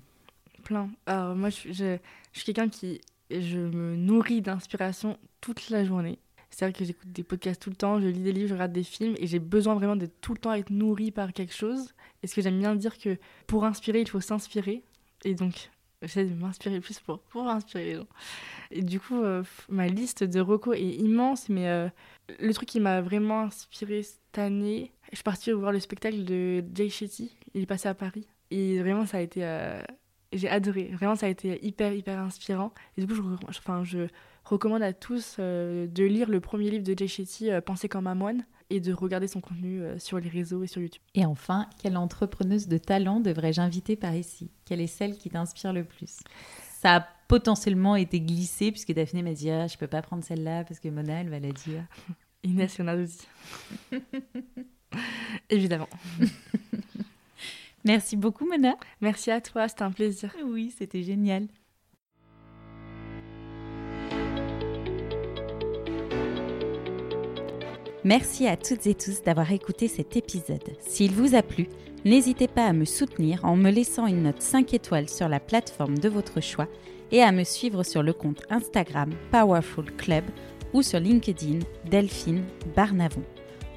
Plein. 0.63 0.89
Alors 1.05 1.35
moi, 1.35 1.51
je, 1.51 1.99
suis 2.33 2.43
quelqu'un 2.43 2.69
qui... 2.69 2.99
Je 3.29 3.59
me 3.59 3.95
nourris 3.95 4.41
d'inspiration 4.41 5.19
toute 5.41 5.69
la 5.69 5.85
journée. 5.85 6.17
C'est-à-dire 6.49 6.75
que 6.75 6.83
j'écoute 6.85 7.11
des 7.11 7.21
podcasts 7.21 7.61
tout 7.61 7.69
le 7.69 7.75
temps, 7.75 7.99
je 7.99 8.07
lis 8.07 8.23
des 8.23 8.31
livres, 8.31 8.47
je 8.47 8.53
regarde 8.55 8.71
des 8.71 8.81
films 8.81 9.13
et 9.19 9.27
j'ai 9.27 9.37
besoin 9.37 9.75
vraiment 9.75 9.95
de 9.95 10.07
tout 10.07 10.33
le 10.33 10.39
temps 10.39 10.53
être 10.53 10.71
nourri 10.71 11.11
par 11.11 11.33
quelque 11.33 11.53
chose. 11.53 11.93
Et 12.23 12.27
ce 12.27 12.33
que 12.33 12.41
j'aime 12.41 12.57
bien 12.57 12.73
dire 12.73 12.97
que 12.97 13.19
pour 13.45 13.63
inspirer, 13.63 14.01
il 14.01 14.09
faut 14.09 14.21
s'inspirer. 14.21 14.81
Et 15.23 15.35
donc, 15.35 15.69
j'essaie 16.01 16.25
de 16.25 16.33
m'inspirer 16.33 16.79
plus 16.79 16.99
pour, 16.99 17.19
pour 17.19 17.47
inspirer 17.47 17.85
les 17.85 17.95
gens. 17.95 18.07
Et 18.71 18.81
du 18.81 18.99
coup, 18.99 19.21
euh, 19.21 19.43
ma 19.69 19.87
liste 19.87 20.23
de 20.23 20.39
recos 20.39 20.75
est 20.75 20.95
immense, 20.95 21.47
mais 21.47 21.67
euh, 21.67 21.89
le 22.39 22.53
truc 22.55 22.69
qui 22.69 22.79
m'a 22.79 23.01
vraiment 23.01 23.41
inspiré 23.41 24.01
cette 24.01 24.39
année, 24.39 24.91
je 25.11 25.17
suis 25.17 25.23
partie 25.23 25.51
voir 25.51 25.71
le 25.71 25.79
spectacle 25.79 26.23
de 26.23 26.63
Jay 26.73 26.89
Shetty. 26.89 27.35
Il 27.53 27.63
est 27.63 27.65
passé 27.65 27.87
à 27.87 27.93
Paris. 27.93 28.27
Et 28.51 28.79
vraiment, 28.79 29.05
ça 29.05 29.17
a 29.17 29.21
été. 29.21 29.43
Euh, 29.43 29.81
j'ai 30.31 30.49
adoré. 30.49 30.91
Vraiment, 30.93 31.15
ça 31.15 31.25
a 31.25 31.29
été 31.29 31.65
hyper, 31.65 31.93
hyper 31.93 32.19
inspirant. 32.19 32.73
Et 32.97 33.01
du 33.01 33.07
coup, 33.07 33.15
je, 33.15 33.21
enfin, 33.47 33.83
je 33.83 34.07
recommande 34.43 34.83
à 34.83 34.93
tous 34.93 35.37
euh, 35.39 35.87
de 35.87 36.03
lire 36.03 36.29
le 36.29 36.39
premier 36.39 36.69
livre 36.69 36.83
de 36.83 36.95
Jay 36.97 37.07
Shetty, 37.07 37.51
euh, 37.51 37.61
Penser 37.61 37.89
comme 37.89 38.07
un 38.07 38.15
moine, 38.15 38.45
et 38.69 38.79
de 38.79 38.93
regarder 38.93 39.27
son 39.27 39.41
contenu 39.41 39.81
sur 39.97 40.19
les 40.19 40.29
réseaux 40.29 40.63
et 40.63 40.67
sur 40.67 40.81
YouTube. 40.81 41.01
Et 41.15 41.25
enfin, 41.25 41.67
quelle 41.81 41.97
entrepreneuse 41.97 42.67
de 42.67 42.77
talent 42.77 43.19
devrais-je 43.19 43.61
inviter 43.61 43.95
par 43.95 44.15
ici? 44.15 44.51
Quelle 44.65 44.81
est 44.81 44.87
celle 44.87 45.17
qui 45.17 45.29
t'inspire 45.29 45.73
le 45.73 45.83
plus? 45.83 46.19
Ça 46.79 46.97
a 46.97 47.07
potentiellement 47.27 47.95
été 47.95 48.21
glissé, 48.21 48.71
puisque 48.71 48.93
Daphné 48.93 49.23
m'a 49.23 49.33
dit 49.33 49.49
ah, 49.49 49.65
Je 49.65 49.77
peux 49.77 49.87
pas 49.87 50.03
prendre 50.03 50.23
celle-là 50.23 50.63
parce 50.65 50.79
que 50.79 50.89
Mona, 50.89 51.21
elle 51.21 51.29
va 51.29 51.39
la 51.39 51.51
dire. 51.51 51.83
Inès 52.43 52.77
Yonadouzi. 52.77 53.27
Évidemment. 55.49 55.89
Merci 57.85 58.15
beaucoup, 58.17 58.45
Mona. 58.45 58.75
Merci 59.01 59.31
à 59.31 59.41
toi, 59.41 59.67
c'était 59.67 59.83
un 59.83 59.91
plaisir. 59.91 60.35
Oui, 60.45 60.73
c'était 60.77 61.03
génial. 61.03 61.47
Merci 68.05 68.47
à 68.47 68.55
toutes 68.55 68.87
et 68.87 68.95
tous 68.95 69.21
d'avoir 69.23 69.51
écouté 69.51 69.87
cet 69.87 70.15
épisode. 70.15 70.63
S'il 70.79 71.11
vous 71.11 71.35
a 71.35 71.41
plu, 71.41 71.67
n'hésitez 72.05 72.47
pas 72.47 72.65
à 72.65 72.73
me 72.73 72.85
soutenir 72.85 73.43
en 73.43 73.57
me 73.57 73.69
laissant 73.69 74.07
une 74.07 74.23
note 74.23 74.41
5 74.41 74.73
étoiles 74.73 75.09
sur 75.09 75.27
la 75.27 75.41
plateforme 75.41 75.97
de 75.97 76.07
votre 76.07 76.41
choix 76.41 76.67
et 77.11 77.21
à 77.21 77.31
me 77.31 77.43
suivre 77.43 77.83
sur 77.83 78.01
le 78.01 78.13
compte 78.13 78.43
Instagram 78.49 79.11
Powerful 79.31 79.91
Club 79.97 80.23
ou 80.73 80.81
sur 80.81 80.99
LinkedIn 80.99 81.59
Delphine 81.89 82.43
Barnavon. 82.75 83.23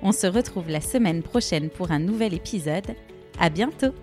On 0.03 0.13
se 0.13 0.27
retrouve 0.27 0.69
la 0.69 0.81
semaine 0.81 1.23
prochaine 1.23 1.71
pour 1.71 1.93
un 1.93 2.01
nouvel 2.01 2.35
épisode. 2.35 2.97
À 3.39 3.49
bientôt! 3.49 3.95